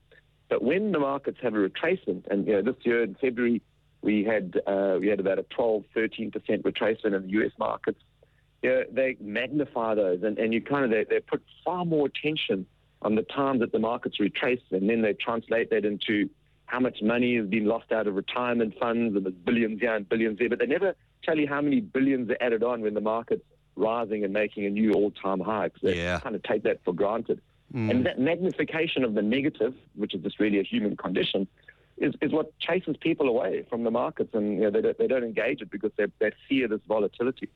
But 0.48 0.62
when 0.62 0.90
the 0.90 0.98
markets 0.98 1.38
have 1.42 1.54
a 1.54 1.58
retracement, 1.58 2.26
and 2.28 2.46
you 2.46 2.54
know, 2.54 2.62
this 2.62 2.84
year 2.84 3.04
in 3.04 3.14
February 3.14 3.62
we 4.02 4.24
had 4.24 4.60
uh, 4.66 4.96
we 5.00 5.08
had 5.08 5.20
about 5.20 5.38
a 5.38 5.42
12, 5.44 5.84
13 5.94 6.30
percent 6.30 6.62
retracement 6.64 7.14
in 7.16 7.22
the 7.22 7.30
U.S. 7.30 7.52
markets. 7.58 8.00
You 8.62 8.70
know, 8.70 8.82
they 8.92 9.16
magnify 9.20 9.94
those, 9.94 10.22
and, 10.22 10.38
and 10.38 10.52
you 10.52 10.60
kind 10.60 10.84
of 10.84 10.90
they, 10.90 11.04
they 11.04 11.20
put 11.20 11.42
far 11.64 11.84
more 11.84 12.06
attention 12.06 12.66
on 13.02 13.14
the 13.14 13.22
time 13.22 13.58
that 13.60 13.72
the 13.72 13.78
markets 13.78 14.20
retrace, 14.20 14.60
and 14.70 14.88
then 14.88 15.02
they 15.02 15.14
translate 15.14 15.70
that 15.70 15.84
into 15.84 16.28
how 16.70 16.78
much 16.78 17.02
money 17.02 17.36
has 17.36 17.46
been 17.46 17.64
lost 17.64 17.90
out 17.90 18.06
of 18.06 18.14
retirement 18.14 18.74
funds 18.78 19.16
and 19.16 19.26
there's 19.26 19.34
billions 19.34 19.80
here 19.80 19.94
and 19.94 20.08
billions 20.08 20.38
there, 20.38 20.48
but 20.48 20.60
they 20.60 20.66
never 20.66 20.94
tell 21.24 21.36
you 21.36 21.48
how 21.48 21.60
many 21.60 21.80
billions 21.80 22.30
are 22.30 22.36
added 22.40 22.62
on 22.62 22.80
when 22.80 22.94
the 22.94 23.00
market's 23.00 23.42
rising 23.74 24.22
and 24.22 24.32
making 24.32 24.66
a 24.66 24.70
new 24.70 24.92
all-time 24.92 25.40
high 25.40 25.66
because 25.66 25.82
they 25.82 25.96
yeah. 25.96 26.20
kind 26.20 26.36
of 26.36 26.42
take 26.44 26.62
that 26.62 26.78
for 26.84 26.94
granted. 26.94 27.40
Mm. 27.74 27.90
And 27.90 28.06
that 28.06 28.20
magnification 28.20 29.02
of 29.02 29.14
the 29.14 29.22
negative, 29.22 29.74
which 29.96 30.14
is 30.14 30.22
just 30.22 30.38
really 30.38 30.60
a 30.60 30.62
human 30.62 30.96
condition, 30.96 31.48
is, 31.98 32.14
is 32.20 32.30
what 32.30 32.56
chases 32.60 32.96
people 33.00 33.28
away 33.28 33.66
from 33.68 33.82
the 33.82 33.90
markets 33.90 34.30
and 34.32 34.54
you 34.54 34.60
know, 34.60 34.70
they, 34.70 34.80
don't, 34.80 34.96
they 34.96 35.08
don't 35.08 35.24
engage 35.24 35.60
it 35.62 35.70
because 35.72 35.90
they, 35.96 36.06
they 36.20 36.30
fear 36.48 36.68
this 36.68 36.80
volatility. 36.86 37.48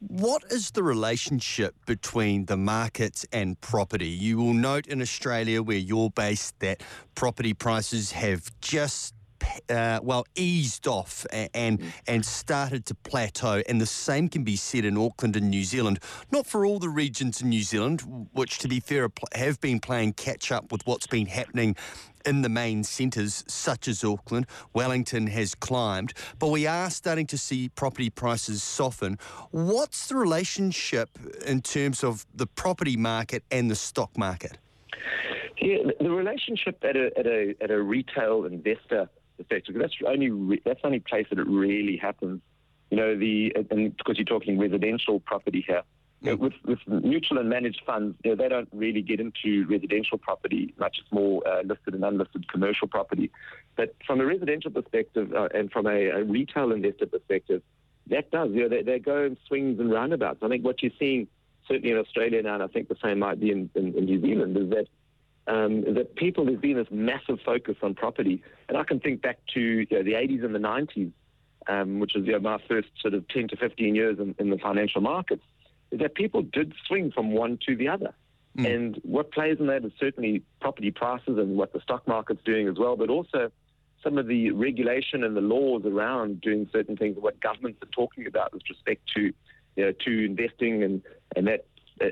What 0.00 0.44
is 0.50 0.70
the 0.70 0.82
relationship 0.82 1.74
between 1.84 2.46
the 2.46 2.56
markets 2.56 3.26
and 3.32 3.60
property? 3.60 4.08
You 4.08 4.38
will 4.38 4.54
note 4.54 4.86
in 4.86 5.02
Australia, 5.02 5.62
where 5.62 5.76
you're 5.76 6.08
based, 6.08 6.58
that 6.60 6.82
property 7.14 7.52
prices 7.52 8.12
have 8.12 8.50
just 8.62 9.14
uh, 9.68 10.00
well 10.02 10.24
eased 10.34 10.86
off 10.86 11.26
and 11.54 11.82
and 12.06 12.24
started 12.24 12.86
to 12.86 12.94
plateau, 12.94 13.62
and 13.68 13.78
the 13.78 13.86
same 13.86 14.28
can 14.30 14.42
be 14.42 14.56
said 14.56 14.86
in 14.86 14.96
Auckland 14.96 15.36
and 15.36 15.50
New 15.50 15.64
Zealand. 15.64 15.98
Not 16.30 16.46
for 16.46 16.64
all 16.64 16.78
the 16.78 16.88
regions 16.88 17.42
in 17.42 17.50
New 17.50 17.62
Zealand, 17.62 18.02
which, 18.32 18.58
to 18.60 18.68
be 18.68 18.80
fair, 18.80 19.08
have 19.34 19.60
been 19.60 19.80
playing 19.80 20.14
catch 20.14 20.50
up 20.50 20.72
with 20.72 20.80
what's 20.86 21.06
been 21.06 21.26
happening 21.26 21.76
in 22.26 22.42
the 22.42 22.48
main 22.48 22.84
centres, 22.84 23.44
such 23.46 23.88
as 23.88 24.04
Auckland. 24.04 24.46
Wellington 24.74 25.26
has 25.28 25.54
climbed, 25.54 26.12
but 26.38 26.48
we 26.48 26.66
are 26.66 26.90
starting 26.90 27.26
to 27.28 27.38
see 27.38 27.68
property 27.70 28.10
prices 28.10 28.62
soften. 28.62 29.18
What's 29.50 30.08
the 30.08 30.16
relationship 30.16 31.10
in 31.46 31.62
terms 31.62 32.04
of 32.04 32.26
the 32.34 32.46
property 32.46 32.96
market 32.96 33.42
and 33.50 33.70
the 33.70 33.76
stock 33.76 34.16
market? 34.16 34.58
Yeah, 35.60 35.78
the 36.00 36.10
relationship 36.10 36.82
at 36.82 36.96
a, 36.96 37.10
at 37.18 37.26
a, 37.26 37.54
at 37.60 37.70
a 37.70 37.82
retail 37.82 38.44
investor 38.46 39.08
perspective, 39.36 39.74
that's 39.78 39.94
only 40.06 40.30
re- 40.30 40.62
that's 40.64 40.80
the 40.80 40.86
only 40.86 41.00
place 41.00 41.26
that 41.30 41.38
it 41.38 41.46
really 41.46 41.96
happens. 41.96 42.40
You 42.90 42.96
know, 42.96 43.16
the 43.16 43.54
and 43.70 43.96
because 43.96 44.18
you're 44.18 44.24
talking 44.24 44.58
residential 44.58 45.20
property 45.20 45.64
here, 45.66 45.82
you 46.20 46.30
know, 46.30 46.36
with, 46.36 46.52
with 46.64 46.78
mutual 46.86 47.38
and 47.38 47.48
managed 47.48 47.82
funds, 47.86 48.16
you 48.24 48.30
know, 48.30 48.36
they 48.36 48.48
don't 48.48 48.68
really 48.72 49.00
get 49.00 49.20
into 49.20 49.66
residential 49.68 50.18
property 50.18 50.74
much. 50.78 50.98
It's 51.00 51.10
more 51.10 51.46
uh, 51.48 51.62
listed 51.62 51.94
and 51.94 52.04
unlisted 52.04 52.48
commercial 52.48 52.88
property. 52.88 53.30
But 53.76 53.94
from 54.06 54.20
a 54.20 54.26
residential 54.26 54.70
perspective 54.70 55.32
uh, 55.32 55.48
and 55.54 55.72
from 55.72 55.86
a, 55.86 56.08
a, 56.08 56.24
retail 56.24 56.72
investor 56.72 57.06
perspective, 57.06 57.62
that 58.08 58.30
does. 58.30 58.50
You 58.50 58.62
know, 58.62 58.68
they, 58.68 58.82
they 58.82 58.98
go 58.98 59.24
in 59.24 59.38
swings 59.46 59.80
and 59.80 59.90
roundabouts. 59.90 60.40
I 60.42 60.48
think 60.48 60.64
what 60.64 60.82
you're 60.82 60.92
seeing, 60.98 61.26
certainly 61.66 61.92
in 61.92 61.96
Australia 61.96 62.42
now, 62.42 62.54
and 62.54 62.62
I 62.62 62.66
think 62.66 62.88
the 62.88 62.96
same 63.02 63.20
might 63.20 63.40
be 63.40 63.50
in, 63.50 63.70
in, 63.74 63.94
in 63.96 64.04
New 64.04 64.20
Zealand, 64.20 64.56
is 64.58 64.68
that 64.70 64.86
um, 65.46 65.94
that 65.94 66.14
people, 66.16 66.44
there's 66.44 66.60
been 66.60 66.76
this 66.76 66.88
massive 66.90 67.40
focus 67.44 67.76
on 67.82 67.94
property. 67.94 68.42
And 68.68 68.76
I 68.76 68.84
can 68.84 69.00
think 69.00 69.22
back 69.22 69.38
to 69.54 69.60
you 69.60 69.86
know, 69.90 70.02
the 70.02 70.12
80s 70.12 70.44
and 70.44 70.54
the 70.54 70.58
90s, 70.58 71.10
um, 71.66 71.98
which 71.98 72.12
was 72.14 72.26
you 72.26 72.32
know, 72.32 72.40
my 72.40 72.58
first 72.68 72.88
sort 73.00 73.14
of 73.14 73.26
10 73.28 73.48
to 73.48 73.56
15 73.56 73.94
years 73.94 74.18
in, 74.18 74.34
in 74.38 74.50
the 74.50 74.58
financial 74.58 75.00
markets 75.00 75.42
is 75.90 76.00
that 76.00 76.14
people 76.14 76.42
did 76.42 76.74
swing 76.86 77.10
from 77.10 77.32
one 77.32 77.58
to 77.66 77.76
the 77.76 77.88
other. 77.88 78.14
Mm. 78.56 78.74
And 78.74 79.00
what 79.02 79.32
plays 79.32 79.58
in 79.60 79.66
that 79.66 79.84
is 79.84 79.92
certainly 79.98 80.42
property 80.60 80.90
prices 80.90 81.38
and 81.38 81.56
what 81.56 81.72
the 81.72 81.80
stock 81.80 82.06
market's 82.08 82.42
doing 82.44 82.68
as 82.68 82.76
well, 82.78 82.96
but 82.96 83.10
also 83.10 83.50
some 84.02 84.18
of 84.18 84.26
the 84.26 84.50
regulation 84.50 85.24
and 85.24 85.36
the 85.36 85.40
laws 85.40 85.82
around 85.84 86.40
doing 86.40 86.68
certain 86.72 86.96
things, 86.96 87.16
what 87.18 87.40
governments 87.40 87.80
are 87.82 87.90
talking 87.92 88.26
about 88.26 88.52
with 88.52 88.62
respect 88.68 89.02
to 89.14 89.32
you 89.76 89.84
know, 89.84 89.92
to 90.04 90.24
investing 90.24 90.82
and 90.82 91.02
and 91.36 91.46
that 91.46 91.66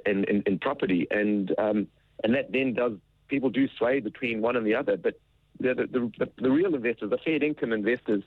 in, 0.06 0.24
in, 0.24 0.42
in 0.46 0.58
property, 0.58 1.06
and 1.10 1.54
um, 1.58 1.88
and 2.22 2.34
that 2.34 2.52
then 2.52 2.74
does 2.74 2.92
people 3.28 3.50
do 3.50 3.68
sway 3.76 4.00
between 4.00 4.40
one 4.40 4.56
and 4.56 4.66
the 4.66 4.74
other, 4.74 4.96
but 4.96 5.18
the 5.60 5.74
the, 5.74 6.10
the, 6.18 6.28
the 6.38 6.50
real 6.50 6.74
investors, 6.74 7.10
the 7.10 7.18
fair 7.18 7.42
income 7.42 7.72
investors, 7.72 8.22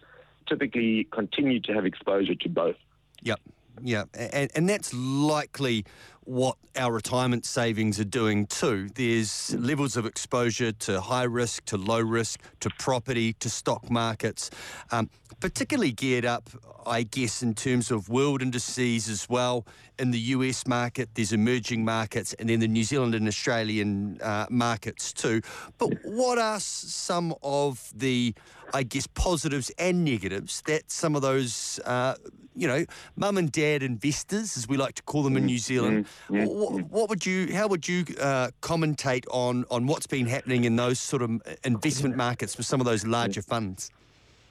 typically 0.47 1.07
continue 1.11 1.59
to 1.61 1.73
have 1.73 1.85
exposure 1.85 2.35
to 2.35 2.49
both. 2.49 2.75
Yep. 3.21 3.39
Yeah, 3.83 4.03
and, 4.13 4.51
and 4.55 4.69
that's 4.69 4.93
likely 4.93 5.85
what 6.31 6.55
our 6.77 6.93
retirement 6.93 7.45
savings 7.45 7.99
are 7.99 8.05
doing 8.05 8.45
too. 8.45 8.87
There's 8.95 9.53
levels 9.53 9.97
of 9.97 10.05
exposure 10.05 10.71
to 10.71 11.01
high 11.01 11.23
risk, 11.23 11.65
to 11.65 11.75
low 11.75 11.99
risk, 11.99 12.39
to 12.61 12.69
property, 12.79 13.33
to 13.33 13.49
stock 13.49 13.91
markets, 13.91 14.49
um, 14.91 15.09
particularly 15.41 15.91
geared 15.91 16.23
up, 16.23 16.49
I 16.85 17.03
guess, 17.03 17.43
in 17.43 17.53
terms 17.53 17.91
of 17.91 18.07
world 18.07 18.41
indices 18.41 19.09
as 19.09 19.27
well. 19.27 19.65
In 19.99 20.11
the 20.11 20.19
US 20.19 20.65
market, 20.65 21.09
there's 21.15 21.33
emerging 21.33 21.83
markets, 21.83 22.33
and 22.39 22.47
then 22.47 22.61
the 22.61 22.67
New 22.67 22.85
Zealand 22.85 23.13
and 23.13 23.27
Australian 23.27 24.19
uh, 24.21 24.45
markets 24.49 25.11
too. 25.11 25.41
But 25.77 25.89
what 26.05 26.37
are 26.37 26.61
some 26.61 27.35
of 27.43 27.91
the, 27.93 28.33
I 28.73 28.83
guess, 28.83 29.05
positives 29.05 29.69
and 29.77 30.05
negatives 30.05 30.61
that 30.65 30.89
some 30.89 31.15
of 31.15 31.21
those, 31.21 31.79
uh, 31.85 32.15
you 32.55 32.67
know, 32.67 32.85
mum 33.15 33.37
and 33.37 33.51
dad 33.51 33.83
investors, 33.83 34.57
as 34.57 34.67
we 34.67 34.77
like 34.77 34.95
to 34.95 35.03
call 35.03 35.23
them 35.23 35.37
in 35.37 35.45
New 35.45 35.59
Zealand, 35.59 36.07
what, 36.27 36.83
what, 36.89 37.09
would 37.09 37.25
you, 37.25 37.53
how 37.53 37.67
would 37.67 37.87
you 37.87 38.05
uh, 38.19 38.49
commentate 38.61 39.25
on 39.31 39.65
on 39.69 39.87
what's 39.87 40.07
been 40.07 40.25
happening 40.25 40.63
in 40.63 40.75
those 40.75 40.99
sort 40.99 41.21
of 41.21 41.41
investment 41.63 42.15
markets 42.15 42.55
for 42.55 42.63
some 42.63 42.79
of 42.79 42.85
those 42.85 43.05
larger 43.05 43.41
funds? 43.41 43.91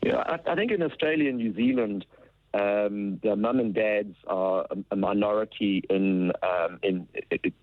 Yeah, 0.03 0.17
I, 0.17 0.39
I 0.51 0.55
think 0.55 0.71
in 0.71 0.83
Australia 0.83 1.29
and 1.29 1.39
New 1.39 1.55
Zealand, 1.55 2.07
um, 2.55 3.21
the 3.23 3.37
mum 3.37 3.61
and 3.61 3.75
dads 3.75 4.17
are 4.27 4.67
a, 4.71 4.77
a 4.91 4.97
minority 4.97 5.85
in, 5.89 6.33
um, 6.43 6.79
in 6.83 7.07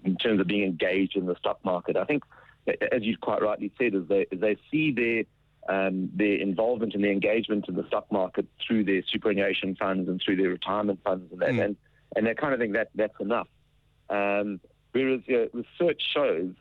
in 0.06 0.16
terms 0.18 0.40
of 0.40 0.48
being 0.48 0.64
engaged 0.64 1.18
in 1.18 1.26
the 1.26 1.36
stock 1.36 1.60
market. 1.66 1.98
I 1.98 2.06
think, 2.06 2.24
as 2.68 3.02
you 3.02 3.18
quite 3.18 3.42
rightly 3.42 3.72
said, 3.78 3.96
is 3.96 4.08
they 4.08 4.28
as 4.32 4.40
they 4.40 4.58
see 4.72 4.92
their 4.92 5.24
um, 5.68 6.10
their 6.16 6.36
involvement 6.36 6.94
and 6.94 7.04
their 7.04 7.12
engagement 7.12 7.66
in 7.68 7.76
the 7.76 7.86
stock 7.88 8.10
market 8.12 8.46
through 8.66 8.86
their 8.86 9.02
superannuation 9.12 9.76
funds 9.76 10.08
and 10.08 10.22
through 10.24 10.38
their 10.38 10.50
retirement 10.50 11.00
funds 11.04 11.30
and 11.32 11.42
that, 11.42 11.50
mm. 11.50 11.66
and 11.66 11.76
and 12.16 12.26
they 12.26 12.34
kind 12.34 12.54
of 12.54 12.60
think 12.60 12.74
that 12.74 12.90
that's 12.96 13.20
enough. 13.20 13.48
Um, 14.10 14.60
whereas 14.92 15.22
you 15.26 15.50
know, 15.54 15.64
research 15.80 16.02
shows 16.14 16.54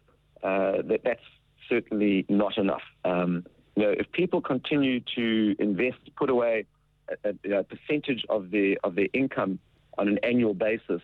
uh, 0.43 0.83
that 0.83 1.01
that's 1.05 1.21
certainly 1.69 2.25
not 2.29 2.59
enough. 2.59 2.83
Um, 3.05 3.45
you 3.77 3.83
know, 3.83 3.91
if 3.91 4.11
people 4.13 4.41
continue 4.41 5.01
to 5.17 5.57
invest, 5.59 5.99
put 6.17 6.31
away 6.31 6.67
a, 7.25 7.35
a, 7.45 7.59
a, 7.59 7.65
percentage 7.65 8.25
of 8.29 8.51
their 8.51 8.77
of 8.85 8.95
their 8.95 9.09
income 9.13 9.59
on 9.99 10.09
an 10.09 10.19
annual 10.23 10.55
basis 10.55 11.03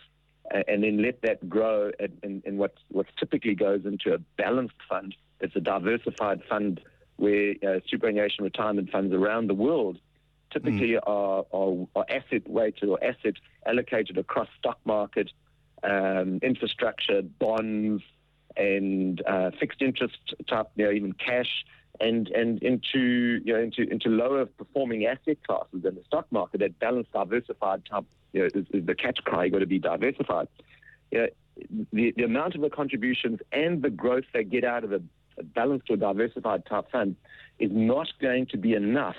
and 0.51 0.83
then 0.83 1.01
let 1.03 1.23
that 1.23 1.49
grow 1.49 1.91
in, 2.23 2.43
in 2.45 2.57
what 2.57 2.75
what 2.89 3.07
typically 3.19 3.55
goes 3.55 3.85
into 3.85 4.15
a 4.15 4.19
balanced 4.37 4.75
fund. 4.89 5.15
It's 5.41 5.57
a 5.57 5.61
diversified 5.61 6.43
fund 6.49 6.81
where 7.17 7.55
uh, 7.67 7.81
superannuation 7.89 8.45
retirement 8.45 8.91
funds 8.91 9.15
around 9.15 9.49
the 9.49 9.55
world 9.55 9.99
typically 10.53 10.91
mm. 10.91 11.01
are, 11.07 11.45
are, 11.53 11.87
are, 11.97 12.07
asset 12.11 12.47
weighted 12.47 12.89
or 12.89 13.03
asset 13.03 13.35
allocated 13.67 14.19
across 14.19 14.49
stock 14.59 14.79
market, 14.85 15.31
um, 15.83 16.39
infrastructure, 16.43 17.23
bonds, 17.23 18.03
and 18.57 19.23
uh, 19.27 19.51
fixed 19.59 19.83
interest 19.83 20.35
type, 20.47 20.69
you 20.77 20.85
know, 20.85 20.93
even 20.93 21.13
cash, 21.13 21.65
and 22.01 22.29
and 22.29 22.63
into 22.63 23.41
you 23.45 23.53
know 23.53 23.61
into 23.61 23.83
into 23.91 24.09
lower 24.09 24.47
performing 24.47 25.07
asset 25.07 25.39
classes 25.47 25.85
in 25.85 25.95
the 25.95 26.03
stock 26.07 26.27
market. 26.31 26.61
That 26.61 26.79
balanced, 26.79 27.13
diversified 27.13 27.85
type 27.85 28.05
you 28.33 28.41
know, 28.41 28.47
is, 28.47 28.67
is 28.73 28.87
the 28.87 28.95
catch 28.95 29.19
cry. 29.25 29.45
You've 29.45 29.53
got 29.55 29.61
to 29.61 29.67
be 29.67 29.79
diversified. 29.79 30.49
You 31.11 31.19
know, 31.19 31.27
the, 31.93 32.13
the 32.17 32.25
amount 32.25 32.55
of 32.55 32.63
the 32.63 32.71
contributions 32.71 33.41
and 33.53 33.83
the 33.83 33.91
growth 33.91 34.25
they 34.33 34.45
get 34.45 34.65
out 34.65 34.85
of 34.85 34.93
a, 34.93 35.03
a 35.39 35.43
balanced 35.43 35.91
or 35.91 35.97
diversified 35.97 36.67
type 36.67 36.91
fund 36.91 37.17
is 37.59 37.71
not 37.73 38.09
going 38.21 38.47
to 38.47 38.57
be 38.57 38.75
enough 38.75 39.17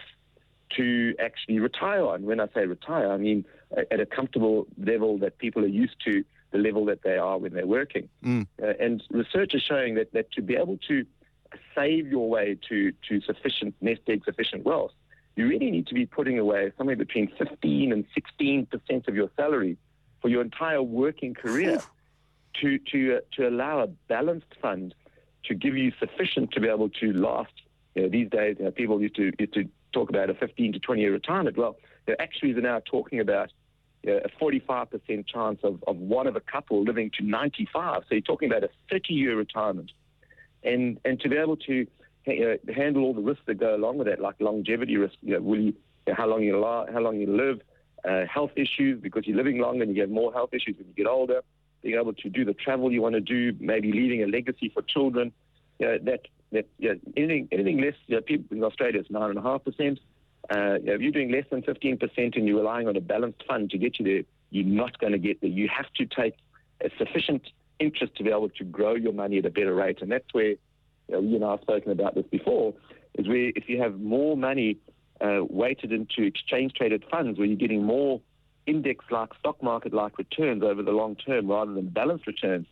to 0.78 1.14
actually 1.20 1.60
retire 1.60 2.06
on. 2.06 2.24
When 2.24 2.40
I 2.40 2.48
say 2.54 2.66
retire, 2.66 3.12
I 3.12 3.18
mean 3.18 3.46
at 3.92 4.00
a 4.00 4.06
comfortable 4.06 4.68
level 4.78 5.18
that 5.20 5.38
people 5.38 5.64
are 5.64 5.68
used 5.68 5.96
to, 6.06 6.24
the 6.54 6.60
level 6.60 6.86
that 6.86 7.02
they 7.04 7.18
are 7.18 7.38
when 7.38 7.54
they're 7.54 7.68
working. 7.68 8.08
Mm. 8.24 8.48
Uh, 8.62 8.74
and 8.80 9.04
research 9.10 9.54
is 9.54 9.62
showing 9.62 9.96
that, 9.96 10.14
that 10.14 10.32
to 10.34 10.42
be 10.42 10.56
able 10.56 10.80
to 10.88 11.06
save 11.76 12.08
your 12.08 12.30
way 12.30 12.58
to, 12.70 12.94
to 13.10 13.20
sufficient 13.22 13.76
nest 13.82 14.02
egg, 14.08 14.24
sufficient 14.24 14.64
wealth, 14.64 14.92
you 15.36 15.48
really 15.48 15.72
need 15.72 15.88
to 15.88 15.94
be 15.94 16.06
putting 16.06 16.40
away 16.40 16.72
somewhere 16.78 16.96
between 16.96 17.32
15 17.38 17.92
and 17.92 18.06
16 18.14 18.68
percent 18.68 19.08
of 19.08 19.16
your 19.16 19.30
salary 19.36 19.78
for 20.22 20.30
your 20.30 20.42
entire 20.42 20.82
working 20.82 21.34
career 21.34 21.82
to, 22.62 22.80
to, 22.92 23.18
uh, 23.18 23.20
to 23.36 23.50
allow 23.50 23.80
a 23.80 23.88
balanced 24.08 24.54
fund 24.62 24.94
to 25.46 25.56
give 25.56 25.76
you 25.76 25.92
sufficient 26.00 26.52
to 26.52 26.62
be 26.62 26.70
able 26.70 26.90
to 26.90 27.12
last. 27.14 27.52
You 27.96 28.04
know, 28.04 28.10
these 28.10 28.30
days, 28.30 28.56
you 28.60 28.66
know, 28.66 28.72
people 28.72 29.02
used 29.02 29.16
to, 29.16 29.32
used 29.38 29.54
to 29.56 29.68
talk 29.92 30.10
about 30.10 30.30
a 30.30 30.34
15 30.36 30.74
to 30.74 30.80
20 30.80 31.02
year 31.02 31.12
retirement. 31.12 31.58
Well, 31.58 31.76
the 32.06 32.20
actuaries 32.22 32.58
are 32.58 32.62
now 32.62 32.82
talking 32.86 33.20
about 33.20 33.50
you 33.50 33.52
know, 33.52 33.63
a 34.06 34.30
45% 34.42 35.28
chance 35.28 35.60
of, 35.64 35.84
of 35.88 35.98
one 35.98 36.28
of 36.28 36.36
a 36.36 36.42
couple 36.42 36.84
living 36.84 37.12
to 37.18 37.24
95. 37.24 38.04
So 38.04 38.16
you're 38.16 38.22
talking 38.22 38.50
about 38.50 38.64
a 38.64 38.70
30 38.90 39.14
year 39.14 39.38
retirement. 39.38 39.92
And, 40.64 41.00
and 41.06 41.20
to 41.22 41.30
be 41.30 41.38
able 41.38 41.58
to 41.58 41.88
know, 42.28 42.58
handle 42.74 43.04
all 43.04 43.14
the 43.14 43.22
risks 43.22 43.44
that 43.48 43.56
go 43.56 43.76
along 43.76 43.98
with 43.98 44.08
that, 44.08 44.20
like 44.20 44.36
longevity 44.40 44.98
risk, 44.98 45.16
you 45.22 45.34
know, 45.34 45.42
will 45.42 45.60
you, 45.60 45.74
how 46.12 46.28
long 46.28 46.44
you 46.44 46.62
how 46.62 47.00
long 47.00 47.20
you 47.20 47.36
live, 47.36 47.62
uh, 48.08 48.26
health 48.26 48.52
issues 48.56 49.02
because 49.02 49.26
you're 49.26 49.38
living 49.38 49.60
longer 49.60 49.84
and 49.84 49.96
you 49.96 50.02
get 50.02 50.12
more 50.12 50.34
health 50.34 50.54
issues 50.54 50.76
when 50.78 50.88
you 50.88 50.94
get 50.94 51.08
older. 51.08 51.42
Being 51.82 52.00
able 52.00 52.14
to 52.14 52.30
do 52.30 52.46
the 52.46 52.54
travel 52.54 52.92
you 52.92 53.02
want 53.02 53.16
to 53.16 53.22
do, 53.22 53.54
maybe 53.60 53.92
leaving 53.92 54.24
a 54.24 54.28
legacy 54.28 54.70
for 54.74 54.82
children. 54.82 55.34
You 55.80 55.88
know, 55.88 55.98
that 56.04 56.22
that 56.52 56.68
you 56.78 56.94
know, 56.94 57.00
anything 57.18 57.48
anything 57.52 57.82
less, 57.82 57.96
you 58.08 58.16
know, 58.16 58.22
people 58.22 58.56
in 58.56 58.64
Australia 58.64 59.00
it's 59.00 59.10
nine 59.10 59.30
and 59.30 59.40
a 59.40 59.42
half 59.42 59.64
percent. 59.64 60.00
Uh, 60.50 60.78
if 60.84 61.02
you're 61.02 61.12
doing 61.12 61.32
less 61.32 61.46
than 61.50 61.62
15% 61.62 62.36
and 62.36 62.48
you're 62.48 62.58
relying 62.58 62.88
on 62.88 62.96
a 62.96 63.02
balanced 63.02 63.44
fund 63.48 63.70
to 63.72 63.78
get 63.78 64.00
you 64.00 64.06
there, 64.06 64.24
you're 64.52 64.66
not 64.66 64.98
going 65.00 65.14
to 65.14 65.20
get 65.20 65.42
there. 65.42 65.50
You 65.50 65.70
have 65.70 65.92
to 65.94 66.06
take 66.06 66.36
a 66.82 66.90
sufficient 66.98 67.44
interest 67.80 68.16
to 68.18 68.24
be 68.24 68.30
able 68.30 68.50
to 68.50 68.64
grow 68.64 68.96
your 68.96 69.14
money 69.14 69.38
at 69.38 69.46
a 69.46 69.50
better 69.50 69.74
rate. 69.74 70.02
And 70.02 70.12
that's 70.12 70.34
where, 70.34 70.50
you 70.50 70.60
know, 71.10 71.20
you 71.22 71.36
and 71.36 71.46
I 71.46 71.52
have 71.52 71.62
spoken 71.62 71.92
about 71.92 72.16
this 72.16 72.26
before, 72.30 72.74
is 73.16 73.28
where 73.28 73.52
if 73.56 73.70
you 73.70 73.82
have 73.82 74.00
more 74.00 74.36
money 74.36 74.78
uh, 75.22 75.40
weighted 75.50 75.92
into 75.92 76.24
exchange 76.24 76.74
traded 76.74 77.06
funds 77.10 77.40
where 77.40 77.48
you're 77.48 77.58
getting 77.58 77.84
more 77.84 78.22
index 78.66 79.06
like 79.12 79.30
stock 79.40 79.62
market 79.62 79.94
like 79.94 80.18
returns 80.18 80.64
over 80.64 80.82
the 80.84 80.92
long 80.92 81.16
term 81.16 81.50
rather 81.50 81.74
than 81.74 81.90
balanced 81.90 82.28
returns, 82.28 82.68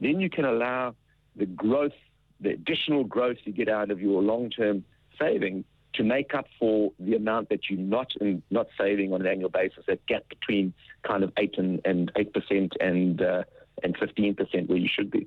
then 0.00 0.20
you 0.20 0.28
can 0.28 0.44
allow 0.44 0.94
the 1.36 1.46
growth, 1.46 1.92
the 2.40 2.50
additional 2.50 3.04
growth 3.04 3.38
you 3.44 3.52
get 3.52 3.68
out 3.68 3.90
of 3.90 4.00
your 4.00 4.22
long 4.22 4.50
term 4.50 4.84
saving 5.18 5.64
to 5.94 6.02
make 6.02 6.34
up 6.34 6.46
for 6.58 6.92
the 6.98 7.14
amount 7.14 7.50
that 7.50 7.68
you're 7.68 7.78
not 7.78 8.12
in, 8.20 8.42
not 8.50 8.68
saving 8.78 9.12
on 9.12 9.20
an 9.20 9.26
annual 9.26 9.50
basis, 9.50 9.84
that 9.86 10.04
gap 10.06 10.28
between 10.28 10.72
kind 11.02 11.22
of 11.22 11.32
eight 11.36 11.58
and, 11.58 11.80
and 11.84 12.10
eight 12.16 12.32
percent 12.32 12.74
and 12.80 13.22
uh, 13.22 13.44
and 13.82 13.96
15% 13.96 14.68
where 14.68 14.78
you 14.78 14.88
should 14.88 15.10
be. 15.10 15.26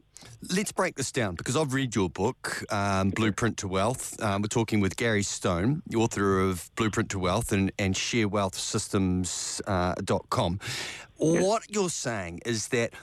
Let's 0.56 0.72
break 0.72 0.96
this 0.96 1.12
down 1.12 1.36
because 1.36 1.58
I've 1.58 1.74
read 1.74 1.96
your 1.96 2.10
book, 2.10 2.64
um, 2.72 3.10
Blueprint 3.10 3.58
to 3.58 3.68
Wealth. 3.68 4.18
Um, 4.22 4.42
we're 4.42 4.48
talking 4.48 4.80
with 4.80 4.96
Gary 4.96 5.24
Stone, 5.24 5.82
the 5.88 5.98
author 5.98 6.40
of 6.40 6.72
Blueprint 6.76 7.10
to 7.12 7.20
Wealth 7.20 7.52
and, 7.52 7.74
and 7.78 7.94
ShareWealthSystems.com. 7.96 10.60
Uh, 10.62 10.66
yes. 11.20 11.44
What 11.44 11.64
you're 11.70 11.90
saying 11.90 12.40
is 12.46 12.70
that 12.70 12.94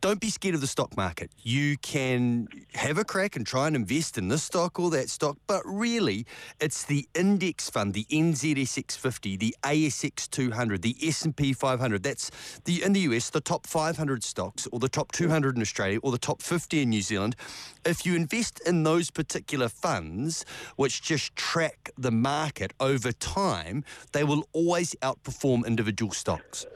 don't 0.00 0.20
be 0.20 0.30
scared 0.30 0.54
of 0.54 0.60
the 0.60 0.66
stock 0.66 0.96
market. 0.96 1.30
You 1.38 1.76
can 1.78 2.48
have 2.74 2.98
a 2.98 3.04
crack 3.04 3.36
and 3.36 3.46
try 3.46 3.66
and 3.66 3.76
invest 3.76 4.18
in 4.18 4.28
this 4.28 4.42
stock 4.42 4.78
or 4.78 4.90
that 4.90 5.08
stock, 5.08 5.36
but 5.46 5.62
really 5.64 6.26
it's 6.60 6.84
the 6.84 7.08
index 7.14 7.70
fund, 7.70 7.94
the 7.94 8.04
NZSX 8.10 8.96
50, 8.96 9.36
the 9.36 9.54
ASX 9.62 10.28
200, 10.30 10.82
the 10.82 10.96
S&P 11.02 11.52
500. 11.52 12.02
That's 12.02 12.30
the 12.64 12.82
in 12.82 12.92
the 12.92 13.00
US, 13.00 13.30
the 13.30 13.40
top 13.40 13.66
500 13.66 14.24
stocks 14.24 14.66
or 14.72 14.78
the 14.78 14.88
top 14.88 15.12
200 15.12 15.56
in 15.56 15.62
Australia 15.62 16.00
or 16.02 16.10
the 16.10 16.18
top 16.18 16.42
50 16.42 16.82
in 16.82 16.90
New 16.90 17.02
Zealand. 17.02 17.36
If 17.84 18.04
you 18.04 18.16
invest 18.16 18.60
in 18.66 18.82
those 18.82 19.10
particular 19.10 19.68
funds, 19.68 20.44
which 20.76 21.02
just 21.02 21.34
track 21.36 21.90
the 21.96 22.10
market 22.10 22.72
over 22.80 23.12
time, 23.12 23.84
they 24.12 24.24
will 24.24 24.48
always 24.52 24.94
outperform 25.02 25.66
individual 25.66 26.12
stocks. 26.12 26.66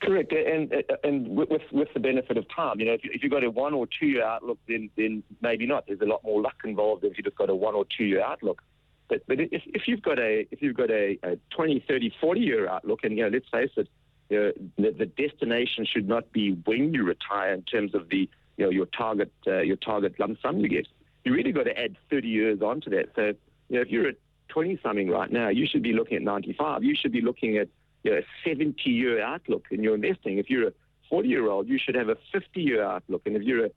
Correct, 0.00 0.32
and 0.32 0.72
and 1.02 1.28
with 1.28 1.62
with 1.72 1.88
the 1.92 1.98
benefit 1.98 2.36
of 2.36 2.46
time, 2.54 2.78
you 2.78 2.86
know, 2.86 2.92
if, 2.92 3.02
you, 3.02 3.10
if 3.12 3.22
you've 3.22 3.32
got 3.32 3.42
a 3.42 3.50
one 3.50 3.74
or 3.74 3.86
two 3.86 4.06
year 4.06 4.24
outlook, 4.24 4.58
then 4.68 4.90
then 4.96 5.24
maybe 5.40 5.66
not. 5.66 5.86
There's 5.88 6.00
a 6.00 6.04
lot 6.04 6.22
more 6.22 6.40
luck 6.40 6.54
involved 6.64 7.04
if 7.04 7.16
you've 7.16 7.24
just 7.24 7.36
got 7.36 7.50
a 7.50 7.54
one 7.54 7.74
or 7.74 7.84
two 7.96 8.04
year 8.04 8.22
outlook. 8.22 8.62
But 9.08 9.22
but 9.26 9.40
if, 9.40 9.62
if 9.66 9.88
you've 9.88 10.02
got 10.02 10.20
a 10.20 10.46
if 10.52 10.62
you've 10.62 10.76
got 10.76 10.90
a, 10.90 11.18
a 11.24 11.36
20, 11.50 11.84
30, 11.88 12.14
40 12.20 12.40
year 12.40 12.68
outlook, 12.68 13.00
and 13.02 13.16
you 13.16 13.24
know, 13.24 13.30
let's 13.30 13.48
face 13.48 13.70
it, 13.76 13.88
you 14.28 14.38
know, 14.38 14.52
the, 14.76 14.96
the 14.98 15.06
destination 15.06 15.84
should 15.84 16.06
not 16.06 16.30
be 16.30 16.52
when 16.64 16.94
you 16.94 17.02
retire 17.02 17.52
in 17.52 17.62
terms 17.62 17.92
of 17.94 18.08
the 18.08 18.28
you 18.56 18.64
know 18.64 18.70
your 18.70 18.86
target 18.86 19.32
uh, 19.48 19.60
your 19.60 19.76
target 19.76 20.18
lump 20.20 20.38
sum 20.42 20.58
you 20.58 20.68
get. 20.68 20.86
You 21.24 21.34
really 21.34 21.52
got 21.52 21.64
to 21.64 21.76
add 21.76 21.96
30 22.08 22.28
years 22.28 22.62
onto 22.62 22.88
that. 22.90 23.10
So 23.16 23.34
you 23.68 23.76
know, 23.76 23.80
if 23.80 23.88
you're 23.88 24.08
at 24.08 24.16
20 24.48 24.78
something 24.82 25.10
right 25.10 25.30
now, 25.30 25.48
you 25.48 25.66
should 25.66 25.82
be 25.82 25.92
looking 25.92 26.18
at 26.18 26.22
95. 26.22 26.84
You 26.84 26.94
should 26.94 27.12
be 27.12 27.20
looking 27.20 27.58
at 27.58 27.68
you 28.02 28.12
know, 28.12 28.18
a 28.18 28.48
70 28.48 28.88
year 28.90 29.22
outlook 29.22 29.66
in 29.70 29.82
your 29.82 29.94
investing. 29.94 30.38
If 30.38 30.50
you're 30.50 30.68
a 30.68 30.72
40 31.08 31.28
year 31.28 31.48
old, 31.48 31.68
you 31.68 31.78
should 31.78 31.94
have 31.94 32.08
a 32.08 32.16
50 32.32 32.60
year 32.60 32.82
outlook. 32.82 33.22
And 33.26 33.36
if 33.36 33.42
you're 33.42 33.66
a, 33.66 33.70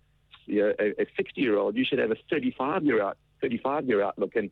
you 0.45 0.61
know, 0.61 0.73
a 0.79 1.05
60 1.15 1.41
year 1.41 1.57
old, 1.57 1.75
you 1.75 1.85
should 1.85 1.99
have 1.99 2.11
a 2.11 2.17
35 2.29 2.83
year 2.83 3.01
out, 3.01 3.17
35 3.41 3.85
year 3.85 4.01
outlook. 4.03 4.35
And, 4.35 4.49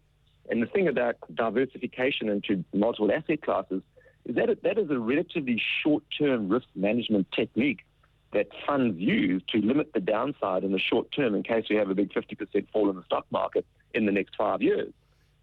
and 0.49 0.61
the 0.61 0.67
thing 0.67 0.87
about 0.87 1.15
diversification 1.33 2.29
into 2.29 2.63
multiple 2.73 3.11
asset 3.11 3.41
classes 3.41 3.83
is 4.25 4.35
that 4.35 4.49
it, 4.49 4.63
that 4.63 4.77
is 4.77 4.89
a 4.89 4.99
relatively 4.99 5.61
short 5.83 6.03
term 6.17 6.49
risk 6.49 6.67
management 6.75 7.27
technique 7.31 7.85
that 8.31 8.47
funds 8.65 8.99
use 8.99 9.41
to 9.49 9.59
limit 9.59 9.91
the 9.93 9.99
downside 9.99 10.63
in 10.63 10.71
the 10.71 10.79
short 10.79 11.11
term 11.11 11.33
in 11.33 11.43
case 11.43 11.65
we 11.69 11.75
have 11.75 11.89
a 11.89 11.95
big 11.95 12.11
50% 12.11 12.67
fall 12.71 12.89
in 12.89 12.95
the 12.95 13.03
stock 13.03 13.25
market 13.31 13.65
in 13.93 14.05
the 14.05 14.11
next 14.11 14.35
five 14.35 14.61
years. 14.61 14.93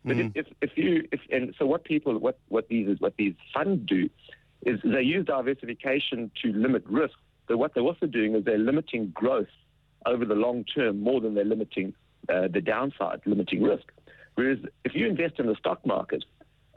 But 0.06 0.16
mm. 0.16 0.32
if, 0.34 0.46
if, 0.46 0.70
if 0.70 0.78
you 0.78 1.08
if 1.10 1.20
and 1.30 1.54
so 1.58 1.66
what 1.66 1.84
people 1.84 2.16
what 2.18 2.38
what 2.48 2.68
these 2.68 2.98
what 3.00 3.16
these 3.16 3.34
funds 3.52 3.82
do 3.86 4.08
is 4.64 4.80
they 4.84 5.02
use 5.02 5.26
diversification 5.26 6.30
to 6.42 6.52
limit 6.52 6.84
risk. 6.86 7.14
But 7.48 7.58
what 7.58 7.74
they're 7.74 7.82
also 7.82 8.06
doing 8.06 8.34
is 8.34 8.44
they're 8.44 8.58
limiting 8.58 9.10
growth 9.10 9.54
over 10.04 10.24
the 10.24 10.34
long 10.34 10.64
term 10.64 11.00
more 11.00 11.20
than 11.20 11.34
they're 11.34 11.44
limiting 11.44 11.94
uh, 12.28 12.48
the 12.48 12.60
downside, 12.60 13.20
limiting 13.26 13.62
risk. 13.62 13.84
Whereas 14.34 14.58
if 14.84 14.94
you 14.94 15.06
invest 15.06 15.38
in 15.38 15.46
the 15.46 15.54
stock 15.56 15.84
market 15.86 16.24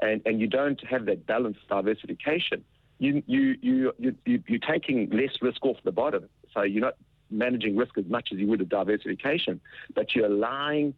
and, 0.01 0.21
and 0.25 0.39
you 0.39 0.47
don't 0.47 0.83
have 0.85 1.05
that 1.05 1.25
balanced 1.25 1.67
diversification, 1.67 2.63
you, 2.99 3.23
you, 3.27 3.55
you, 3.61 3.93
you, 3.97 4.15
you, 4.25 4.43
you're 4.47 4.59
taking 4.59 5.09
less 5.09 5.41
risk 5.41 5.65
off 5.65 5.77
the 5.83 5.91
bottom. 5.91 6.29
So 6.53 6.63
you're 6.63 6.81
not 6.81 6.95
managing 7.31 7.75
risk 7.75 7.97
as 7.97 8.05
much 8.05 8.29
as 8.31 8.39
you 8.39 8.47
would 8.47 8.59
with 8.59 8.69
diversification, 8.69 9.59
but 9.93 10.15
you're 10.15 10.25
allowing 10.25 10.93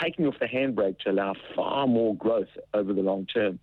taking 0.00 0.26
off 0.26 0.38
the 0.38 0.46
handbrake 0.46 0.98
to 1.00 1.10
allow 1.10 1.34
far 1.54 1.86
more 1.86 2.14
growth 2.14 2.48
over 2.74 2.92
the 2.92 3.02
long 3.02 3.26
term. 3.26 3.58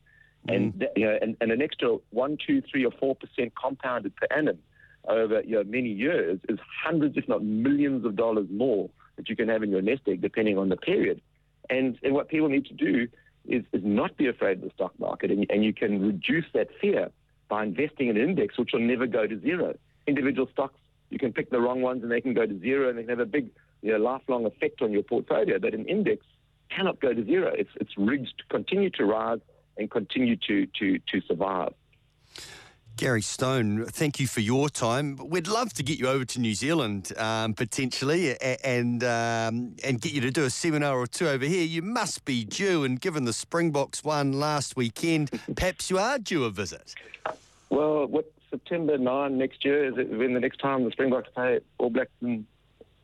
Mm. 0.47 0.55
And, 0.55 0.87
you 0.95 1.05
know, 1.05 1.17
and, 1.21 1.37
and 1.41 1.51
an 1.51 1.61
extra 1.61 1.97
one, 2.09 2.37
two, 2.45 2.61
three, 2.61 2.85
or 2.85 2.91
four 2.91 3.15
percent 3.15 3.53
compounded 3.55 4.15
per 4.15 4.27
annum 4.35 4.59
over 5.07 5.41
you 5.41 5.55
know, 5.55 5.63
many 5.63 5.89
years 5.89 6.39
is 6.49 6.59
hundreds, 6.83 7.17
if 7.17 7.27
not 7.27 7.43
millions, 7.43 8.05
of 8.05 8.15
dollars 8.15 8.47
more 8.51 8.89
that 9.15 9.29
you 9.29 9.35
can 9.35 9.47
have 9.47 9.63
in 9.63 9.69
your 9.69 9.81
nest 9.81 10.01
egg, 10.07 10.21
depending 10.21 10.57
on 10.57 10.69
the 10.69 10.77
period. 10.77 11.21
And, 11.69 11.97
and 12.03 12.13
what 12.13 12.29
people 12.29 12.49
need 12.49 12.65
to 12.65 12.73
do 12.73 13.07
is, 13.45 13.63
is 13.71 13.81
not 13.83 14.17
be 14.17 14.27
afraid 14.27 14.57
of 14.57 14.63
the 14.63 14.69
stock 14.71 14.97
market, 14.99 15.31
and, 15.31 15.45
and 15.49 15.63
you 15.63 15.73
can 15.73 16.01
reduce 16.05 16.45
that 16.53 16.67
fear 16.79 17.09
by 17.49 17.63
investing 17.63 18.09
in 18.09 18.17
an 18.17 18.29
index, 18.29 18.57
which 18.57 18.71
will 18.73 18.81
never 18.81 19.07
go 19.07 19.25
to 19.25 19.39
zero. 19.39 19.75
Individual 20.05 20.47
stocks, 20.51 20.79
you 21.09 21.17
can 21.17 21.31
pick 21.31 21.49
the 21.49 21.61
wrong 21.61 21.81
ones, 21.81 22.03
and 22.03 22.11
they 22.11 22.21
can 22.21 22.33
go 22.33 22.45
to 22.45 22.59
zero, 22.59 22.89
and 22.89 22.97
they 22.97 23.03
can 23.03 23.09
have 23.09 23.19
a 23.19 23.25
big 23.25 23.49
you 23.81 23.91
know, 23.91 23.97
lifelong 23.97 24.45
effect 24.45 24.81
on 24.81 24.91
your 24.91 25.03
portfolio, 25.03 25.59
but 25.59 25.73
an 25.73 25.85
index 25.85 26.25
cannot 26.69 26.99
go 26.99 27.13
to 27.13 27.23
zero. 27.23 27.53
It's, 27.55 27.69
it's 27.75 27.97
rigged 27.97 28.33
to 28.37 28.43
continue 28.49 28.89
to 28.91 29.05
rise 29.05 29.39
and 29.77 29.89
continue 29.89 30.35
to, 30.47 30.65
to, 30.79 30.99
to 30.99 31.21
survive. 31.27 31.73
Gary 32.97 33.21
Stone, 33.21 33.85
thank 33.85 34.19
you 34.19 34.25
for 34.25 34.39
your 34.39 34.69
time. 34.69 35.17
We'd 35.17 35.47
love 35.47 35.71
to 35.73 35.83
get 35.83 35.99
you 35.99 36.07
over 36.07 36.25
to 36.25 36.39
New 36.39 36.55
Zealand 36.55 37.13
um, 37.15 37.53
potentially 37.53 38.35
and 38.41 39.03
um, 39.03 39.75
and 39.83 40.01
get 40.01 40.13
you 40.13 40.21
to 40.21 40.31
do 40.31 40.45
a 40.45 40.49
seminar 40.49 40.97
or 40.97 41.05
two 41.05 41.29
over 41.29 41.45
here. 41.45 41.63
You 41.63 41.83
must 41.83 42.25
be 42.25 42.43
due, 42.43 42.83
and 42.85 42.99
given 42.99 43.25
the 43.25 43.33
Springboks 43.33 44.03
won 44.03 44.33
last 44.33 44.75
weekend, 44.75 45.29
perhaps 45.55 45.91
you 45.91 45.99
are 45.99 46.17
due 46.17 46.45
a 46.45 46.49
visit. 46.49 46.95
Well, 47.69 48.07
what 48.07 48.31
September 48.49 48.97
9 48.97 49.37
next 49.37 49.63
year 49.63 49.85
is 49.85 49.93
it 49.99 50.09
when 50.09 50.33
the 50.33 50.39
next 50.39 50.57
time 50.57 50.83
the 50.83 50.91
Springboks 50.91 51.29
play 51.35 51.59
All 51.77 51.91
Blacks 51.91 52.09
in 52.23 52.47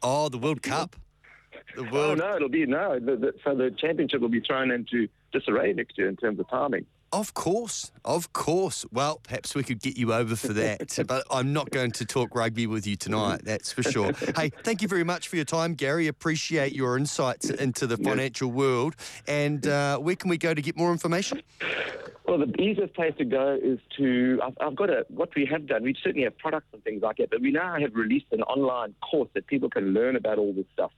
Oh, 0.03 0.29
the 0.29 0.37
World 0.37 0.61
Cup. 0.61 0.95
The 1.75 1.83
World. 1.83 2.21
Oh 2.21 2.29
no, 2.29 2.35
it'll 2.35 2.49
be 2.49 2.65
no. 2.65 2.99
The, 2.99 3.15
the, 3.15 3.33
so 3.43 3.55
the 3.55 3.71
championship 3.71 4.21
will 4.21 4.29
be 4.29 4.41
thrown 4.41 4.69
into 4.69 5.07
disarray 5.31 5.73
next 5.73 5.97
year 5.97 6.09
in 6.09 6.17
terms 6.17 6.39
of 6.39 6.49
timing. 6.49 6.85
Of 7.13 7.35
course, 7.35 7.91
of 8.03 8.33
course. 8.33 8.85
Well, 8.91 9.19
perhaps 9.21 9.53
we 9.53 9.61
could 9.61 9.79
get 9.79 9.97
you 9.97 10.13
over 10.13 10.35
for 10.35 10.51
that, 10.53 10.97
but 11.07 11.23
I'm 11.29 11.53
not 11.53 11.69
going 11.69 11.91
to 11.91 12.05
talk 12.05 12.33
rugby 12.35 12.65
with 12.65 12.87
you 12.87 12.95
tonight, 12.95 13.41
that's 13.43 13.71
for 13.71 13.83
sure. 13.83 14.13
hey, 14.35 14.51
thank 14.63 14.81
you 14.81 14.87
very 14.87 15.03
much 15.03 15.27
for 15.27 15.35
your 15.35 15.45
time, 15.45 15.75
Gary. 15.75 16.07
Appreciate 16.07 16.73
your 16.73 16.97
insights 16.97 17.51
into 17.51 17.85
the 17.85 17.97
financial 17.97 18.49
world. 18.49 18.95
And 19.27 19.65
uh, 19.67 19.99
where 19.99 20.15
can 20.15 20.31
we 20.31 20.39
go 20.39 20.55
to 20.55 20.61
get 20.61 20.75
more 20.75 20.91
information? 20.91 21.43
Well, 22.25 22.37
the 22.37 22.61
easiest 22.61 22.93
place 22.93 23.13
to 23.17 23.25
go 23.25 23.57
is 23.61 23.79
to. 23.97 24.39
I've, 24.43 24.53
I've, 24.61 24.75
got 24.75 24.89
a. 24.89 25.05
What 25.09 25.29
we 25.35 25.45
have 25.45 25.67
done, 25.67 25.83
we 25.83 25.93
certainly 26.01 26.23
have 26.23 26.37
products 26.37 26.67
and 26.71 26.81
things 26.83 27.01
like 27.01 27.17
that, 27.17 27.29
but 27.29 27.41
we 27.41 27.51
now 27.51 27.77
have 27.77 27.95
released 27.95 28.27
an 28.31 28.43
online 28.43 28.95
course 29.09 29.29
that 29.33 29.45
people 29.47 29.69
can 29.69 29.93
learn 29.93 30.15
about 30.15 30.37
all 30.37 30.53
this 30.53 30.65
stuff. 30.71 30.91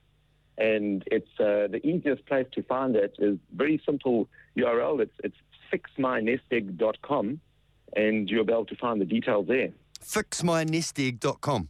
And 0.58 1.04
it's 1.08 1.28
uh, 1.40 1.68
the 1.68 1.82
easiest 1.84 2.26
place 2.28 2.46
to 2.54 2.64
find 2.64 2.96
it 2.96 3.16
is 3.18 3.38
very 3.54 3.82
simple 3.86 4.30
URL. 4.56 5.02
It's 5.02 5.16
it's 5.24 5.36
fixmynestegg.com, 5.74 7.40
and 7.96 8.30
you'll 8.30 8.46
be 8.46 8.54
able 8.54 8.66
to 8.66 8.76
find 8.76 9.02
the 9.02 9.06
details 9.06 9.48
there. 9.48 9.70
Fixmynestegg.com. 10.02 11.70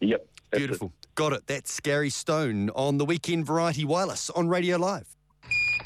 Yep. 0.00 0.26
Beautiful. 0.50 0.92
It. 1.00 1.14
Got 1.14 1.32
it. 1.32 1.46
That's 1.46 1.78
Gary 1.78 2.10
Stone 2.10 2.70
on 2.70 2.98
the 2.98 3.04
Weekend 3.04 3.46
Variety 3.46 3.84
Wireless 3.84 4.30
on 4.30 4.48
Radio 4.48 4.78
Live. 4.78 5.16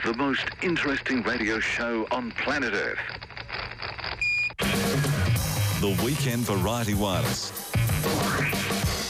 The 0.03 0.15
most 0.15 0.45
interesting 0.63 1.23
radio 1.23 1.61
show 1.61 2.07
on 2.11 2.31
planet 2.33 2.75
Earth. 2.75 2.99
The 5.81 5.99
Weekend 6.05 6.43
Variety 6.43 6.95
Wireless 6.95 7.71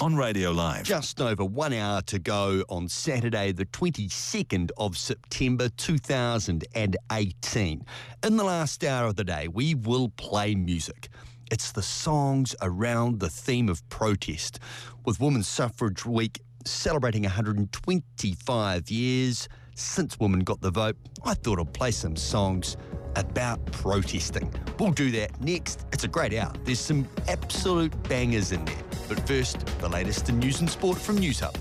on 0.01 0.15
Radio 0.15 0.53
Live. 0.53 0.85
Just 0.85 1.21
over 1.21 1.45
one 1.45 1.73
hour 1.73 2.01
to 2.03 2.21
go 2.21 2.63
on 2.69 2.89
Saturday, 2.89 3.51
the 3.51 3.67
22nd 3.67 4.71
of 4.77 4.97
September 4.97 5.69
2018. 5.71 7.85
In 8.23 8.37
the 8.37 8.45
last 8.45 8.85
hour 8.85 9.09
of 9.09 9.17
the 9.17 9.25
day, 9.25 9.49
we 9.49 9.75
will 9.75 10.11
play 10.11 10.55
music. 10.55 11.09
It's 11.51 11.73
the 11.73 11.83
songs 11.83 12.55
around 12.63 13.19
the 13.19 13.31
theme 13.31 13.69
of 13.69 13.89
protest, 13.89 14.61
with 15.05 15.19
Women's 15.19 15.49
Suffrage 15.49 16.07
Week 16.07 16.41
celebrating 16.65 17.23
125 17.23 18.91
years 18.91 19.49
since 19.75 20.19
women 20.19 20.41
got 20.41 20.61
the 20.61 20.71
vote. 20.71 20.97
I 21.25 21.35
thought 21.35 21.59
I'd 21.59 21.73
play 21.73 21.91
some 21.91 22.17
songs 22.17 22.77
about 23.17 23.65
protesting. 23.67 24.53
We'll 24.79 24.93
do 24.93 25.11
that 25.13 25.41
next. 25.41 25.87
It's 25.93 26.05
a 26.05 26.09
great 26.09 26.35
hour. 26.35 26.53
There's 26.65 26.81
some 26.81 27.09
absolute 27.29 27.93
bangers 28.09 28.53
in 28.53 28.65
there. 28.65 28.83
But 29.09 29.27
first, 29.27 29.65
the 29.79 29.89
latest 29.89 30.29
in 30.29 30.39
news 30.39 30.61
and 30.61 30.69
sport 30.69 30.99
from 30.99 31.19
Newshub. 31.19 31.55